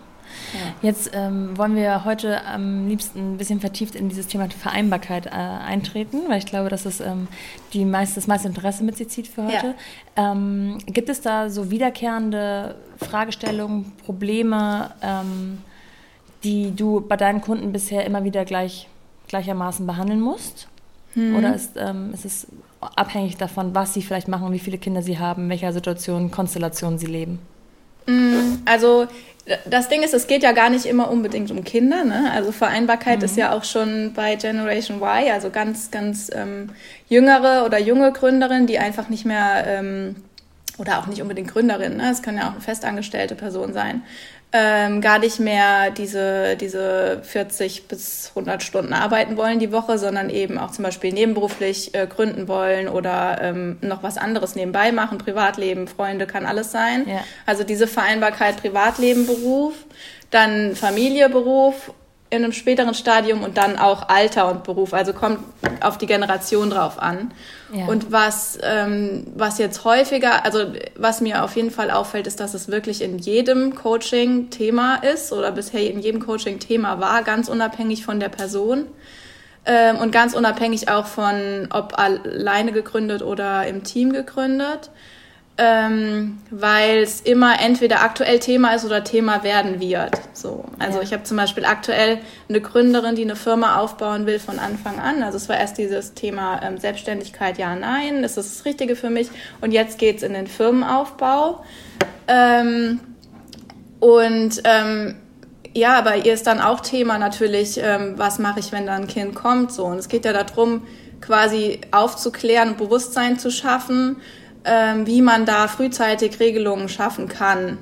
Ja. 0.52 0.88
Jetzt 0.88 1.10
ähm, 1.14 1.56
wollen 1.56 1.76
wir 1.76 2.04
heute 2.04 2.44
am 2.44 2.88
liebsten 2.88 3.34
ein 3.34 3.38
bisschen 3.38 3.60
vertieft 3.60 3.94
in 3.94 4.08
dieses 4.08 4.26
Thema 4.26 4.48
Vereinbarkeit 4.50 5.26
äh, 5.26 5.30
eintreten, 5.30 6.22
weil 6.28 6.38
ich 6.38 6.46
glaube, 6.46 6.68
dass 6.68 6.86
es 6.86 7.00
ähm, 7.00 7.28
die 7.72 7.84
meist, 7.84 8.16
das 8.16 8.26
meiste 8.26 8.48
Interesse 8.48 8.84
mit 8.84 8.96
sich 8.96 9.08
zieht 9.08 9.28
für 9.28 9.44
heute. 9.44 9.74
Ja. 10.16 10.32
Ähm, 10.32 10.78
gibt 10.86 11.08
es 11.08 11.20
da 11.20 11.50
so 11.50 11.70
wiederkehrende 11.70 12.76
Fragestellungen, 12.98 13.92
Probleme, 14.04 14.90
ähm, 15.02 15.58
die 16.42 16.74
du 16.74 17.00
bei 17.00 17.16
deinen 17.16 17.40
Kunden 17.40 17.72
bisher 17.72 18.04
immer 18.04 18.24
wieder 18.24 18.44
gleich, 18.44 18.88
gleichermaßen 19.28 19.86
behandeln 19.86 20.20
musst? 20.20 20.68
Hm. 21.14 21.36
Oder 21.36 21.54
ist, 21.54 21.76
ähm, 21.76 22.12
ist 22.12 22.24
es 22.24 22.46
abhängig 22.80 23.36
davon, 23.36 23.74
was 23.74 23.94
sie 23.94 24.02
vielleicht 24.02 24.28
machen, 24.28 24.52
wie 24.52 24.58
viele 24.58 24.78
Kinder 24.78 25.02
sie 25.02 25.18
haben, 25.18 25.44
in 25.44 25.48
welcher 25.48 25.72
Situation, 25.72 26.30
Konstellation 26.30 26.98
sie 26.98 27.06
leben? 27.06 27.38
Mm, 28.06 28.58
also 28.64 29.06
das 29.66 29.88
Ding 29.88 30.02
ist, 30.02 30.14
es 30.14 30.26
geht 30.26 30.42
ja 30.42 30.52
gar 30.52 30.70
nicht 30.70 30.86
immer 30.86 31.10
unbedingt 31.10 31.50
um 31.50 31.64
Kinder. 31.64 32.04
Ne? 32.04 32.30
Also 32.32 32.52
Vereinbarkeit 32.52 33.18
mhm. 33.18 33.24
ist 33.24 33.36
ja 33.36 33.52
auch 33.52 33.64
schon 33.64 34.12
bei 34.14 34.36
Generation 34.36 35.00
Y, 35.00 35.30
also 35.32 35.50
ganz, 35.50 35.90
ganz 35.90 36.30
ähm, 36.34 36.70
jüngere 37.08 37.64
oder 37.66 37.78
junge 37.78 38.12
Gründerinnen, 38.12 38.66
die 38.66 38.78
einfach 38.78 39.08
nicht 39.08 39.26
mehr, 39.26 39.64
ähm, 39.66 40.16
oder 40.78 40.98
auch 40.98 41.06
nicht 41.06 41.22
unbedingt 41.22 41.52
Gründerin, 41.52 41.98
ne? 41.98 42.10
es 42.10 42.22
kann 42.22 42.36
ja 42.36 42.48
auch 42.48 42.52
eine 42.52 42.60
festangestellte 42.60 43.36
Person 43.36 43.72
sein, 43.72 44.02
ähm, 44.56 45.00
gar 45.00 45.18
nicht 45.18 45.40
mehr 45.40 45.90
diese, 45.90 46.56
diese 46.56 47.20
40 47.24 47.88
bis 47.88 48.28
100 48.30 48.62
Stunden 48.62 48.92
arbeiten 48.92 49.36
wollen 49.36 49.58
die 49.58 49.72
Woche, 49.72 49.98
sondern 49.98 50.30
eben 50.30 50.58
auch 50.58 50.70
zum 50.70 50.84
Beispiel 50.84 51.12
nebenberuflich 51.12 51.92
äh, 51.92 52.06
gründen 52.06 52.46
wollen 52.46 52.86
oder 52.86 53.38
ähm, 53.42 53.78
noch 53.80 54.04
was 54.04 54.16
anderes 54.16 54.54
nebenbei 54.54 54.92
machen, 54.92 55.18
Privatleben, 55.18 55.88
Freunde, 55.88 56.28
kann 56.28 56.46
alles 56.46 56.70
sein. 56.70 57.04
Ja. 57.08 57.24
Also 57.46 57.64
diese 57.64 57.88
Vereinbarkeit 57.88 58.58
Privatleben, 58.58 59.26
Beruf, 59.26 59.74
dann 60.30 60.76
Familie, 60.76 61.28
Beruf 61.28 61.92
in 62.36 62.44
einem 62.44 62.52
späteren 62.52 62.94
Stadium 62.94 63.42
und 63.42 63.56
dann 63.56 63.78
auch 63.78 64.08
Alter 64.08 64.50
und 64.50 64.64
Beruf. 64.64 64.94
Also 64.94 65.12
kommt 65.12 65.38
auf 65.80 65.98
die 65.98 66.06
Generation 66.06 66.70
drauf 66.70 66.98
an. 66.98 67.32
Ja. 67.72 67.86
Und 67.86 68.12
was, 68.12 68.58
ähm, 68.62 69.26
was 69.34 69.58
jetzt 69.58 69.84
häufiger, 69.84 70.44
also 70.44 70.66
was 70.96 71.20
mir 71.20 71.44
auf 71.44 71.56
jeden 71.56 71.70
Fall 71.70 71.90
auffällt, 71.90 72.26
ist, 72.26 72.40
dass 72.40 72.54
es 72.54 72.68
wirklich 72.68 73.02
in 73.02 73.18
jedem 73.18 73.74
Coaching 73.74 74.50
Thema 74.50 74.96
ist 74.96 75.32
oder 75.32 75.50
bisher 75.50 75.90
in 75.90 76.00
jedem 76.00 76.24
Coaching 76.24 76.58
Thema 76.58 77.00
war, 77.00 77.22
ganz 77.22 77.48
unabhängig 77.48 78.04
von 78.04 78.20
der 78.20 78.28
Person. 78.28 78.86
Ähm, 79.66 79.96
und 79.96 80.12
ganz 80.12 80.34
unabhängig 80.34 80.88
auch 80.88 81.06
von, 81.06 81.68
ob 81.70 81.98
alleine 81.98 82.72
gegründet 82.72 83.22
oder 83.22 83.66
im 83.66 83.82
Team 83.82 84.12
gegründet 84.12 84.90
ähm, 85.56 86.38
weil 86.50 86.98
es 86.98 87.20
immer 87.20 87.60
entweder 87.60 88.02
aktuell 88.02 88.40
Thema 88.40 88.74
ist 88.74 88.84
oder 88.84 89.04
Thema 89.04 89.44
werden 89.44 89.78
wird. 89.78 90.20
So, 90.32 90.64
also 90.80 90.98
ja. 90.98 91.04
ich 91.04 91.12
habe 91.12 91.22
zum 91.22 91.36
Beispiel 91.36 91.64
aktuell 91.64 92.18
eine 92.48 92.60
Gründerin, 92.60 93.14
die 93.14 93.22
eine 93.22 93.36
Firma 93.36 93.78
aufbauen 93.78 94.26
will 94.26 94.40
von 94.40 94.58
Anfang 94.58 94.98
an. 94.98 95.22
Also 95.22 95.36
es 95.36 95.48
war 95.48 95.56
erst 95.56 95.78
dieses 95.78 96.14
Thema 96.14 96.60
ähm, 96.62 96.78
Selbstständigkeit, 96.78 97.56
ja, 97.58 97.76
nein, 97.76 98.24
ist 98.24 98.36
das 98.36 98.52
das 98.52 98.64
Richtige 98.64 98.96
für 98.96 99.10
mich? 99.10 99.28
Und 99.60 99.70
jetzt 99.70 99.98
geht's 99.98 100.24
in 100.24 100.32
den 100.32 100.48
Firmenaufbau. 100.48 101.64
Ähm, 102.26 102.98
und 104.00 104.60
ähm, 104.64 105.14
ja, 105.72 106.00
bei 106.00 106.18
ihr 106.18 106.34
ist 106.34 106.48
dann 106.48 106.60
auch 106.60 106.80
Thema 106.80 107.18
natürlich, 107.18 107.78
ähm, 107.80 108.14
was 108.16 108.40
mache 108.40 108.58
ich, 108.58 108.72
wenn 108.72 108.86
da 108.86 108.94
ein 108.96 109.06
Kind 109.06 109.36
kommt? 109.36 109.70
So 109.70 109.84
und 109.84 109.98
es 109.98 110.08
geht 110.08 110.24
ja 110.24 110.32
darum, 110.32 110.82
quasi 111.20 111.80
aufzuklären 111.92 112.70
und 112.70 112.78
Bewusstsein 112.78 113.38
zu 113.38 113.50
schaffen 113.50 114.16
ähm, 114.64 115.06
wie 115.06 115.20
man 115.20 115.44
da 115.44 115.68
frühzeitig 115.68 116.40
Regelungen 116.40 116.88
schaffen 116.88 117.28
kann, 117.28 117.78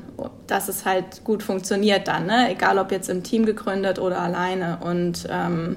dass 0.47 0.69
es 0.69 0.85
halt 0.85 1.25
gut 1.25 1.43
funktioniert 1.43 2.09
dann, 2.09 2.27
ne? 2.27 2.51
egal 2.51 2.79
ob 2.79 2.91
jetzt 2.91 3.09
im 3.09 3.23
Team 3.23 3.47
gegründet 3.47 3.99
oder 3.99 4.21
alleine. 4.21 4.79
Und 4.83 5.27
ähm, 5.31 5.77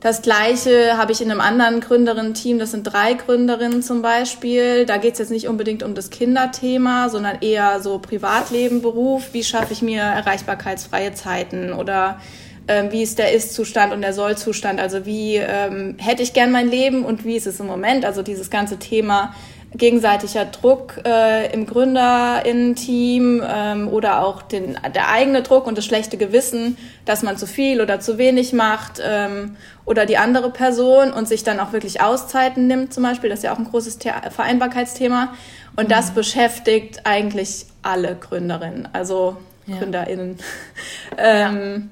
das 0.00 0.20
Gleiche 0.22 0.98
habe 0.98 1.12
ich 1.12 1.22
in 1.22 1.30
einem 1.30 1.40
anderen 1.40 1.80
Gründerinnen-Team, 1.80 2.58
das 2.58 2.72
sind 2.72 2.84
drei 2.84 3.14
Gründerinnen 3.14 3.82
zum 3.82 4.02
Beispiel. 4.02 4.84
Da 4.84 4.98
geht 4.98 5.14
es 5.14 5.18
jetzt 5.18 5.30
nicht 5.30 5.48
unbedingt 5.48 5.82
um 5.82 5.94
das 5.94 6.10
Kinderthema, 6.10 7.08
sondern 7.08 7.38
eher 7.40 7.80
so 7.80 7.98
Privatleben, 7.98 8.82
Beruf. 8.82 9.32
Wie 9.32 9.42
schaffe 9.42 9.72
ich 9.72 9.80
mir 9.80 10.02
erreichbarkeitsfreie 10.02 11.14
Zeiten 11.14 11.72
oder 11.72 12.20
ähm, 12.68 12.92
wie 12.92 13.02
ist 13.02 13.18
der 13.18 13.32
Ist-Zustand 13.32 13.92
und 13.92 14.02
der 14.02 14.12
Soll-Zustand? 14.12 14.80
Also 14.80 15.06
wie 15.06 15.36
ähm, 15.36 15.96
hätte 15.98 16.22
ich 16.22 16.34
gern 16.34 16.52
mein 16.52 16.68
Leben 16.68 17.04
und 17.04 17.24
wie 17.24 17.36
ist 17.36 17.46
es 17.46 17.58
im 17.58 17.66
Moment? 17.66 18.04
Also 18.04 18.22
dieses 18.22 18.50
ganze 18.50 18.78
Thema 18.78 19.34
gegenseitiger 19.76 20.44
Druck 20.44 21.00
äh, 21.04 21.52
im 21.52 21.66
Gründerinnen-Team 21.66 23.42
ähm, 23.46 23.88
oder 23.88 24.24
auch 24.24 24.42
den, 24.42 24.78
der 24.94 25.10
eigene 25.10 25.42
Druck 25.42 25.66
und 25.66 25.76
das 25.76 25.84
schlechte 25.84 26.16
Gewissen, 26.16 26.76
dass 27.04 27.22
man 27.22 27.36
zu 27.36 27.46
viel 27.46 27.80
oder 27.80 28.00
zu 28.00 28.18
wenig 28.18 28.52
macht 28.52 29.00
ähm, 29.04 29.56
oder 29.84 30.06
die 30.06 30.18
andere 30.18 30.50
Person 30.50 31.12
und 31.12 31.28
sich 31.28 31.44
dann 31.44 31.60
auch 31.60 31.72
wirklich 31.72 32.00
Auszeiten 32.00 32.66
nimmt 32.66 32.94
zum 32.94 33.02
Beispiel. 33.02 33.28
Das 33.28 33.40
ist 33.40 33.42
ja 33.44 33.52
auch 33.52 33.58
ein 33.58 33.70
großes 33.70 33.98
The 34.02 34.10
Vereinbarkeitsthema. 34.30 35.34
Und 35.76 35.90
das 35.90 36.10
mhm. 36.10 36.14
beschäftigt 36.14 37.00
eigentlich 37.04 37.66
alle 37.82 38.16
Gründerinnen, 38.16 38.88
also 38.92 39.36
ja. 39.66 39.76
GründerInnen. 39.76 40.38
ähm, 41.18 41.90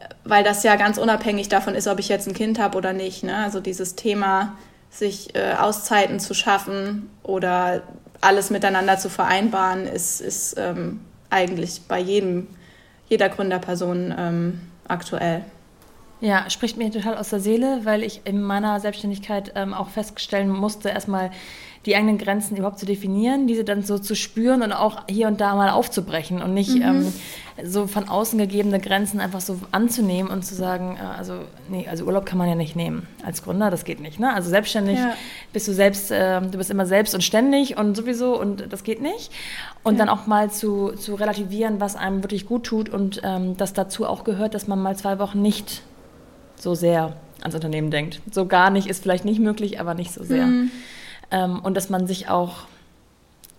ja. 0.00 0.08
Weil 0.24 0.44
das 0.44 0.62
ja 0.62 0.76
ganz 0.76 0.96
unabhängig 0.96 1.48
davon 1.48 1.74
ist, 1.74 1.86
ob 1.86 1.98
ich 1.98 2.08
jetzt 2.08 2.26
ein 2.28 2.34
Kind 2.34 2.58
habe 2.58 2.78
oder 2.78 2.92
nicht. 2.92 3.24
Ne? 3.24 3.36
Also 3.36 3.60
dieses 3.60 3.94
Thema 3.94 4.56
sich 4.94 5.34
äh, 5.34 5.54
Auszeiten 5.54 6.20
zu 6.20 6.34
schaffen 6.34 7.10
oder 7.22 7.82
alles 8.20 8.50
miteinander 8.50 8.96
zu 8.96 9.10
vereinbaren, 9.10 9.86
ist, 9.86 10.20
ist 10.20 10.56
ähm, 10.58 11.00
eigentlich 11.30 11.82
bei 11.88 11.98
jedem, 11.98 12.46
jeder 13.08 13.28
Gründerperson 13.28 14.14
ähm, 14.16 14.60
aktuell. 14.88 15.44
Ja, 16.20 16.48
spricht 16.48 16.76
mir 16.76 16.90
total 16.90 17.16
aus 17.16 17.30
der 17.30 17.40
Seele, 17.40 17.80
weil 17.84 18.02
ich 18.02 18.22
in 18.24 18.40
meiner 18.40 18.80
Selbstständigkeit 18.80 19.52
ähm, 19.56 19.74
auch 19.74 19.90
feststellen 19.90 20.48
musste, 20.48 20.88
erstmal, 20.88 21.30
die 21.86 21.96
eigenen 21.96 22.18
Grenzen 22.18 22.56
überhaupt 22.56 22.78
zu 22.78 22.86
definieren, 22.86 23.46
diese 23.46 23.64
dann 23.64 23.82
so 23.82 23.98
zu 23.98 24.14
spüren 24.14 24.62
und 24.62 24.72
auch 24.72 25.02
hier 25.08 25.28
und 25.28 25.40
da 25.40 25.54
mal 25.54 25.70
aufzubrechen 25.70 26.42
und 26.42 26.54
nicht 26.54 26.74
mhm. 26.74 26.82
ähm, 26.82 27.12
so 27.62 27.86
von 27.86 28.08
außen 28.08 28.38
gegebene 28.38 28.80
Grenzen 28.80 29.20
einfach 29.20 29.40
so 29.40 29.60
anzunehmen 29.70 30.30
und 30.30 30.44
zu 30.44 30.54
sagen, 30.54 30.96
äh, 30.96 31.04
also 31.18 31.34
nee, 31.68 31.86
also 31.88 32.04
Urlaub 32.04 32.24
kann 32.26 32.38
man 32.38 32.48
ja 32.48 32.54
nicht 32.54 32.74
nehmen 32.74 33.06
als 33.24 33.42
Gründer, 33.42 33.70
das 33.70 33.84
geht 33.84 34.00
nicht. 34.00 34.18
Ne? 34.18 34.32
Also 34.32 34.48
selbstständig 34.48 34.98
ja. 34.98 35.14
bist 35.52 35.68
du 35.68 35.72
selbst, 35.72 36.10
äh, 36.10 36.40
du 36.40 36.58
bist 36.58 36.70
immer 36.70 36.86
selbst 36.86 37.14
und 37.14 37.22
ständig 37.22 37.76
und 37.76 37.96
sowieso 37.96 38.38
und 38.40 38.72
das 38.72 38.82
geht 38.82 39.02
nicht. 39.02 39.30
Und 39.82 39.94
ja. 39.94 39.98
dann 39.98 40.08
auch 40.08 40.26
mal 40.26 40.50
zu, 40.50 40.92
zu 40.92 41.14
relativieren, 41.14 41.80
was 41.80 41.96
einem 41.96 42.22
wirklich 42.24 42.46
gut 42.46 42.64
tut 42.64 42.88
und 42.88 43.20
ähm, 43.24 43.56
dass 43.56 43.74
dazu 43.74 44.06
auch 44.06 44.24
gehört, 44.24 44.54
dass 44.54 44.66
man 44.66 44.80
mal 44.80 44.96
zwei 44.96 45.18
Wochen 45.18 45.42
nicht 45.42 45.82
so 46.56 46.74
sehr 46.74 47.14
ans 47.42 47.54
Unternehmen 47.54 47.90
denkt. 47.90 48.20
So 48.30 48.46
gar 48.46 48.70
nicht 48.70 48.88
ist 48.88 49.02
vielleicht 49.02 49.24
nicht 49.24 49.38
möglich, 49.38 49.78
aber 49.78 49.94
nicht 49.94 50.12
so 50.12 50.24
sehr. 50.24 50.46
Mhm. 50.46 50.70
Ähm, 51.34 51.58
und 51.60 51.76
dass 51.76 51.90
man 51.90 52.06
sich 52.06 52.28
auch, 52.28 52.58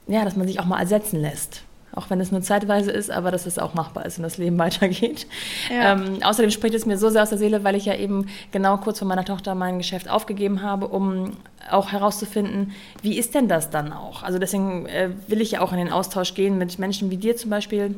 ja, 0.07 0.23
dass 0.23 0.37
man 0.37 0.47
sich 0.47 0.59
auch 0.59 0.65
mal 0.65 0.79
ersetzen 0.79 1.19
lässt. 1.21 1.63
auch 1.93 2.09
wenn 2.09 2.19
es 2.19 2.29
nur 2.31 2.41
zeitweise 2.41 2.91
ist, 2.91 3.09
aber 3.09 3.31
dass 3.31 3.45
es 3.45 3.57
auch 3.57 3.73
machbar 3.73 4.05
ist 4.05 4.17
und 4.17 4.23
das 4.23 4.37
Leben 4.37 4.57
weitergeht. 4.65 5.27
Ja. 5.69 5.93
Ähm, 5.93 6.19
außerdem 6.23 6.51
spricht 6.51 6.75
es 6.75 6.85
mir 6.85 6.97
so 6.97 7.09
sehr 7.09 7.23
aus 7.23 7.29
der 7.29 7.37
Seele, 7.37 7.63
weil 7.63 7.75
ich 7.75 7.85
ja 7.85 7.95
eben 7.95 8.27
genau 8.51 8.77
kurz 8.77 8.99
vor 8.99 9.07
meiner 9.07 9.25
Tochter 9.25 9.55
mein 9.55 9.77
Geschäft 9.77 10.09
aufgegeben 10.09 10.61
habe, 10.61 10.87
um 10.87 11.37
auch 11.69 11.91
herauszufinden, 11.91 12.73
wie 13.01 13.17
ist 13.17 13.33
denn 13.33 13.47
das 13.47 13.69
dann 13.69 13.93
auch? 13.93 14.23
Also 14.23 14.39
deswegen 14.39 14.85
äh, 14.87 15.09
will 15.27 15.41
ich 15.41 15.51
ja 15.51 15.61
auch 15.61 15.71
in 15.71 15.77
den 15.77 15.91
Austausch 15.91 16.33
gehen 16.33 16.57
mit 16.57 16.79
Menschen 16.79 17.11
wie 17.11 17.17
dir 17.17 17.35
zum 17.37 17.49
Beispiel, 17.49 17.95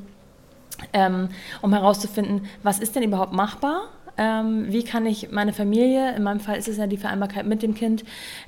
ähm, 0.93 1.29
um 1.61 1.73
herauszufinden, 1.73 2.47
was 2.63 2.79
ist 2.79 2.95
denn 2.95 3.03
überhaupt 3.03 3.33
machbar? 3.33 3.89
Ähm, 4.17 4.65
wie 4.69 4.83
kann 4.83 5.05
ich 5.05 5.31
meine 5.31 5.53
Familie, 5.53 6.15
in 6.15 6.23
meinem 6.23 6.39
Fall 6.39 6.57
ist 6.57 6.67
es 6.67 6.77
ja 6.77 6.87
die 6.87 6.97
Vereinbarkeit 6.97 7.45
mit 7.45 7.61
dem 7.61 7.75
Kind, 7.75 8.03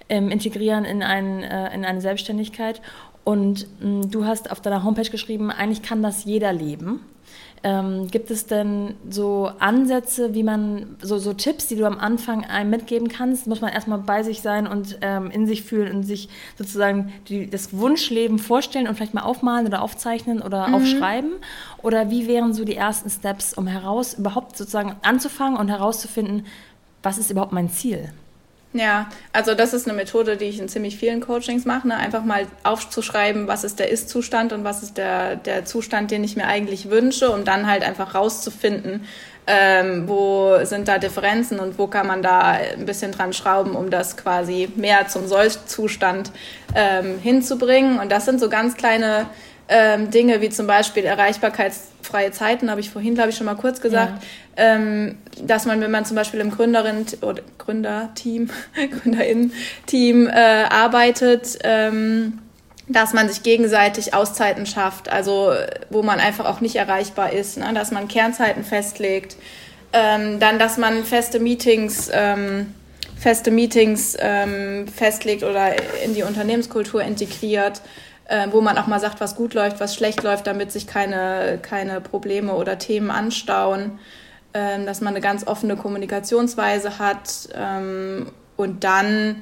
ähm, 0.10 0.30
integrieren 0.30 0.84
in, 0.86 1.04
ein, 1.04 1.44
äh, 1.44 1.74
in 1.74 1.86
eine 1.86 2.02
Selbstständigkeit. 2.02 2.82
Und 3.24 3.68
mh, 3.82 4.08
du 4.10 4.26
hast 4.26 4.52
auf 4.52 4.62
deiner 4.62 4.84
Homepage 4.84 5.10
geschrieben, 5.10 5.52
eigentlich 5.52 5.84
kann 5.84 6.02
das 6.02 6.26
jeder 6.26 6.52
leben. 6.52 7.02
Ähm, 7.64 8.08
gibt 8.08 8.32
es 8.32 8.46
denn 8.46 8.96
so 9.10 9.52
Ansätze, 9.60 10.34
wie 10.34 10.44
man, 10.44 10.96
so, 11.02 11.18
so 11.18 11.34
Tipps, 11.34 11.68
die 11.68 11.76
du 11.76 11.86
am 11.86 12.00
Anfang 12.00 12.46
einem 12.46 12.70
mitgeben 12.70 13.10
kannst? 13.10 13.48
Muss 13.48 13.60
man 13.60 13.74
erstmal 13.74 14.00
bei 14.00 14.24
sich 14.24 14.42
sein 14.42 14.66
und 14.66 14.98
ähm, 15.02 15.30
in 15.30 15.46
sich 15.46 15.64
fühlen 15.64 15.96
und 15.96 16.04
sich 16.04 16.30
sozusagen 16.58 17.12
die, 17.28 17.50
das 17.50 17.76
Wunschleben 17.78 18.40
vorstellen 18.40 18.88
und 18.88 18.96
vielleicht 18.96 19.14
mal 19.14 19.24
aufmalen 19.24 19.68
oder 19.68 19.82
aufzeichnen 19.82 20.42
oder 20.42 20.68
mhm. 20.68 20.76
aufschreiben? 20.76 21.32
Oder 21.82 22.10
wie 22.10 22.28
wären 22.28 22.54
so 22.54 22.64
die 22.64 22.76
ersten 22.76 23.10
Steps, 23.10 23.54
um 23.54 23.68
heraus 23.68 24.14
überhaupt 24.14 24.58
sozusagen 24.58 24.96
anzufangen 25.02 25.58
und 25.58 25.68
herauszufinden, 25.68 26.46
was 27.04 27.18
ist 27.18 27.30
überhaupt 27.32 27.52
mein 27.52 27.70
Ziel? 27.70 28.10
Ja, 28.72 29.10
also 29.34 29.56
das 29.56 29.74
ist 29.74 29.88
eine 29.88 29.98
Methode, 29.98 30.38
die 30.38 30.46
ich 30.46 30.60
in 30.60 30.70
ziemlich 30.70 30.98
vielen 30.98 31.22
Coachings 31.22 31.66
mache. 31.66 31.88
Ne? 31.88 31.98
Einfach 31.98 32.24
mal 32.24 32.46
aufzuschreiben, 32.62 33.48
was 33.48 33.64
ist 33.64 33.80
der 33.80 33.90
Ist-Zustand 33.90 34.54
und 34.54 34.64
was 34.64 34.84
ist 34.84 34.98
der, 34.98 35.38
der 35.38 35.66
Zustand, 35.66 36.12
den 36.12 36.24
ich 36.24 36.36
mir 36.36 36.46
eigentlich 36.46 36.92
wünsche, 36.92 37.32
um 37.32 37.46
dann 37.46 37.66
halt 37.66 37.84
einfach 37.84 38.14
rauszufinden, 38.14 39.06
ähm, 39.48 40.08
wo 40.08 40.64
sind 40.66 40.88
da 40.88 41.00
Differenzen 41.00 41.60
und 41.60 41.80
wo 41.80 41.88
kann 41.88 42.06
man 42.06 42.22
da 42.22 42.42
ein 42.42 42.86
bisschen 42.86 43.12
dran 43.12 43.34
schrauben, 43.34 43.76
um 43.76 43.90
das 43.90 44.16
quasi 44.18 44.70
mehr 44.76 45.08
zum 45.08 45.26
Sollzustand 45.26 46.32
ähm, 46.76 47.18
hinzubringen. 47.18 47.98
Und 47.98 48.12
das 48.12 48.26
sind 48.26 48.40
so 48.40 48.50
ganz 48.50 48.76
kleine 48.78 49.26
ähm, 49.70 50.10
Dinge 50.10 50.42
wie 50.42 50.50
zum 50.50 50.68
Beispiel 50.68 51.06
erreichbarkeitsfreie 51.06 52.32
Zeiten, 52.32 52.70
habe 52.72 52.82
ich 52.82 52.90
vorhin, 52.90 53.14
glaube 53.14 53.30
ich, 53.30 53.38
schon 53.38 53.46
mal 53.46 53.56
kurz 53.56 53.82
gesagt, 53.82 54.24
ja. 54.58 54.76
ähm, 54.76 55.18
dass 55.42 55.66
man, 55.66 55.80
wenn 55.80 55.92
man 55.92 56.06
zum 56.06 56.16
Beispiel 56.16 56.40
im 56.40 56.50
Gründerin 56.50 57.06
oder 57.22 57.44
Gründerteam, 57.60 58.50
Gründerinnen-Team 59.02 60.28
äh, 60.28 60.32
arbeitet, 60.32 61.60
ähm, 61.64 62.40
dass 62.88 63.14
man 63.14 63.30
sich 63.30 63.44
gegenseitig 63.44 64.16
Auszeiten 64.16 64.66
schafft, 64.66 65.12
also 65.12 65.54
wo 65.92 66.02
man 66.02 66.20
einfach 66.20 66.46
auch 66.46 66.60
nicht 66.60 66.76
erreichbar 66.76 67.32
ist, 67.32 67.58
ne? 67.58 67.72
dass 67.76 67.92
man 67.92 68.08
Kernzeiten 68.08 68.64
festlegt, 68.64 69.36
ähm, 69.94 70.40
dann, 70.40 70.58
dass 70.58 70.78
man 70.78 71.04
feste 71.04 71.40
Meetings 71.40 72.10
ähm, 72.12 72.74
feste 73.20 73.52
Meetings 73.52 74.16
ähm, 74.20 74.88
festlegt 74.88 75.44
oder 75.44 75.74
in 76.04 76.16
die 76.16 76.24
Unternehmenskultur 76.24 77.04
integriert 77.04 77.82
äh, 78.30 78.48
wo 78.52 78.62
man 78.62 78.78
auch 78.78 78.88
mal 78.88 79.00
sagt, 79.00 79.20
was 79.20 79.36
gut 79.36 79.54
läuft, 79.56 79.80
was 79.80 79.96
schlecht 79.96 80.24
läuft, 80.24 80.46
damit 80.48 80.72
sich 80.72 80.86
keine, 80.88 81.60
keine 81.62 82.00
Probleme 82.00 82.54
oder 82.54 82.78
Themen 82.78 83.10
anstauen, 83.10 84.00
ähm, 84.54 84.86
dass 84.86 85.02
man 85.02 85.14
eine 85.14 85.22
ganz 85.22 85.48
offene 85.48 85.76
Kommunikationsweise 85.76 87.00
hat 87.00 87.50
ähm, 87.56 88.28
und 88.56 88.84
dann 88.84 89.42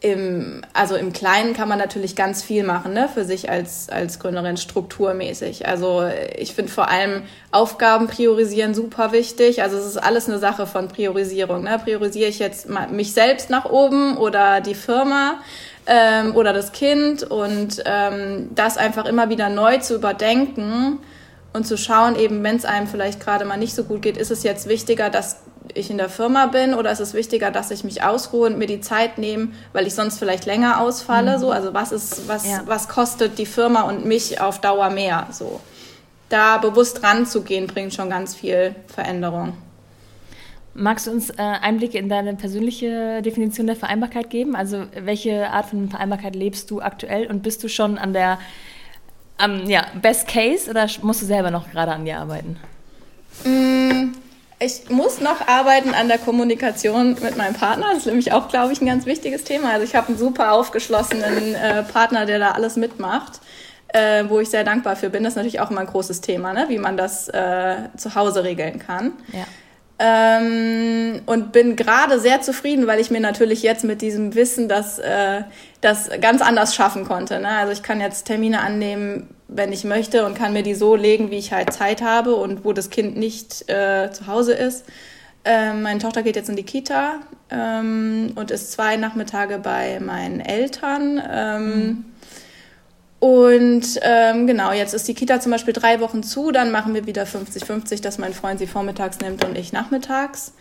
im, 0.00 0.62
also 0.72 0.96
im 0.96 1.12
Kleinen 1.12 1.54
kann 1.54 1.68
man 1.68 1.78
natürlich 1.78 2.16
ganz 2.16 2.42
viel 2.42 2.64
machen, 2.64 2.92
ne, 2.92 3.08
für 3.08 3.24
sich 3.24 3.48
als, 3.48 3.88
als 3.88 4.18
Gründerin 4.18 4.56
strukturmäßig. 4.56 5.68
Also 5.68 6.04
ich 6.36 6.54
finde 6.54 6.72
vor 6.72 6.88
allem 6.88 7.22
Aufgaben 7.52 8.08
priorisieren 8.08 8.74
super 8.74 9.12
wichtig. 9.12 9.62
Also 9.62 9.76
es 9.78 9.86
ist 9.86 9.98
alles 9.98 10.28
eine 10.28 10.40
Sache 10.40 10.66
von 10.66 10.88
Priorisierung. 10.88 11.62
Ne? 11.62 11.80
Priorisiere 11.82 12.28
ich 12.28 12.40
jetzt 12.40 12.68
mich 12.90 13.12
selbst 13.12 13.48
nach 13.48 13.66
oben 13.66 14.16
oder 14.16 14.60
die 14.60 14.74
Firma? 14.74 15.38
Ähm, 15.86 16.36
oder 16.36 16.52
das 16.52 16.72
Kind 16.72 17.22
und 17.22 17.82
ähm, 17.84 18.50
das 18.54 18.76
einfach 18.76 19.06
immer 19.06 19.28
wieder 19.28 19.48
neu 19.48 19.78
zu 19.78 19.94
überdenken 19.94 20.98
und 21.52 21.66
zu 21.66 21.76
schauen, 21.76 22.16
eben 22.16 22.42
wenn 22.42 22.56
es 22.56 22.64
einem 22.64 22.86
vielleicht 22.86 23.20
gerade 23.20 23.44
mal 23.44 23.56
nicht 23.56 23.74
so 23.74 23.84
gut 23.84 24.02
geht, 24.02 24.16
ist 24.16 24.30
es 24.30 24.42
jetzt 24.42 24.68
wichtiger, 24.68 25.10
dass 25.10 25.38
ich 25.74 25.90
in 25.90 25.98
der 25.98 26.08
Firma 26.08 26.46
bin 26.46 26.74
oder 26.74 26.90
ist 26.90 27.00
es 27.00 27.14
wichtiger, 27.14 27.50
dass 27.50 27.70
ich 27.70 27.84
mich 27.84 28.02
ausruhe 28.02 28.46
und 28.46 28.58
mir 28.58 28.66
die 28.66 28.80
Zeit 28.80 29.18
nehme, 29.18 29.48
weil 29.72 29.86
ich 29.86 29.94
sonst 29.94 30.18
vielleicht 30.18 30.46
länger 30.46 30.80
ausfalle? 30.80 31.36
Mhm. 31.36 31.40
So, 31.40 31.50
also 31.50 31.74
was 31.74 31.92
ist, 31.92 32.28
was, 32.28 32.46
ja. 32.46 32.62
was 32.66 32.88
kostet 32.88 33.38
die 33.38 33.46
Firma 33.46 33.82
und 33.82 34.04
mich 34.04 34.40
auf 34.40 34.60
Dauer 34.60 34.90
mehr? 34.90 35.28
So, 35.30 35.60
da 36.28 36.58
bewusst 36.58 37.02
ranzugehen, 37.02 37.66
bringt 37.66 37.94
schon 37.94 38.10
ganz 38.10 38.34
viel 38.34 38.74
Veränderung. 38.86 39.54
Magst 40.74 41.06
du 41.06 41.10
uns 41.10 41.30
äh, 41.30 41.34
Einblicke 41.38 41.98
in 41.98 42.08
deine 42.08 42.34
persönliche 42.34 43.20
Definition 43.22 43.66
der 43.66 43.76
Vereinbarkeit 43.76 44.30
geben? 44.30 44.56
Also 44.56 44.84
welche 44.98 45.50
Art 45.50 45.66
von 45.66 45.90
Vereinbarkeit 45.90 46.34
lebst 46.34 46.70
du 46.70 46.80
aktuell 46.80 47.26
und 47.26 47.42
bist 47.42 47.62
du 47.62 47.68
schon 47.68 47.98
an 47.98 48.12
der 48.12 48.38
um, 49.44 49.66
ja, 49.66 49.86
Best 50.00 50.28
Case 50.28 50.70
oder 50.70 50.86
musst 51.02 51.22
du 51.22 51.26
selber 51.26 51.50
noch 51.50 51.70
gerade 51.70 51.92
an 51.92 52.04
dir 52.04 52.18
arbeiten? 52.18 52.56
Mm, 53.44 54.12
ich 54.60 54.88
muss 54.88 55.20
noch 55.20 55.46
arbeiten 55.46 55.92
an 55.92 56.08
der 56.08 56.18
Kommunikation 56.18 57.16
mit 57.22 57.36
meinem 57.36 57.54
Partner. 57.54 57.86
Das 57.90 57.98
ist 57.98 58.06
nämlich 58.06 58.32
auch, 58.32 58.48
glaube 58.48 58.72
ich, 58.72 58.80
ein 58.80 58.86
ganz 58.86 59.04
wichtiges 59.04 59.44
Thema. 59.44 59.72
Also 59.72 59.84
ich 59.84 59.94
habe 59.94 60.08
einen 60.08 60.16
super 60.16 60.52
aufgeschlossenen 60.52 61.54
äh, 61.54 61.82
Partner, 61.82 62.24
der 62.24 62.38
da 62.38 62.52
alles 62.52 62.76
mitmacht. 62.76 63.40
Äh, 63.94 64.24
wo 64.30 64.40
ich 64.40 64.48
sehr 64.48 64.64
dankbar 64.64 64.96
für 64.96 65.10
bin. 65.10 65.22
Das 65.22 65.32
ist 65.32 65.36
natürlich 65.36 65.60
auch 65.60 65.70
immer 65.70 65.82
ein 65.82 65.86
großes 65.86 66.22
Thema, 66.22 66.54
ne? 66.54 66.64
wie 66.68 66.78
man 66.78 66.96
das 66.96 67.28
äh, 67.28 67.76
zu 67.94 68.14
Hause 68.14 68.42
regeln 68.42 68.78
kann. 68.78 69.12
Ja. 69.34 69.44
Ähm, 70.04 71.20
und 71.26 71.52
bin 71.52 71.76
gerade 71.76 72.18
sehr 72.18 72.40
zufrieden, 72.40 72.88
weil 72.88 72.98
ich 72.98 73.12
mir 73.12 73.20
natürlich 73.20 73.62
jetzt 73.62 73.84
mit 73.84 74.02
diesem 74.02 74.34
Wissen 74.34 74.68
das, 74.68 74.98
äh, 74.98 75.42
das 75.80 76.10
ganz 76.20 76.42
anders 76.42 76.74
schaffen 76.74 77.04
konnte. 77.04 77.38
Ne? 77.38 77.48
Also 77.48 77.72
ich 77.72 77.84
kann 77.84 78.00
jetzt 78.00 78.24
Termine 78.24 78.62
annehmen, 78.62 79.28
wenn 79.46 79.72
ich 79.72 79.84
möchte 79.84 80.26
und 80.26 80.34
kann 80.34 80.54
mir 80.54 80.64
die 80.64 80.74
so 80.74 80.96
legen, 80.96 81.30
wie 81.30 81.38
ich 81.38 81.52
halt 81.52 81.72
Zeit 81.72 82.02
habe 82.02 82.34
und 82.34 82.64
wo 82.64 82.72
das 82.72 82.90
Kind 82.90 83.16
nicht 83.16 83.70
äh, 83.70 84.10
zu 84.10 84.26
Hause 84.26 84.54
ist. 84.54 84.86
Ähm, 85.44 85.82
meine 85.82 86.00
Tochter 86.00 86.24
geht 86.24 86.34
jetzt 86.34 86.48
in 86.48 86.56
die 86.56 86.64
Kita 86.64 87.20
ähm, 87.50 88.32
und 88.34 88.50
ist 88.50 88.72
zwei 88.72 88.96
Nachmittage 88.96 89.60
bei 89.60 90.00
meinen 90.00 90.40
Eltern. 90.40 91.22
Ähm, 91.30 91.64
mhm. 91.64 92.04
Und 93.22 94.00
ähm, 94.02 94.48
genau, 94.48 94.72
jetzt 94.72 94.94
ist 94.94 95.06
die 95.06 95.14
Kita 95.14 95.38
zum 95.38 95.52
Beispiel 95.52 95.72
drei 95.72 96.00
Wochen 96.00 96.24
zu, 96.24 96.50
dann 96.50 96.72
machen 96.72 96.92
wir 96.92 97.06
wieder 97.06 97.22
50-50, 97.22 98.02
dass 98.02 98.18
mein 98.18 98.34
Freund 98.34 98.58
sie 98.58 98.66
vormittags 98.66 99.20
nimmt 99.20 99.44
und 99.44 99.56
ich 99.56 99.72
nachmittags. 99.72 100.54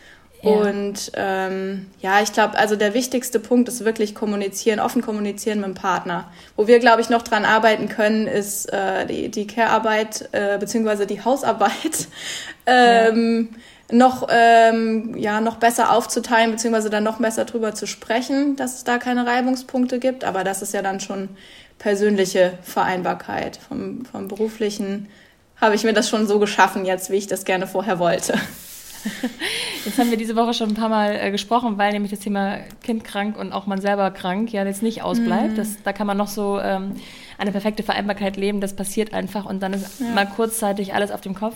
Ja. 0.44 0.52
Und 0.52 1.12
ähm, 1.16 1.88
ja, 2.02 2.22
ich 2.22 2.34
glaube, 2.34 2.60
also 2.60 2.76
der 2.76 2.94
wichtigste 2.94 3.40
Punkt 3.40 3.68
ist 3.68 3.84
wirklich 3.84 4.14
kommunizieren, 4.14 4.80
offen 4.80 5.02
kommunizieren 5.02 5.58
mit 5.58 5.70
dem 5.70 5.74
Partner. 5.74 6.32
Wo 6.56 6.68
wir, 6.68 6.78
glaube 6.78 7.02
ich, 7.02 7.10
noch 7.10 7.24
dran 7.24 7.46
arbeiten 7.46 7.90
können, 7.90 8.28
ist 8.28 8.72
äh, 8.72 9.08
die, 9.08 9.30
die 9.30 9.48
Care-Arbeit 9.48 10.30
äh, 10.32 10.60
beziehungsweise 10.60 11.08
die 11.08 11.26
Hausarbeit 11.26 12.10
ähm, 12.68 13.50
ja. 13.90 13.98
noch, 13.98 14.28
ähm, 14.30 15.18
ja, 15.18 15.42
noch 15.42 15.56
besser 15.56 15.92
aufzuteilen, 15.92 16.52
beziehungsweise 16.52 16.92
dann 16.92 17.06
noch 17.06 17.18
besser 17.18 17.46
drüber 17.46 17.74
zu 17.74 17.88
sprechen, 17.88 18.56
dass 18.56 18.76
es 18.76 18.84
da 18.84 19.00
keine 19.00 19.26
Reibungspunkte 19.26 19.98
gibt. 19.98 20.24
Aber 20.24 20.44
das 20.44 20.62
ist 20.62 20.76
ja 20.76 20.84
dann 20.84 21.00
schon 21.00 21.30
persönliche 21.82 22.60
Vereinbarkeit. 22.62 23.58
Vom, 23.58 24.06
vom 24.06 24.28
beruflichen 24.28 25.08
habe 25.60 25.74
ich 25.74 25.84
mir 25.84 25.94
das 25.94 26.10
schon 26.10 26.28
so 26.28 26.38
geschaffen 26.38 26.86
jetzt, 26.86 27.10
wie 27.10 27.16
ich 27.16 27.26
das 27.26 27.44
gerne 27.44 27.66
vorher 27.66 27.98
wollte. 27.98 28.34
Jetzt 29.86 29.98
haben 29.98 30.12
wir 30.12 30.18
diese 30.18 30.36
Woche 30.36 30.54
schon 30.54 30.70
ein 30.70 30.76
paar 30.76 30.90
Mal 30.90 31.16
äh, 31.16 31.32
gesprochen, 31.32 31.80
weil 31.80 31.92
nämlich 31.92 32.12
das 32.12 32.20
Thema 32.20 32.58
Kind 32.84 33.04
krank 33.04 33.36
und 33.36 33.52
auch 33.52 33.66
man 33.66 33.82
selber 33.82 34.12
krank 34.12 34.54
ja 34.54 34.64
jetzt 34.64 34.84
nicht 34.84 35.02
ausbleibt. 35.02 35.54
Mhm. 35.54 35.56
Das, 35.56 35.82
da 35.84 35.92
kann 35.92 36.06
man 36.06 36.18
noch 36.18 36.28
so 36.28 36.60
ähm, 36.60 36.94
eine 37.40 37.52
perfekte 37.52 37.82
Vereinbarkeit 37.82 38.38
leben, 38.38 38.62
das 38.62 38.76
passiert 38.76 39.12
einfach 39.12 39.46
und 39.46 39.64
dann 39.64 39.74
ist 39.74 40.02
ja. 40.02 40.06
mal 40.10 40.28
kurzzeitig 40.28 40.94
alles 40.94 41.10
auf 41.10 41.22
dem 41.22 41.34
Kopf. 41.34 41.56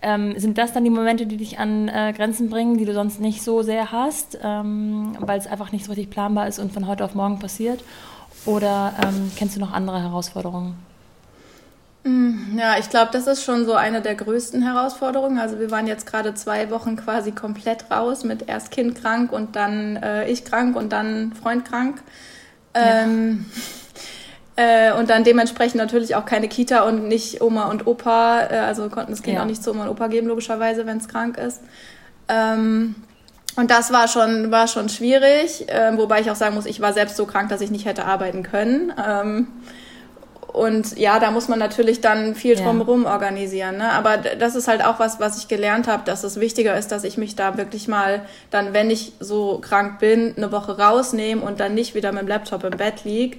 Ähm, 0.00 0.38
sind 0.38 0.56
das 0.56 0.72
dann 0.72 0.82
die 0.82 0.88
Momente, 0.88 1.26
die 1.26 1.36
dich 1.36 1.58
an 1.58 1.88
äh, 1.88 2.14
Grenzen 2.16 2.48
bringen, 2.48 2.78
die 2.78 2.86
du 2.86 2.94
sonst 2.94 3.20
nicht 3.20 3.42
so 3.42 3.60
sehr 3.60 3.92
hast, 3.92 4.38
ähm, 4.42 5.14
weil 5.20 5.38
es 5.38 5.46
einfach 5.46 5.72
nicht 5.72 5.84
so 5.84 5.92
richtig 5.92 6.08
planbar 6.08 6.48
ist 6.48 6.58
und 6.58 6.72
von 6.72 6.86
heute 6.86 7.04
auf 7.04 7.14
morgen 7.14 7.38
passiert? 7.38 7.84
Oder 8.46 8.94
ähm, 9.02 9.30
kennst 9.36 9.56
du 9.56 9.60
noch 9.60 9.72
andere 9.72 10.00
Herausforderungen? 10.02 10.76
Mm, 12.04 12.58
ja, 12.58 12.78
ich 12.78 12.88
glaube, 12.88 13.10
das 13.12 13.26
ist 13.26 13.42
schon 13.42 13.66
so 13.66 13.74
eine 13.74 14.00
der 14.00 14.14
größten 14.14 14.62
Herausforderungen. 14.62 15.38
Also 15.38 15.58
wir 15.58 15.70
waren 15.70 15.86
jetzt 15.86 16.06
gerade 16.06 16.34
zwei 16.34 16.70
Wochen 16.70 16.96
quasi 16.96 17.32
komplett 17.32 17.90
raus 17.90 18.24
mit 18.24 18.48
erst 18.48 18.70
Kind 18.70 19.00
krank 19.00 19.32
und 19.32 19.56
dann 19.56 19.96
äh, 19.96 20.28
ich 20.28 20.44
krank 20.44 20.76
und 20.76 20.92
dann 20.92 21.32
Freund 21.34 21.64
krank. 21.64 22.02
Ähm, 22.74 23.46
ja. 24.56 24.90
äh, 24.90 24.98
und 24.98 25.10
dann 25.10 25.24
dementsprechend 25.24 25.76
natürlich 25.76 26.14
auch 26.14 26.24
keine 26.24 26.48
Kita 26.48 26.82
und 26.84 27.08
nicht 27.08 27.42
Oma 27.42 27.66
und 27.66 27.86
Opa. 27.86 28.42
Äh, 28.42 28.58
also 28.58 28.88
konnten 28.88 29.10
das 29.10 29.22
Kind 29.22 29.36
ja. 29.36 29.42
auch 29.42 29.46
nicht 29.46 29.62
zu 29.62 29.72
Oma 29.72 29.84
und 29.84 29.90
Opa 29.90 30.06
geben, 30.06 30.28
logischerweise, 30.28 30.86
wenn 30.86 30.98
es 30.98 31.08
krank 31.08 31.36
ist. 31.36 31.60
Ähm, 32.28 32.94
und 33.58 33.72
das 33.72 33.92
war 33.92 34.06
schon, 34.06 34.52
war 34.52 34.68
schon 34.68 34.88
schwierig, 34.88 35.68
äh, 35.68 35.90
wobei 35.96 36.20
ich 36.20 36.30
auch 36.30 36.36
sagen 36.36 36.54
muss, 36.54 36.64
ich 36.64 36.80
war 36.80 36.92
selbst 36.92 37.16
so 37.16 37.26
krank, 37.26 37.48
dass 37.48 37.60
ich 37.60 37.72
nicht 37.72 37.86
hätte 37.86 38.04
arbeiten 38.04 38.44
können. 38.44 38.92
Ähm, 39.04 39.48
und 40.52 40.96
ja, 40.96 41.18
da 41.18 41.32
muss 41.32 41.48
man 41.48 41.58
natürlich 41.58 42.00
dann 42.00 42.36
viel 42.36 42.54
drumherum 42.54 43.02
ja. 43.02 43.12
organisieren. 43.12 43.78
Ne? 43.78 43.90
Aber 43.90 44.16
das 44.16 44.54
ist 44.54 44.68
halt 44.68 44.84
auch 44.84 45.00
was, 45.00 45.18
was 45.18 45.38
ich 45.38 45.48
gelernt 45.48 45.88
habe, 45.88 46.04
dass 46.04 46.22
es 46.22 46.38
wichtiger 46.38 46.78
ist, 46.78 46.92
dass 46.92 47.02
ich 47.02 47.18
mich 47.18 47.34
da 47.34 47.56
wirklich 47.56 47.88
mal 47.88 48.22
dann, 48.52 48.74
wenn 48.74 48.90
ich 48.90 49.14
so 49.18 49.58
krank 49.58 49.98
bin, 49.98 50.34
eine 50.36 50.52
Woche 50.52 50.78
rausnehme 50.78 51.42
und 51.42 51.58
dann 51.58 51.74
nicht 51.74 51.96
wieder 51.96 52.12
mit 52.12 52.22
dem 52.22 52.28
Laptop 52.28 52.62
im 52.62 52.76
Bett 52.76 53.02
liege 53.02 53.38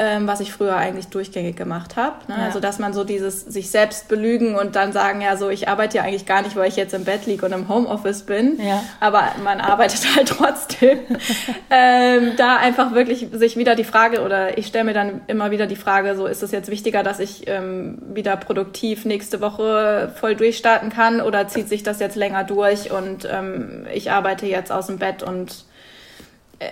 ähm, 0.00 0.26
was 0.26 0.40
ich 0.40 0.50
früher 0.50 0.76
eigentlich 0.76 1.08
durchgängig 1.08 1.56
gemacht 1.56 1.96
habe. 1.96 2.16
Ne? 2.26 2.36
Ja. 2.38 2.44
Also 2.46 2.58
dass 2.58 2.78
man 2.78 2.94
so 2.94 3.04
dieses 3.04 3.42
sich 3.42 3.70
selbst 3.70 4.08
belügen 4.08 4.54
und 4.54 4.74
dann 4.74 4.92
sagen, 4.92 5.20
ja, 5.20 5.36
so 5.36 5.50
ich 5.50 5.68
arbeite 5.68 5.98
ja 5.98 6.04
eigentlich 6.04 6.24
gar 6.24 6.40
nicht, 6.40 6.56
weil 6.56 6.68
ich 6.68 6.76
jetzt 6.76 6.94
im 6.94 7.04
Bett 7.04 7.26
liege 7.26 7.44
und 7.44 7.52
im 7.52 7.68
Homeoffice 7.68 8.22
bin, 8.22 8.58
ja. 8.58 8.82
aber 8.98 9.24
man 9.44 9.60
arbeitet 9.60 10.00
halt 10.16 10.28
trotzdem. 10.28 11.00
ähm, 11.70 12.32
da 12.38 12.56
einfach 12.56 12.94
wirklich 12.94 13.28
sich 13.32 13.58
wieder 13.58 13.74
die 13.74 13.84
Frage 13.84 14.22
oder 14.22 14.56
ich 14.56 14.68
stelle 14.68 14.84
mir 14.84 14.94
dann 14.94 15.20
immer 15.26 15.50
wieder 15.50 15.66
die 15.66 15.76
Frage, 15.76 16.16
so 16.16 16.26
ist 16.26 16.42
es 16.42 16.50
jetzt 16.50 16.70
wichtiger, 16.70 17.02
dass 17.02 17.20
ich 17.20 17.46
ähm, 17.46 17.98
wieder 18.14 18.38
produktiv 18.38 19.04
nächste 19.04 19.42
Woche 19.42 20.12
voll 20.18 20.34
durchstarten 20.34 20.88
kann 20.88 21.20
oder 21.20 21.46
zieht 21.48 21.68
sich 21.68 21.82
das 21.82 22.00
jetzt 22.00 22.16
länger 22.16 22.44
durch 22.44 22.90
und 22.90 23.28
ähm, 23.30 23.86
ich 23.92 24.10
arbeite 24.10 24.46
jetzt 24.46 24.72
aus 24.72 24.86
dem 24.86 24.98
Bett 24.98 25.22
und 25.22 25.66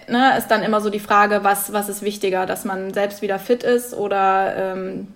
ne, 0.09 0.37
ist 0.37 0.49
dann 0.49 0.63
immer 0.63 0.81
so 0.81 0.91
die 0.91 1.01
Frage, 1.01 1.45
was, 1.45 1.73
was 1.73 1.89
ist 1.89 2.03
wichtiger, 2.03 2.47
dass 2.47 2.65
man 2.65 2.93
selbst 2.93 3.23
wieder 3.23 3.39
fit 3.39 3.63
ist 3.63 3.95
oder 3.95 4.75
ähm, 4.75 5.09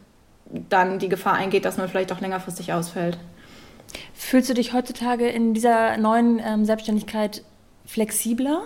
dann 0.47 0.99
die 0.99 1.09
Gefahr 1.09 1.35
eingeht, 1.35 1.64
dass 1.64 1.77
man 1.77 1.89
vielleicht 1.89 2.12
auch 2.12 2.20
längerfristig 2.20 2.73
ausfällt. 2.73 3.18
Fühlst 4.14 4.49
du 4.49 4.55
dich 4.55 4.73
heutzutage 4.73 5.29
in 5.29 5.55
dieser 5.55 5.97
neuen 5.97 6.41
ähm, 6.45 6.64
Selbstständigkeit 6.64 7.43
flexibler? 7.87 8.62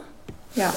Ja. 0.55 0.73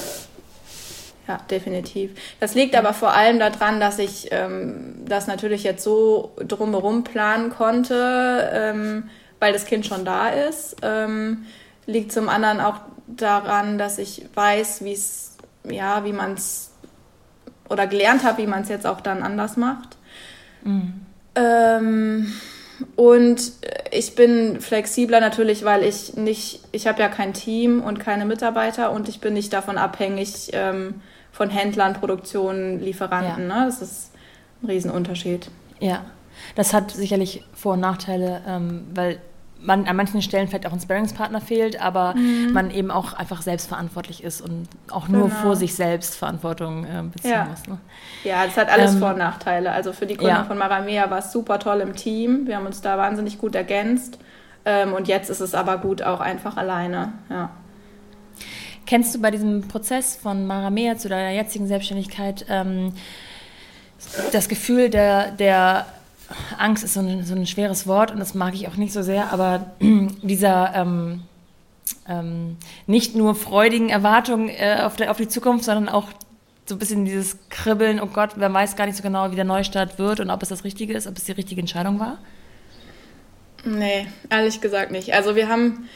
Ja, 1.28 1.38
definitiv. 1.52 2.12
Das 2.40 2.56
liegt 2.56 2.76
aber 2.76 2.92
vor 2.92 3.14
allem 3.14 3.38
daran, 3.38 3.80
dass 3.80 4.00
ich 4.00 4.30
ähm, 4.32 5.06
das 5.06 5.28
natürlich 5.28 5.64
jetzt 5.64 5.84
so 5.84 6.32
drumherum 6.40 7.04
planen 7.04 7.52
konnte, 7.52 8.50
ähm, 8.52 9.10
weil 9.40 9.54
das 9.54 9.66
Kind 9.66 9.86
schon 9.86 10.06
da 10.06 10.30
ist. 10.30 10.78
Ähm, 10.82 11.46
liegt 11.86 12.12
zum 12.12 12.30
anderen 12.30 12.60
auch 12.60 12.80
daran, 13.16 13.78
dass 13.78 13.98
ich 13.98 14.26
weiß, 14.34 14.84
wie 14.84 14.94
es, 14.94 15.38
ja, 15.70 16.06
wie 16.06 16.14
man 16.14 16.34
es 16.34 16.72
oder 17.70 17.88
gelernt 17.88 18.24
habe, 18.24 18.40
wie 18.40 18.48
man 18.48 18.64
es 18.64 18.70
jetzt 18.70 18.88
auch 18.88 19.02
dann 19.02 19.24
anders 19.24 19.58
macht. 19.58 19.98
Mhm. 20.64 21.06
Ähm, 21.36 22.34
und 22.96 23.52
ich 23.92 24.16
bin 24.16 24.62
flexibler 24.62 25.20
natürlich, 25.20 25.64
weil 25.66 25.84
ich 25.84 26.16
nicht, 26.16 26.62
ich 26.72 26.88
habe 26.88 27.02
ja 27.02 27.10
kein 27.10 27.34
Team 27.34 27.82
und 27.82 28.00
keine 28.00 28.26
Mitarbeiter 28.26 28.92
und 28.92 29.10
ich 29.10 29.20
bin 29.20 29.34
nicht 29.34 29.54
davon 29.54 29.78
abhängig 29.78 30.50
ähm, 30.54 31.02
von 31.32 31.50
Händlern, 31.50 31.94
Produktionen, 31.94 32.80
Lieferanten. 32.80 33.50
Ja. 33.50 33.60
Ne? 33.60 33.66
Das 33.66 33.82
ist 33.82 34.12
ein 34.62 34.68
Riesenunterschied. 34.68 35.50
Ja, 35.80 36.06
das 36.56 36.74
hat 36.74 36.92
sicherlich 36.92 37.44
Vor- 37.54 37.74
und 37.74 37.82
Nachteile, 37.82 38.42
ähm, 38.48 38.88
weil 38.94 39.20
man 39.62 39.88
an 39.88 39.96
manchen 39.96 40.22
Stellen 40.22 40.48
vielleicht 40.48 40.66
auch 40.66 40.74
ein 40.74 40.80
Sparringspartner 40.80 41.42
fehlt, 41.42 41.82
aber 41.82 42.16
mhm. 42.16 42.54
man 42.54 42.72
eben 42.72 42.92
auch 42.92 43.14
einfach 43.14 43.42
selbstverantwortlich 43.42 44.24
ist 44.24 44.42
und 44.42 44.68
auch 44.90 45.08
nur 45.08 45.28
genau. 45.28 45.42
vor 45.42 45.56
sich 45.56 45.76
selbst 45.76 46.16
Verantwortung 46.16 46.86
äh, 46.86 47.04
beziehen 47.04 47.32
ja. 47.32 47.46
muss. 47.46 47.68
Ne? 47.68 47.78
Ja, 48.24 48.46
das 48.46 48.56
hat 48.58 48.70
alles 48.70 48.94
ähm, 48.94 49.00
Vor- 49.00 49.12
und 49.12 49.18
Nachteile. 49.18 49.72
Also 49.72 49.92
für 49.92 50.06
die 50.06 50.16
Kunden 50.16 50.36
ja. 50.36 50.44
von 50.46 50.58
Maramea 50.58 51.10
war 51.10 51.20
es 51.20 51.32
super 51.32 51.60
toll 51.60 51.82
im 51.82 51.96
Team. 51.96 52.48
Wir 52.48 52.56
haben 52.56 52.66
uns 52.66 52.82
da 52.82 52.98
wahnsinnig 52.98 53.38
gut 53.38 53.56
ergänzt. 53.56 54.20
Ähm, 54.66 54.94
und 54.94 55.08
jetzt 55.08 55.30
ist 55.30 55.42
es 55.42 55.54
aber 55.54 55.78
gut 55.78 56.02
auch 56.02 56.20
einfach 56.20 56.58
alleine. 56.58 57.14
Ja. 57.30 57.50
Kennst 58.86 59.14
du 59.14 59.22
bei 59.22 59.30
diesem 59.30 59.68
Prozess 59.68 60.16
von 60.16 60.48
Maramea 60.48 60.98
zu 60.98 61.10
deiner 61.10 61.32
jetzigen 61.32 61.68
Selbstständigkeit 61.68 62.46
ähm, 62.50 62.94
das 64.32 64.48
Gefühl 64.48 64.90
der, 64.90 65.32
der 65.32 65.86
Angst 66.58 66.84
ist 66.84 66.94
so 66.94 67.00
ein, 67.00 67.26
so 67.26 67.36
ein 67.36 67.48
schweres 67.48 67.88
Wort 67.88 68.12
und 68.12 68.20
das 68.20 68.34
mag 68.34 68.54
ich 68.54 68.68
auch 68.68 68.76
nicht 68.76 68.94
so 68.94 69.02
sehr, 69.02 69.32
aber 69.34 69.72
dieser 69.80 70.76
ähm, 70.76 71.24
ähm, 72.08 72.58
nicht 72.88 73.16
nur 73.16 73.36
freudigen 73.36 73.90
Erwartungen 73.90 74.50
äh, 74.50 74.82
auf, 74.84 75.00
auf 75.02 75.18
die 75.18 75.28
Zukunft, 75.28 75.66
sondern 75.66 75.90
auch 75.90 76.08
so 76.66 76.76
ein 76.76 76.80
bisschen 76.80 77.06
dieses 77.06 77.38
Kribbeln, 77.50 78.00
oh 78.00 78.06
Gott, 78.08 78.32
wer 78.36 78.54
weiß 78.54 78.76
gar 78.76 78.86
nicht 78.86 78.96
so 78.96 79.04
genau, 79.04 79.32
wie 79.32 79.36
der 79.36 79.46
Neustart 79.46 79.98
wird 79.98 80.20
und 80.20 80.30
ob 80.30 80.44
es 80.44 80.50
das 80.50 80.64
Richtige 80.64 80.94
ist, 80.94 81.08
ob 81.08 81.18
es 81.18 81.24
die 81.24 81.32
richtige 81.32 81.62
Entscheidung 81.62 82.00
war? 82.00 82.20
Nee, 83.66 84.08
ehrlich 84.30 84.62
gesagt 84.62 84.92
nicht. 84.92 85.14
Also 85.14 85.36
wir 85.36 85.50
haben, 85.50 85.90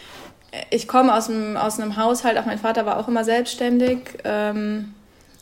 ich 0.70 0.88
komme 0.88 1.16
aus 1.16 1.30
einem, 1.30 1.58
aus 1.58 1.80
einem 1.80 1.96
Haushalt, 1.96 2.38
auch 2.38 2.46
mein 2.46 2.58
Vater 2.58 2.86
war 2.86 2.98
auch 2.98 3.08
immer 3.08 3.24
selbstständig 3.24 4.00
ähm, 4.24 4.94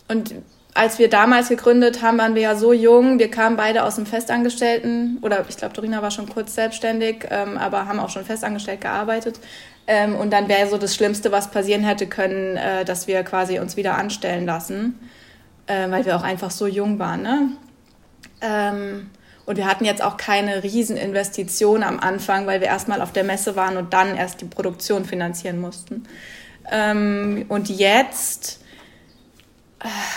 und 0.08 0.36
als 0.74 1.00
wir 1.00 1.10
damals 1.10 1.50
gegründet 1.50 2.02
haben, 2.02 2.18
waren 2.18 2.36
wir 2.36 2.44
ja 2.44 2.56
so 2.56 2.72
jung. 2.72 3.20
Wir 3.20 3.30
kamen 3.30 3.58
beide 3.58 3.84
aus 3.84 3.96
dem 3.96 4.06
Festangestellten 4.06 5.18
oder 5.22 5.46
ich 5.50 5.58
glaube, 5.58 5.74
Dorina 5.74 6.02
war 6.02 6.12
schon 6.12 6.30
kurz 6.30 6.56
selbstständig, 6.56 7.26
ähm, 7.30 7.58
aber 7.58 7.88
haben 7.88 8.00
auch 8.00 8.10
schon 8.10 8.24
festangestellt 8.24 8.82
gearbeitet. 8.82 9.40
Ähm, 9.88 10.16
und 10.16 10.32
dann 10.32 10.48
wäre 10.48 10.70
so 10.70 10.78
das 10.78 10.96
Schlimmste, 10.96 11.32
was 11.32 11.52
passieren 11.52 11.84
hätte 11.84 12.08
können, 12.08 12.56
äh, 12.56 12.86
dass 12.86 13.08
wir 13.08 13.24
quasi 13.24 13.60
uns 13.60 13.76
wieder 13.76 13.98
anstellen 13.98 14.46
lassen, 14.46 14.98
äh, 15.68 15.90
weil 15.90 16.06
wir 16.06 16.16
auch 16.16 16.24
einfach 16.24 16.52
so 16.52 16.68
jung 16.68 17.00
waren. 17.00 17.22
Ne? 17.22 17.50
Ähm, 18.42 19.10
und 19.46 19.58
wir 19.58 19.66
hatten 19.66 19.84
jetzt 19.84 20.02
auch 20.02 20.16
keine 20.16 20.64
Rieseninvestition 20.64 21.84
am 21.84 22.00
Anfang, 22.00 22.48
weil 22.48 22.62
wir 22.62 22.68
erstmal 22.68 23.02
auf 23.02 23.12
der 23.12 23.26
Messe 23.26 23.58
waren 23.58 23.76
und 23.76 23.92
dann 23.92 24.16
erst 24.16 24.40
die 24.40 24.46
Produktion 24.46 25.04
finanzieren 25.04 25.60
mussten. 25.60 26.04
Ähm, 26.72 27.46
und 27.50 27.70
jetzt 27.70 28.62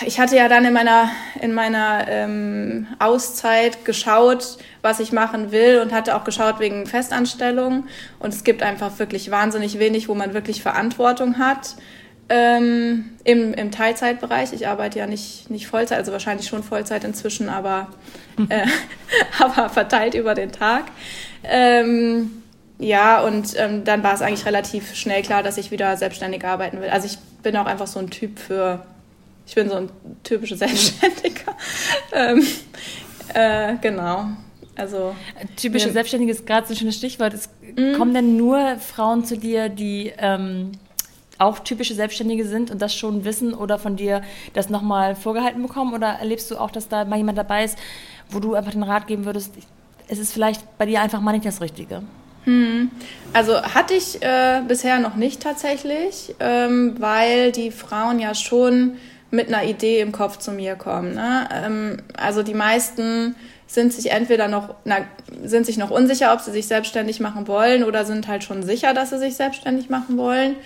ich 0.07 0.21
hatte 0.21 0.37
ja 0.37 0.49
dann 0.49 0.65
in 0.65 0.73
meiner, 0.73 1.11
in 1.41 1.55
meiner 1.55 2.07
ähm, 2.09 2.87
Auszeit 2.99 3.85
geschaut, 3.85 4.59
was 4.83 5.01
ich 5.01 5.13
machen 5.13 5.53
will 5.53 5.81
und 5.81 5.93
hatte 5.93 6.17
auch 6.17 6.25
geschaut 6.25 6.59
wegen 6.59 6.87
Festanstellung. 6.87 7.85
Und 8.19 8.35
es 8.35 8.45
gibt 8.45 8.63
einfach 8.63 8.99
wirklich 8.99 9.31
wahnsinnig 9.31 9.79
wenig, 9.79 10.09
wo 10.09 10.15
man 10.15 10.35
wirklich 10.35 10.63
Verantwortung 10.63 11.39
hat 11.39 11.77
ähm, 12.29 13.11
im, 13.25 13.55
im 13.55 13.71
Teilzeitbereich. 13.71 14.53
Ich 14.53 14.69
arbeite 14.69 14.99
ja 14.99 15.07
nicht, 15.07 15.51
nicht 15.51 15.67
Vollzeit, 15.67 15.99
also 15.99 16.13
wahrscheinlich 16.13 16.47
schon 16.47 16.63
Vollzeit 16.63 17.05
inzwischen, 17.05 17.49
aber, 17.49 17.89
äh, 18.49 18.67
aber 19.39 19.71
verteilt 19.71 20.15
über 20.15 20.35
den 20.35 20.53
Tag. 20.53 20.85
Ähm, 21.43 22.43
ja, 22.79 23.21
und 23.21 23.55
ähm, 23.57 23.85
dann 23.85 24.03
war 24.03 24.15
es 24.15 24.21
eigentlich 24.21 24.47
relativ 24.47 24.95
schnell 24.95 25.23
klar, 25.23 25.43
dass 25.43 25.57
ich 25.57 25.71
wieder 25.71 25.97
selbstständig 25.97 26.45
arbeiten 26.45 26.81
will. 26.81 26.91
Also 26.91 27.07
ich 27.07 27.19
bin 27.43 27.57
auch 27.57 27.67
einfach 27.67 27.87
so 27.87 27.99
ein 27.99 28.11
Typ 28.11 28.39
für 28.39 28.85
ich 29.47 29.55
bin 29.55 29.69
so 29.69 29.77
ein 29.77 29.91
typischer 30.23 30.57
Selbstständiger. 30.57 31.57
ähm, 32.13 32.47
äh, 33.33 33.75
genau. 33.81 34.29
Also, 34.77 35.15
Typische 35.57 35.87
ja. 35.89 35.93
Selbstständige 35.93 36.33
ist 36.33 36.47
gerade 36.47 36.67
so 36.67 36.73
ein 36.73 36.77
schönes 36.77 36.97
Stichwort. 36.97 37.33
Es 37.35 37.49
mhm. 37.77 37.95
Kommen 37.97 38.15
denn 38.15 38.37
nur 38.37 38.77
Frauen 38.79 39.25
zu 39.25 39.37
dir, 39.37 39.69
die 39.69 40.13
ähm, 40.19 40.73
auch 41.39 41.61
typische 41.61 41.95
Selbstständige 41.95 42.47
sind 42.47 42.71
und 42.71 42.81
das 42.83 42.95
schon 42.95 43.25
wissen 43.25 43.55
oder 43.55 43.79
von 43.79 43.97
dir 43.97 44.23
das 44.53 44.71
nochmal 44.71 45.15
vorgehalten 45.15 45.63
bekommen? 45.63 45.95
Oder 45.95 46.09
erlebst 46.09 46.51
du 46.51 46.57
auch, 46.57 46.71
dass 46.71 46.89
da 46.89 47.05
mal 47.05 47.17
jemand 47.17 47.39
dabei 47.39 47.65
ist, 47.65 47.79
wo 48.31 48.41
du 48.41 48.55
einfach 48.55 48.73
den 48.73 48.83
Rat 48.83 49.07
geben 49.07 49.25
würdest, 49.25 49.53
es 50.09 50.19
ist 50.19 50.33
vielleicht 50.33 50.79
bei 50.79 50.87
dir 50.87 51.01
einfach 51.01 51.21
mal 51.21 51.33
nicht 51.33 51.45
das 51.45 51.61
Richtige? 51.61 52.03
Hm. 52.45 52.91
Also 53.33 53.63
hatte 53.63 53.95
ich 53.95 54.23
äh, 54.23 54.61
bisher 54.67 54.99
noch 54.99 55.17
nicht 55.17 55.43
tatsächlich, 55.43 56.35
ähm, 56.41 56.95
weil 56.99 57.53
die 57.53 57.71
Frauen 57.71 58.19
ja 58.19 58.35
schon 58.35 58.97
mit 59.35 59.49
einer 59.49 59.65
Idee 59.65 60.01
im 60.01 60.13
Kopf 60.13 60.39
zu 60.39 60.53
mir 60.53 60.75
kommen. 60.77 61.15
Ne? 61.15 61.49
Ähm, 61.53 61.97
also 62.17 62.43
die 62.43 62.55
meisten 62.55 63.35
sind 63.67 63.93
sich 63.93 64.11
entweder 64.11 64.49
noch, 64.49 64.75
na, 64.85 64.99
sind 65.43 65.67
sich 65.67 65.79
noch 65.79 65.91
unsicher, 65.91 66.33
ob 66.33 66.41
sie 66.41 66.53
sich 66.53 66.67
selbstständig 66.67 67.21
machen 67.21 67.49
wollen 67.49 67.83
oder 67.85 68.05
sind 68.05 68.29
halt 68.29 68.45
schon 68.45 68.63
sicher, 68.63 68.95
dass 68.95 69.11
sie 69.11 69.19
sich 69.19 69.35
selbstständig 69.37 69.91
machen 69.91 70.17
wollen. 70.17 70.57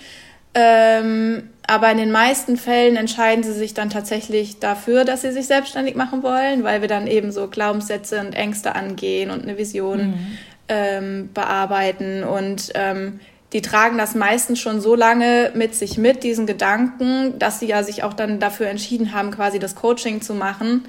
Ähm, 0.53 1.49
aber 1.67 1.91
in 1.91 1.97
den 1.97 2.11
meisten 2.11 2.57
Fällen 2.57 2.95
entscheiden 2.95 3.43
sie 3.43 3.53
sich 3.53 3.73
dann 3.73 3.89
tatsächlich 3.89 4.59
dafür, 4.59 5.05
dass 5.05 5.21
sie 5.21 5.31
sich 5.31 5.45
selbstständig 5.45 5.95
machen 5.95 6.23
wollen, 6.23 6.63
weil 6.63 6.81
wir 6.81 6.87
dann 6.87 7.07
eben 7.07 7.31
so 7.31 7.47
Glaubenssätze 7.47 8.19
und 8.19 8.33
Ängste 8.33 8.75
angehen 8.75 9.29
und 9.29 9.43
eine 9.43 9.57
Vision 9.57 10.07
mhm. 10.07 10.37
ähm, 10.67 11.29
bearbeiten. 11.33 12.23
Und 12.23 12.71
ähm, 12.73 13.19
die 13.53 13.61
tragen 13.61 13.97
das 13.97 14.15
meistens 14.15 14.59
schon 14.59 14.79
so 14.79 14.95
lange 14.95 15.51
mit 15.55 15.75
sich 15.75 15.97
mit, 15.97 16.23
diesen 16.23 16.45
Gedanken, 16.45 17.39
dass 17.39 17.59
sie 17.59 17.67
ja 17.67 17.83
sich 17.83 18.03
auch 18.03 18.13
dann 18.13 18.39
dafür 18.39 18.67
entschieden 18.67 19.13
haben, 19.13 19.31
quasi 19.31 19.57
das 19.59 19.75
Coaching 19.75 20.21
zu 20.21 20.35
machen, 20.35 20.85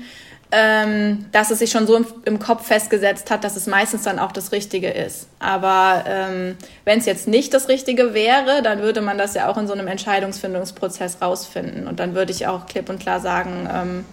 ähm, 0.53 1.27
dass 1.33 1.51
es 1.51 1.61
sich 1.61 1.71
schon 1.71 1.87
so 1.87 1.97
im, 1.97 2.07
im, 2.25 2.39
Kopf 2.39 2.67
festgesetzt 2.67 3.31
hat, 3.31 3.45
dass 3.45 3.57
es 3.57 3.67
meistens 3.67 4.03
dann 4.03 4.19
auch 4.19 4.33
das 4.33 4.53
Richtige 4.53 4.91
ist. 4.91 5.29
Aber 5.39 6.05
ähm, 6.07 6.57
wenn 6.85 6.99
es 6.99 7.07
jetzt 7.07 7.29
nicht 7.29 7.55
das 7.55 7.69
Richtige 7.69 8.15
wäre, 8.15 8.61
dann 8.63 8.81
würde 8.81 9.01
man 9.01 9.17
das 9.17 9.35
ja 9.35 9.49
auch 9.49 9.57
in 9.57 9.69
so 9.69 9.73
einem 9.73 9.87
Entscheidungsfindungsprozess 9.87 11.23
rausfinden. 11.23 11.87
Und 11.87 12.01
dann 12.01 12.15
würde 12.15 12.33
ich 12.33 12.49
auch 12.49 12.67
klipp 12.67 12.89
und 12.89 12.99
klar 12.99 13.21
sagen, 13.21 13.69
ähm, 13.73 14.05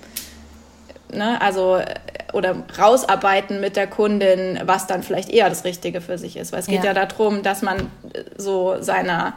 ne, 1.13 1.41
also 1.41 1.79
oder 2.33 2.55
rausarbeiten 2.77 3.61
mit 3.61 3.75
der 3.75 3.87
Kundin, 3.87 4.59
was 4.65 4.87
dann 4.87 5.03
vielleicht 5.03 5.29
eher 5.29 5.49
das 5.49 5.63
Richtige 5.63 6.01
für 6.01 6.17
sich 6.17 6.37
ist. 6.37 6.51
Weil 6.51 6.59
es 6.59 6.67
geht 6.67 6.83
ja, 6.83 6.93
ja 6.93 7.05
darum, 7.05 7.41
dass 7.41 7.61
man 7.61 7.89
so 8.37 8.81
seiner 8.81 9.33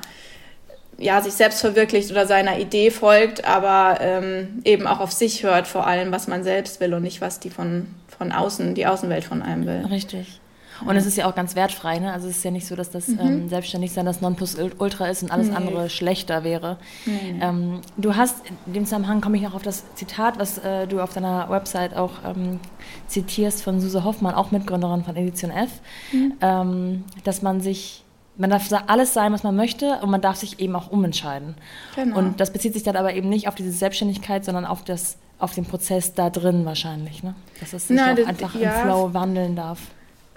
ja, 1.00 1.22
sich 1.22 1.32
selbst 1.32 1.60
verwirklicht 1.60 2.10
oder 2.10 2.26
seiner 2.26 2.58
Idee 2.58 2.90
folgt, 2.90 3.46
aber 3.46 3.98
ähm, 4.02 4.60
eben 4.64 4.86
auch 4.86 5.00
auf 5.00 5.12
sich 5.12 5.42
hört, 5.42 5.66
vor 5.66 5.86
allem, 5.86 6.12
was 6.12 6.28
man 6.28 6.44
selbst 6.44 6.78
will 6.80 6.92
und 6.92 7.02
nicht, 7.02 7.22
was 7.22 7.40
die 7.40 7.48
von, 7.48 7.86
von 8.06 8.32
außen, 8.32 8.74
die 8.74 8.86
Außenwelt 8.86 9.24
von 9.24 9.40
einem 9.40 9.66
will. 9.66 9.86
Richtig. 9.90 10.40
Und 10.86 10.96
es 10.96 11.06
ist 11.06 11.16
ja 11.16 11.28
auch 11.28 11.34
ganz 11.34 11.54
wertfrei, 11.54 11.98
ne? 11.98 12.12
Also 12.12 12.28
es 12.28 12.38
ist 12.38 12.44
ja 12.44 12.50
nicht 12.50 12.66
so, 12.66 12.76
dass 12.76 12.90
das 12.90 13.08
mhm. 13.08 13.20
ähm, 13.20 13.48
Selbstständigsein 13.48 14.06
das 14.06 14.20
Nonplusultra 14.20 15.08
ist 15.08 15.22
und 15.22 15.30
alles 15.30 15.48
nee. 15.48 15.56
andere 15.56 15.90
schlechter 15.90 16.44
wäre. 16.44 16.78
Nee. 17.06 17.38
Ähm, 17.40 17.80
du 17.96 18.16
hast, 18.16 18.42
in 18.66 18.72
dem 18.72 18.84
Zusammenhang 18.84 19.20
komme 19.20 19.36
ich 19.36 19.42
noch 19.42 19.54
auf 19.54 19.62
das 19.62 19.84
Zitat, 19.94 20.38
was 20.38 20.58
äh, 20.58 20.86
du 20.86 21.00
auf 21.00 21.12
deiner 21.12 21.48
Website 21.50 21.96
auch 21.96 22.12
ähm, 22.24 22.60
zitierst 23.06 23.62
von 23.62 23.80
Suse 23.80 24.04
Hoffmann, 24.04 24.34
auch 24.34 24.50
Mitgründerin 24.50 25.04
von 25.04 25.16
Edition 25.16 25.50
F, 25.50 25.70
mhm. 26.12 26.34
Ähm, 26.40 27.04
dass 27.24 27.42
man 27.42 27.60
sich 27.60 28.04
man 28.36 28.48
darf 28.48 28.70
alles 28.86 29.12
sein, 29.12 29.34
was 29.34 29.42
man 29.42 29.54
möchte 29.54 29.98
und 30.00 30.10
man 30.10 30.22
darf 30.22 30.36
sich 30.36 30.60
eben 30.60 30.74
auch 30.74 30.90
umentscheiden. 30.90 31.56
Genau. 31.94 32.16
Und 32.16 32.40
das 32.40 32.52
bezieht 32.52 32.72
sich 32.72 32.82
dann 32.82 32.96
aber 32.96 33.12
eben 33.12 33.28
nicht 33.28 33.48
auf 33.48 33.54
diese 33.54 33.70
Selbstständigkeit, 33.70 34.46
sondern 34.46 34.64
auf 34.64 34.82
das 34.82 35.18
auf 35.38 35.54
den 35.54 35.64
Prozess 35.64 36.14
da 36.14 36.30
drin 36.30 36.64
wahrscheinlich, 36.64 37.22
ne? 37.22 37.34
Dass 37.60 37.72
es 37.72 37.88
sich 37.88 38.00
auch 38.00 38.14
das, 38.14 38.26
einfach 38.26 38.54
ja. 38.54 38.74
im 38.74 38.82
Flow 38.82 39.14
wandeln 39.14 39.56
darf 39.56 39.80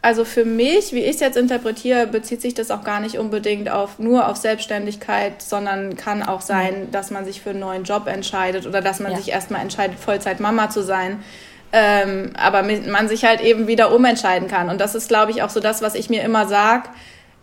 also 0.04 0.26
für 0.26 0.44
mich, 0.44 0.92
wie 0.92 1.00
ich 1.00 1.16
es 1.16 1.20
jetzt 1.22 1.38
interpretiere, 1.38 2.08
bezieht 2.08 2.42
sich 2.42 2.54
das 2.54 2.72
auch 2.72 2.84
gar 2.84 3.00
nicht 3.00 3.18
unbedingt 3.18 3.70
auf 3.70 4.00
nur 4.00 4.28
auf 4.28 4.36
Selbstständigkeit, 4.36 5.42
sondern 5.42 5.96
kann 5.96 6.22
auch 6.22 6.42
sein, 6.42 6.90
dass 6.92 7.10
man 7.10 7.24
sich 7.24 7.42
für 7.42 7.52
einen 7.52 7.62
neuen 7.62 7.86
Job 7.86 8.08
entscheidet 8.08 8.68
oder 8.68 8.82
dass 8.82 9.00
man 9.00 9.14
ja. 9.14 9.18
sich 9.18 9.30
erstmal 9.30 9.62
entscheidet, 9.62 9.98
Vollzeit 9.98 10.42
Mama 10.42 10.70
zu 10.70 10.84
sein. 10.84 11.24
Ähm, 11.72 12.34
aber 12.36 12.64
man 12.64 13.08
sich 13.08 13.24
halt 13.24 13.40
eben 13.40 13.68
wieder 13.68 13.96
umentscheiden 13.96 14.50
kann. 14.50 14.70
Und 14.70 14.82
das 14.82 14.94
ist, 14.94 15.08
glaube 15.08 15.32
ich, 15.32 15.42
auch 15.42 15.50
so 15.50 15.62
das, 15.62 15.82
was 15.82 15.96
ich 15.96 16.10
mir 16.10 16.22
immer 16.24 16.48
sage. 16.48 16.90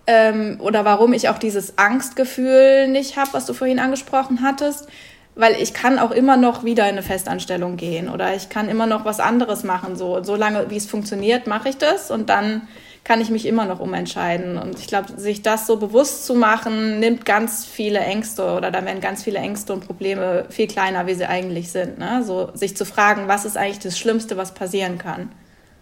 Ähm, 0.07 0.59
oder 0.61 0.85
warum 0.85 1.15
ich 1.15 1.31
auch 1.31 1.39
dieses 1.39 1.79
Angstgefühl 1.79 2.89
nicht 2.89 3.17
habe, 3.17 3.31
was 3.33 3.47
du 3.47 3.55
vorhin 3.55 3.79
angesprochen 3.79 4.41
hattest 4.43 4.87
weil 5.35 5.55
ich 5.61 5.75
kann 5.75 5.99
auch 5.99 6.11
immer 6.11 6.37
noch 6.37 6.65
wieder 6.65 6.85
in 6.85 6.91
eine 6.91 7.03
Festanstellung 7.03 7.77
gehen 7.77 8.09
oder 8.09 8.35
ich 8.35 8.49
kann 8.49 8.69
immer 8.69 8.87
noch 8.87 9.05
was 9.05 9.21
anderes 9.21 9.65
machen. 9.65 9.97
So, 9.97 10.23
so 10.23 10.37
lange, 10.37 10.71
wie 10.71 10.77
es 10.77 10.87
funktioniert, 10.87 11.47
mache 11.47 11.71
ich 11.71 11.79
das 11.79 12.11
und 12.11 12.29
dann 12.29 12.69
kann 13.05 13.21
ich 13.21 13.31
mich 13.31 13.47
immer 13.47 13.65
noch 13.65 13.81
umentscheiden. 13.81 14.59
Und 14.59 14.79
ich 14.79 14.87
glaube, 14.87 15.19
sich 15.19 15.43
das 15.43 15.67
so 15.67 15.79
bewusst 15.79 16.27
zu 16.27 16.35
machen, 16.35 17.01
nimmt 17.01 17.25
ganz 17.25 17.65
viele 17.65 18.01
Ängste 18.01 18.53
oder 18.53 18.71
da 18.71 18.85
werden 18.85 19.01
ganz 19.01 19.25
viele 19.25 19.39
Ängste 19.39 19.73
und 19.73 19.87
Probleme 19.87 20.45
viel 20.51 20.67
kleiner, 20.67 21.07
wie 21.07 21.15
sie 21.15 21.27
eigentlich 21.27 21.73
sind. 21.73 21.99
Ne? 21.99 22.23
So 22.25 22.51
sich 22.55 22.77
zu 22.77 22.85
fragen, 22.85 23.27
was 23.27 23.45
ist 23.45 23.57
eigentlich 23.57 23.79
das 23.79 23.99
Schlimmste, 23.99 24.37
was 24.37 24.53
passieren 24.53 24.99
kann. 24.99 25.33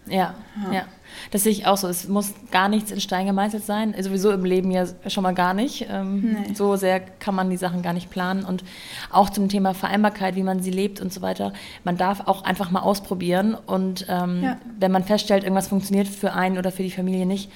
Ja, 0.07 0.33
ja. 0.65 0.73
ja. 0.73 0.83
Das 1.31 1.43
sehe 1.43 1.51
ich 1.51 1.65
auch 1.65 1.77
so. 1.77 1.87
Es 1.87 2.07
muss 2.07 2.33
gar 2.51 2.69
nichts 2.69 2.91
in 2.91 2.99
Stein 2.99 3.25
gemeißelt 3.25 3.65
sein. 3.65 3.95
Sowieso 3.99 4.31
im 4.31 4.45
Leben 4.45 4.71
ja 4.71 4.85
schon 5.07 5.23
mal 5.23 5.33
gar 5.33 5.53
nicht. 5.53 5.87
Ähm, 5.89 6.37
nee. 6.47 6.53
So 6.53 6.75
sehr 6.75 6.99
kann 6.99 7.35
man 7.35 7.49
die 7.49 7.57
Sachen 7.57 7.81
gar 7.81 7.93
nicht 7.93 8.09
planen. 8.09 8.43
Und 8.43 8.63
auch 9.11 9.29
zum 9.29 9.49
Thema 9.49 9.73
Vereinbarkeit, 9.73 10.35
wie 10.35 10.43
man 10.43 10.61
sie 10.61 10.71
lebt 10.71 11.01
und 11.01 11.13
so 11.13 11.21
weiter. 11.21 11.53
Man 11.83 11.97
darf 11.97 12.27
auch 12.27 12.43
einfach 12.43 12.71
mal 12.71 12.81
ausprobieren. 12.81 13.55
Und 13.65 14.05
ähm, 14.09 14.43
ja. 14.43 14.57
wenn 14.79 14.91
man 14.91 15.03
feststellt, 15.03 15.43
irgendwas 15.43 15.67
funktioniert 15.67 16.07
für 16.07 16.33
einen 16.33 16.57
oder 16.57 16.71
für 16.71 16.83
die 16.83 16.91
Familie 16.91 17.25
nicht, 17.25 17.51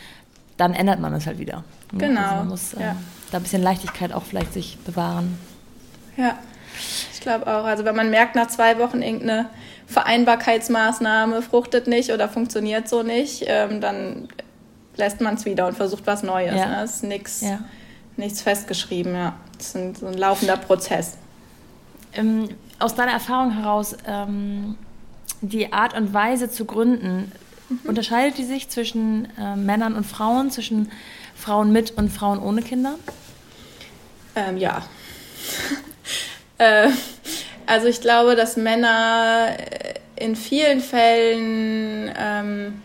dann 0.58 0.74
ändert 0.74 1.00
man 1.00 1.14
es 1.14 1.26
halt 1.26 1.40
wieder. 1.40 1.64
Genau. 1.98 2.22
Also 2.22 2.36
man 2.36 2.48
muss 2.48 2.74
ähm, 2.74 2.82
ja. 2.82 2.96
da 3.32 3.38
ein 3.38 3.44
bisschen 3.44 3.62
Leichtigkeit 3.62 4.14
auch 4.14 4.24
vielleicht 4.24 4.54
sich 4.54 4.78
bewahren. 4.80 5.38
Ja, 6.18 6.38
ich 7.14 7.20
glaube 7.22 7.48
auch. 7.48 7.66
Also 7.66 7.86
wenn 7.86 7.96
man 7.96 8.10
merkt 8.10 8.36
nach 8.36 8.48
zwei 8.48 8.78
Wochen 8.80 9.02
irgendeine 9.02 9.50
Vereinbarkeitsmaßnahme 9.88 11.42
fruchtet 11.42 11.88
nicht 11.88 12.12
oder 12.12 12.30
funktioniert 12.30 12.88
so 12.88 13.04
nicht, 13.04 13.44
ähm, 13.48 13.82
dann 13.82 14.28
lässt 14.96 15.22
man 15.22 15.36
es 15.36 15.46
wieder 15.46 15.68
und 15.68 15.76
versucht 15.76 16.06
was 16.06 16.24
Neues. 16.24 16.56
Ja. 16.56 16.68
Ne? 16.68 16.76
Das 16.82 16.96
ist 16.96 17.04
nix, 17.04 17.42
ja. 17.42 17.60
nichts 18.18 18.42
festgeschrieben, 18.42 19.16
ja. 19.16 19.34
Das 19.58 19.68
ist 19.68 19.76
ein, 19.76 19.96
so 19.96 20.08
ein 20.08 20.18
laufender 20.18 20.58
Prozess. 20.58 21.18
Ähm, 22.14 22.50
aus 22.80 22.96
deiner 22.96 23.14
Erfahrung 23.14 23.52
heraus, 23.52 23.96
ähm, 24.06 24.78
die 25.42 25.74
Art 25.74 25.96
und 25.96 26.14
Weise 26.14 26.50
zu 26.50 26.66
gründen, 26.66 27.32
mhm. 27.70 27.80
unterscheidet 27.86 28.38
die 28.38 28.46
sich 28.46 28.70
zwischen 28.70 29.28
äh, 29.38 29.56
Männern 29.56 29.96
und 29.96 30.06
Frauen, 30.06 30.52
zwischen 30.52 30.92
Frauen 31.36 31.72
mit 31.72 31.92
und 31.92 32.10
Frauen 32.10 32.40
ohne 32.40 32.62
Kinder? 32.62 32.96
Ähm, 34.36 34.58
ja. 34.58 34.84
äh, 36.58 36.90
also 37.66 37.88
ich 37.88 38.02
glaube, 38.02 38.36
dass 38.36 38.58
Männer 38.58 39.50
äh, 39.58 39.94
in 40.16 40.36
vielen 40.36 40.80
Fällen 40.80 42.12
ähm, 42.18 42.82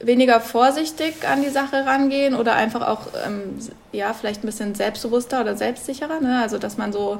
weniger 0.00 0.40
vorsichtig 0.40 1.28
an 1.28 1.42
die 1.42 1.50
Sache 1.50 1.84
rangehen 1.86 2.34
oder 2.34 2.54
einfach 2.54 2.86
auch 2.86 3.08
ähm, 3.26 3.58
ja 3.92 4.12
vielleicht 4.14 4.42
ein 4.42 4.46
bisschen 4.46 4.74
selbstbewusster 4.74 5.40
oder 5.40 5.56
selbstsicherer. 5.56 6.20
Ne? 6.20 6.40
Also 6.40 6.58
dass 6.58 6.78
man 6.78 6.92
so, 6.92 7.18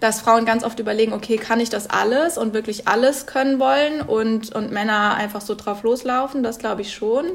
dass 0.00 0.20
Frauen 0.20 0.44
ganz 0.44 0.64
oft 0.64 0.78
überlegen, 0.80 1.12
okay, 1.12 1.36
kann 1.36 1.60
ich 1.60 1.70
das 1.70 1.88
alles 1.88 2.38
und 2.38 2.54
wirklich 2.54 2.88
alles 2.88 3.26
können 3.26 3.58
wollen 3.60 4.00
und 4.00 4.54
und 4.54 4.72
Männer 4.72 5.14
einfach 5.14 5.40
so 5.40 5.54
drauf 5.54 5.82
loslaufen. 5.82 6.42
Das 6.42 6.58
glaube 6.58 6.82
ich 6.82 6.92
schon. 6.92 7.26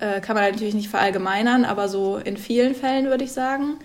Äh, 0.00 0.20
kann 0.20 0.34
man 0.34 0.50
natürlich 0.50 0.74
nicht 0.74 0.88
verallgemeinern, 0.88 1.64
aber 1.64 1.88
so 1.88 2.16
in 2.16 2.36
vielen 2.36 2.74
Fällen 2.74 3.06
würde 3.06 3.24
ich 3.24 3.32
sagen. 3.32 3.78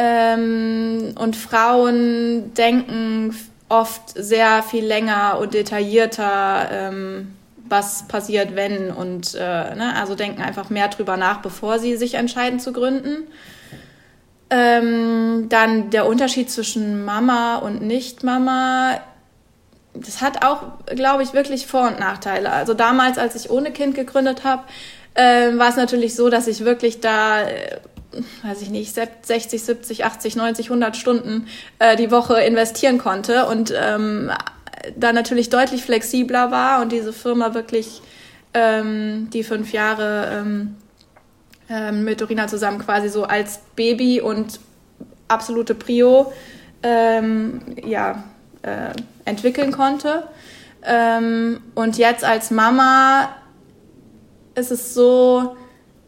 Ähm, 0.00 1.14
und 1.18 1.34
Frauen 1.34 2.54
denken 2.54 3.34
oft 3.68 4.10
sehr 4.14 4.62
viel 4.62 4.84
länger 4.84 5.38
und 5.40 5.54
detaillierter, 5.54 6.68
ähm, 6.70 7.34
was 7.68 8.06
passiert, 8.06 8.54
wenn 8.54 8.92
und 8.92 9.34
äh, 9.34 9.74
ne, 9.74 9.94
also 9.96 10.14
denken 10.14 10.40
einfach 10.40 10.70
mehr 10.70 10.86
drüber 10.86 11.16
nach, 11.16 11.38
bevor 11.42 11.80
sie 11.80 11.96
sich 11.96 12.14
entscheiden 12.14 12.60
zu 12.60 12.72
gründen. 12.72 13.26
Ähm, 14.50 15.48
dann 15.48 15.90
der 15.90 16.06
Unterschied 16.06 16.48
zwischen 16.48 17.04
Mama 17.04 17.56
und 17.56 17.82
Nicht-Mama, 17.82 19.00
das 19.94 20.22
hat 20.22 20.46
auch, 20.46 20.62
glaube 20.86 21.24
ich, 21.24 21.34
wirklich 21.34 21.66
Vor- 21.66 21.88
und 21.88 21.98
Nachteile. 21.98 22.52
Also 22.52 22.72
damals, 22.72 23.18
als 23.18 23.34
ich 23.34 23.50
ohne 23.50 23.72
Kind 23.72 23.96
gegründet 23.96 24.44
habe, 24.44 24.62
äh, 25.14 25.58
war 25.58 25.70
es 25.70 25.76
natürlich 25.76 26.14
so, 26.14 26.30
dass 26.30 26.46
ich 26.46 26.64
wirklich 26.64 27.00
da 27.00 27.42
äh, 27.42 27.80
weiß 28.42 28.62
ich 28.62 28.70
nicht, 28.70 28.94
60, 28.94 29.62
70, 29.62 30.04
80, 30.04 30.36
90, 30.36 30.66
100 30.66 30.96
Stunden 30.96 31.46
äh, 31.78 31.96
die 31.96 32.10
Woche 32.10 32.40
investieren 32.40 32.98
konnte 32.98 33.46
und 33.46 33.72
ähm, 33.76 34.30
da 34.96 35.12
natürlich 35.12 35.50
deutlich 35.50 35.84
flexibler 35.84 36.50
war 36.50 36.80
und 36.80 36.92
diese 36.92 37.12
Firma 37.12 37.54
wirklich 37.54 38.00
ähm, 38.54 39.28
die 39.32 39.44
fünf 39.44 39.72
Jahre 39.72 40.40
ähm, 40.40 40.76
ähm, 41.68 42.04
mit 42.04 42.20
Dorina 42.20 42.46
zusammen 42.46 42.78
quasi 42.78 43.08
so 43.08 43.24
als 43.24 43.60
Baby 43.76 44.20
und 44.20 44.60
absolute 45.28 45.74
Prio 45.74 46.32
ähm, 46.82 47.60
ja, 47.84 48.24
äh, 48.62 48.92
entwickeln 49.24 49.72
konnte. 49.72 50.24
Ähm, 50.82 51.60
und 51.74 51.98
jetzt 51.98 52.24
als 52.24 52.50
Mama 52.50 53.28
ist 54.54 54.70
es 54.70 54.94
so, 54.94 55.56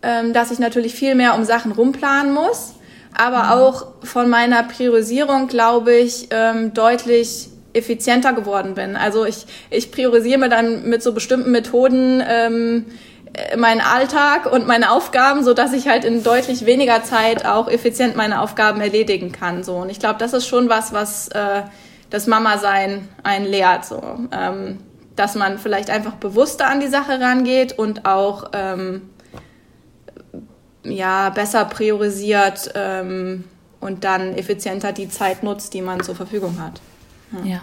ähm, 0.03 0.33
dass 0.33 0.51
ich 0.51 0.59
natürlich 0.59 0.95
viel 0.95 1.15
mehr 1.15 1.35
um 1.35 1.45
Sachen 1.45 1.73
rumplanen 1.73 2.33
muss, 2.33 2.75
aber 3.17 3.45
mhm. 3.45 3.51
auch 3.51 3.87
von 4.03 4.29
meiner 4.29 4.63
Priorisierung, 4.63 5.49
glaube 5.49 5.95
ich, 5.95 6.29
ähm, 6.31 6.73
deutlich 6.75 7.49
effizienter 7.73 8.33
geworden 8.33 8.75
bin. 8.75 8.97
Also 8.97 9.25
ich, 9.25 9.47
ich 9.71 9.93
priorisiere 9.93 10.39
mir 10.39 10.49
dann 10.49 10.89
mit 10.89 11.03
so 11.03 11.13
bestimmten 11.13 11.53
Methoden 11.53 12.23
ähm, 12.27 12.87
meinen 13.57 13.81
Alltag 13.81 14.53
und 14.53 14.67
meine 14.67 14.91
Aufgaben, 14.91 15.45
so 15.45 15.55
dass 15.55 15.73
ich 15.73 15.89
halt 15.89 16.05
in 16.05 16.25
deutlich 16.25 16.67
weniger 16.67 17.05
Zeit 17.05 17.47
auch 17.47 17.69
effizient 17.69 18.17
meine 18.17 18.41
Aufgaben 18.41 18.81
erledigen 18.81 19.31
kann. 19.31 19.63
So 19.63 19.77
und 19.77 19.91
ich 19.91 20.01
glaube, 20.01 20.19
das 20.19 20.33
ist 20.33 20.47
schon 20.47 20.69
was, 20.69 20.93
was 20.93 21.29
äh, 21.29 21.63
das 22.11 22.27
Mama-Sein 22.27 23.09
einen 23.23 23.47
lehrt. 23.47 23.85
So, 23.85 24.03
ähm, 24.33 24.79
dass 25.17 25.35
man 25.35 25.59
vielleicht 25.59 25.91
einfach 25.91 26.15
bewusster 26.15 26.67
an 26.67 26.81
die 26.81 26.89
Sache 26.89 27.21
rangeht 27.21 27.79
und 27.79 28.05
auch 28.07 28.51
ähm, 28.53 29.11
ja, 30.85 31.31
besser 31.31 31.65
priorisiert 31.65 32.73
ähm, 32.75 33.45
und 33.81 34.05
dann 34.05 34.35
effizienter 34.35 34.93
die 34.93 35.09
Zeit 35.09 35.43
nutzt, 35.43 35.75
die 35.75 35.83
man 35.83 36.03
zur 36.03 36.15
Verfügung 36.15 36.61
hat. 36.61 36.81
ja. 37.45 37.51
ja. 37.53 37.61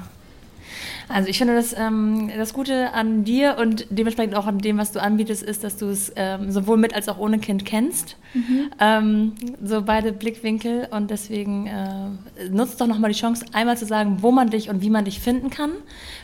Also 1.09 1.29
ich 1.29 1.37
finde, 1.37 1.55
das, 1.55 1.73
ähm, 1.77 2.29
das 2.35 2.53
Gute 2.53 2.93
an 2.93 3.23
dir 3.23 3.57
und 3.59 3.87
dementsprechend 3.89 4.35
auch 4.35 4.45
an 4.45 4.59
dem, 4.59 4.77
was 4.77 4.91
du 4.91 5.01
anbietest, 5.01 5.41
ist, 5.41 5.63
dass 5.63 5.77
du 5.77 5.87
es 5.87 6.11
ähm, 6.17 6.51
sowohl 6.51 6.77
mit 6.77 6.93
als 6.93 7.07
auch 7.07 7.17
ohne 7.17 7.39
Kind 7.39 7.63
kennst. 7.63 8.17
Mhm. 8.33 8.69
Ähm, 8.79 9.31
so 9.63 9.83
beide 9.83 10.11
Blickwinkel. 10.11 10.89
Und 10.91 11.09
deswegen 11.09 11.67
äh, 11.67 12.49
nutzt 12.49 12.81
doch 12.81 12.87
nochmal 12.87 13.11
die 13.11 13.19
Chance, 13.19 13.45
einmal 13.53 13.77
zu 13.77 13.85
sagen, 13.85 14.17
wo 14.21 14.31
man 14.31 14.49
dich 14.49 14.69
und 14.69 14.81
wie 14.81 14.89
man 14.89 15.05
dich 15.05 15.21
finden 15.21 15.49
kann. 15.49 15.71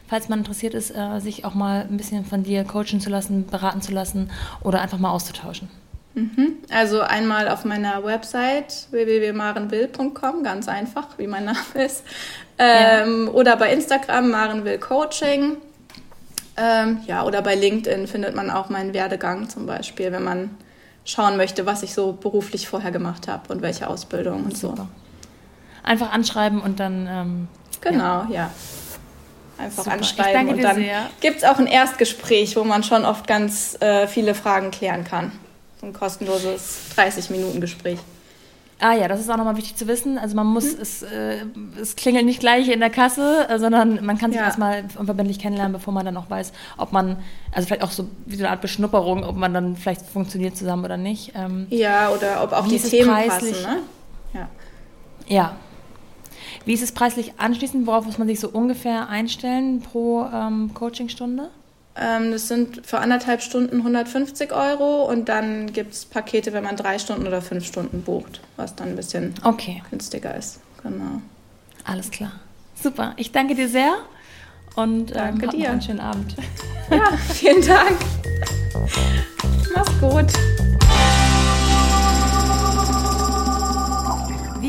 Falls 0.07 0.27
man 0.27 0.39
interessiert 0.39 0.73
ist, 0.73 0.91
äh, 0.91 1.19
sich 1.19 1.45
auch 1.45 1.55
mal 1.55 1.87
ein 1.89 1.95
bisschen 1.95 2.25
von 2.25 2.43
dir 2.43 2.65
coachen 2.65 2.99
zu 2.99 3.09
lassen, 3.09 3.45
beraten 3.47 3.81
zu 3.81 3.93
lassen 3.93 4.31
oder 4.61 4.81
einfach 4.81 4.99
mal 4.99 5.11
auszutauschen. 5.11 5.69
Mhm. 6.15 6.57
Also 6.69 7.01
einmal 7.01 7.49
auf 7.49 7.65
meiner 7.65 8.03
Website 8.03 8.87
www.marenwill.com, 8.91 10.43
ganz 10.43 10.67
einfach, 10.67 11.17
wie 11.17 11.27
mein 11.27 11.45
Name 11.45 11.85
ist. 11.85 12.03
Ähm, 12.57 13.25
ja. 13.25 13.31
Oder 13.33 13.57
bei 13.57 13.73
Instagram 13.73 14.29
Marenwill 14.29 14.77
Coaching. 14.77 15.57
Ähm, 16.55 16.99
ja, 17.07 17.23
oder 17.23 17.41
bei 17.41 17.55
LinkedIn 17.55 18.07
findet 18.07 18.35
man 18.35 18.51
auch 18.51 18.69
meinen 18.69 18.93
Werdegang 18.93 19.49
zum 19.49 19.65
Beispiel, 19.65 20.11
wenn 20.11 20.23
man 20.23 20.51
schauen 21.03 21.35
möchte, 21.35 21.65
was 21.65 21.81
ich 21.81 21.93
so 21.93 22.13
beruflich 22.13 22.67
vorher 22.67 22.91
gemacht 22.91 23.27
habe 23.27 23.51
und 23.51 23.63
welche 23.63 23.87
Ausbildung 23.87 24.43
und 24.43 24.57
so. 24.57 24.75
Einfach 25.81 26.11
anschreiben 26.11 26.61
und 26.61 26.79
dann. 26.79 27.07
Ähm, 27.09 27.47
genau, 27.81 28.25
ja. 28.29 28.29
ja. 28.29 28.51
Einfach 29.57 29.83
Super. 29.83 29.97
anschreiben 29.97 30.49
und 30.49 30.63
dann 30.63 30.83
gibt 31.21 31.37
es 31.37 31.43
auch 31.43 31.59
ein 31.59 31.67
Erstgespräch, 31.67 32.55
wo 32.55 32.63
man 32.63 32.83
schon 32.83 33.05
oft 33.05 33.27
ganz 33.27 33.77
äh, 33.81 34.07
viele 34.07 34.33
Fragen 34.35 34.71
klären 34.71 35.03
kann. 35.03 35.31
Ein 35.83 35.93
kostenloses 35.93 36.91
30-Minuten-Gespräch. 36.95 37.99
Ah 38.79 38.93
ja, 38.93 39.07
das 39.07 39.19
ist 39.19 39.29
auch 39.29 39.37
nochmal 39.37 39.55
wichtig 39.55 39.75
zu 39.75 39.87
wissen. 39.87 40.17
Also 40.17 40.35
man 40.35 40.47
muss, 40.47 40.73
hm. 40.73 40.81
es, 40.81 41.03
äh, 41.03 41.45
es 41.79 41.95
klingelt 41.95 42.25
nicht 42.25 42.39
gleich 42.39 42.69
in 42.69 42.79
der 42.79 42.89
Kasse, 42.89 43.47
äh, 43.49 43.59
sondern 43.59 44.03
man 44.05 44.17
kann 44.17 44.31
sich 44.31 44.39
ja. 44.39 44.45
erstmal 44.45 44.85
unverbindlich 44.97 45.39
kennenlernen, 45.39 45.73
bevor 45.73 45.93
man 45.93 46.05
dann 46.05 46.17
auch 46.17 46.29
weiß, 46.29 46.51
ob 46.77 46.91
man, 46.91 47.17
also 47.51 47.67
vielleicht 47.67 47.83
auch 47.83 47.91
so 47.91 48.07
wie 48.25 48.35
so 48.35 48.43
eine 48.43 48.51
Art 48.51 48.61
Beschnupperung, 48.61 49.23
ob 49.23 49.35
man 49.35 49.53
dann 49.53 49.75
vielleicht 49.75 50.01
funktioniert 50.01 50.57
zusammen 50.57 50.83
oder 50.85 50.97
nicht. 50.97 51.33
Ähm, 51.35 51.67
ja, 51.69 52.09
oder 52.09 52.43
ob 52.43 52.53
auch 52.53 52.67
die 52.67 52.79
Themen 52.79 53.09
preislich? 53.09 53.63
passen, 53.63 53.75
ne? 53.75 53.79
Ja. 54.33 54.49
Ja. 55.27 55.55
Wie 56.65 56.73
ist 56.73 56.83
es 56.83 56.91
preislich 56.91 57.33
anschließend? 57.37 57.87
Worauf 57.87 58.05
muss 58.05 58.17
man 58.17 58.27
sich 58.27 58.39
so 58.39 58.49
ungefähr 58.49 59.09
einstellen 59.09 59.81
pro 59.81 60.25
ähm, 60.33 60.71
Coachingstunde? 60.73 61.49
Ähm, 61.95 62.31
das 62.31 62.47
sind 62.47 62.85
für 62.85 62.99
anderthalb 62.99 63.41
Stunden 63.41 63.77
150 63.77 64.51
Euro 64.51 65.05
und 65.05 65.29
dann 65.29 65.71
gibt 65.73 65.93
es 65.93 66.05
Pakete, 66.05 66.51
wenn 66.53 66.63
man 66.63 66.75
drei 66.75 66.97
Stunden 66.97 67.27
oder 67.27 67.41
fünf 67.41 67.65
Stunden 67.65 68.01
bucht, 68.01 68.41
was 68.55 68.75
dann 68.75 68.89
ein 68.89 68.95
bisschen 68.95 69.35
okay. 69.43 69.83
günstiger 69.91 70.35
ist. 70.35 70.59
Genau. 70.81 71.21
Alles 71.85 72.09
klar. 72.09 72.31
Super. 72.81 73.13
Ich 73.17 73.31
danke 73.31 73.55
dir 73.55 73.69
sehr 73.69 73.93
und 74.75 75.11
ähm, 75.11 75.39
danke 75.39 75.49
dir. 75.49 75.69
einen 75.69 75.81
schönen 75.81 75.99
Abend. 75.99 76.35
Ja, 76.89 77.15
vielen 77.33 77.65
Dank. 77.65 77.97
Mach's 79.75 79.99
gut. 79.99 80.33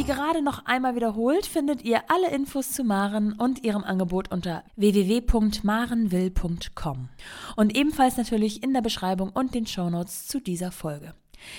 Wie 0.04 0.12
gerade 0.12 0.42
noch 0.42 0.66
einmal 0.66 0.94
wiederholt, 0.96 1.46
findet 1.46 1.82
ihr 1.82 2.02
alle 2.10 2.30
Infos 2.30 2.72
zu 2.72 2.84
Maren 2.84 3.32
und 3.32 3.64
ihrem 3.64 3.84
Angebot 3.84 4.30
unter 4.30 4.62
www.marenwill.com 4.76 7.08
und 7.56 7.74
ebenfalls 7.74 8.18
natürlich 8.18 8.62
in 8.62 8.74
der 8.74 8.82
Beschreibung 8.82 9.30
und 9.30 9.54
den 9.54 9.66
Shownotes 9.66 10.26
zu 10.26 10.40
dieser 10.40 10.72
Folge. 10.72 11.14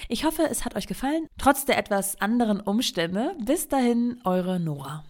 Ich 0.10 0.26
hoffe, 0.26 0.44
es 0.44 0.64
hat 0.64 0.76
euch 0.76 0.86
gefallen, 0.86 1.26
trotz 1.40 1.66
der 1.66 1.80
etwas 1.80 2.22
anderen 2.22 2.62
Umstände. 2.62 3.36
Bis 3.44 3.68
dahin, 3.68 4.22
eure 4.26 4.60
Nora. 4.60 5.04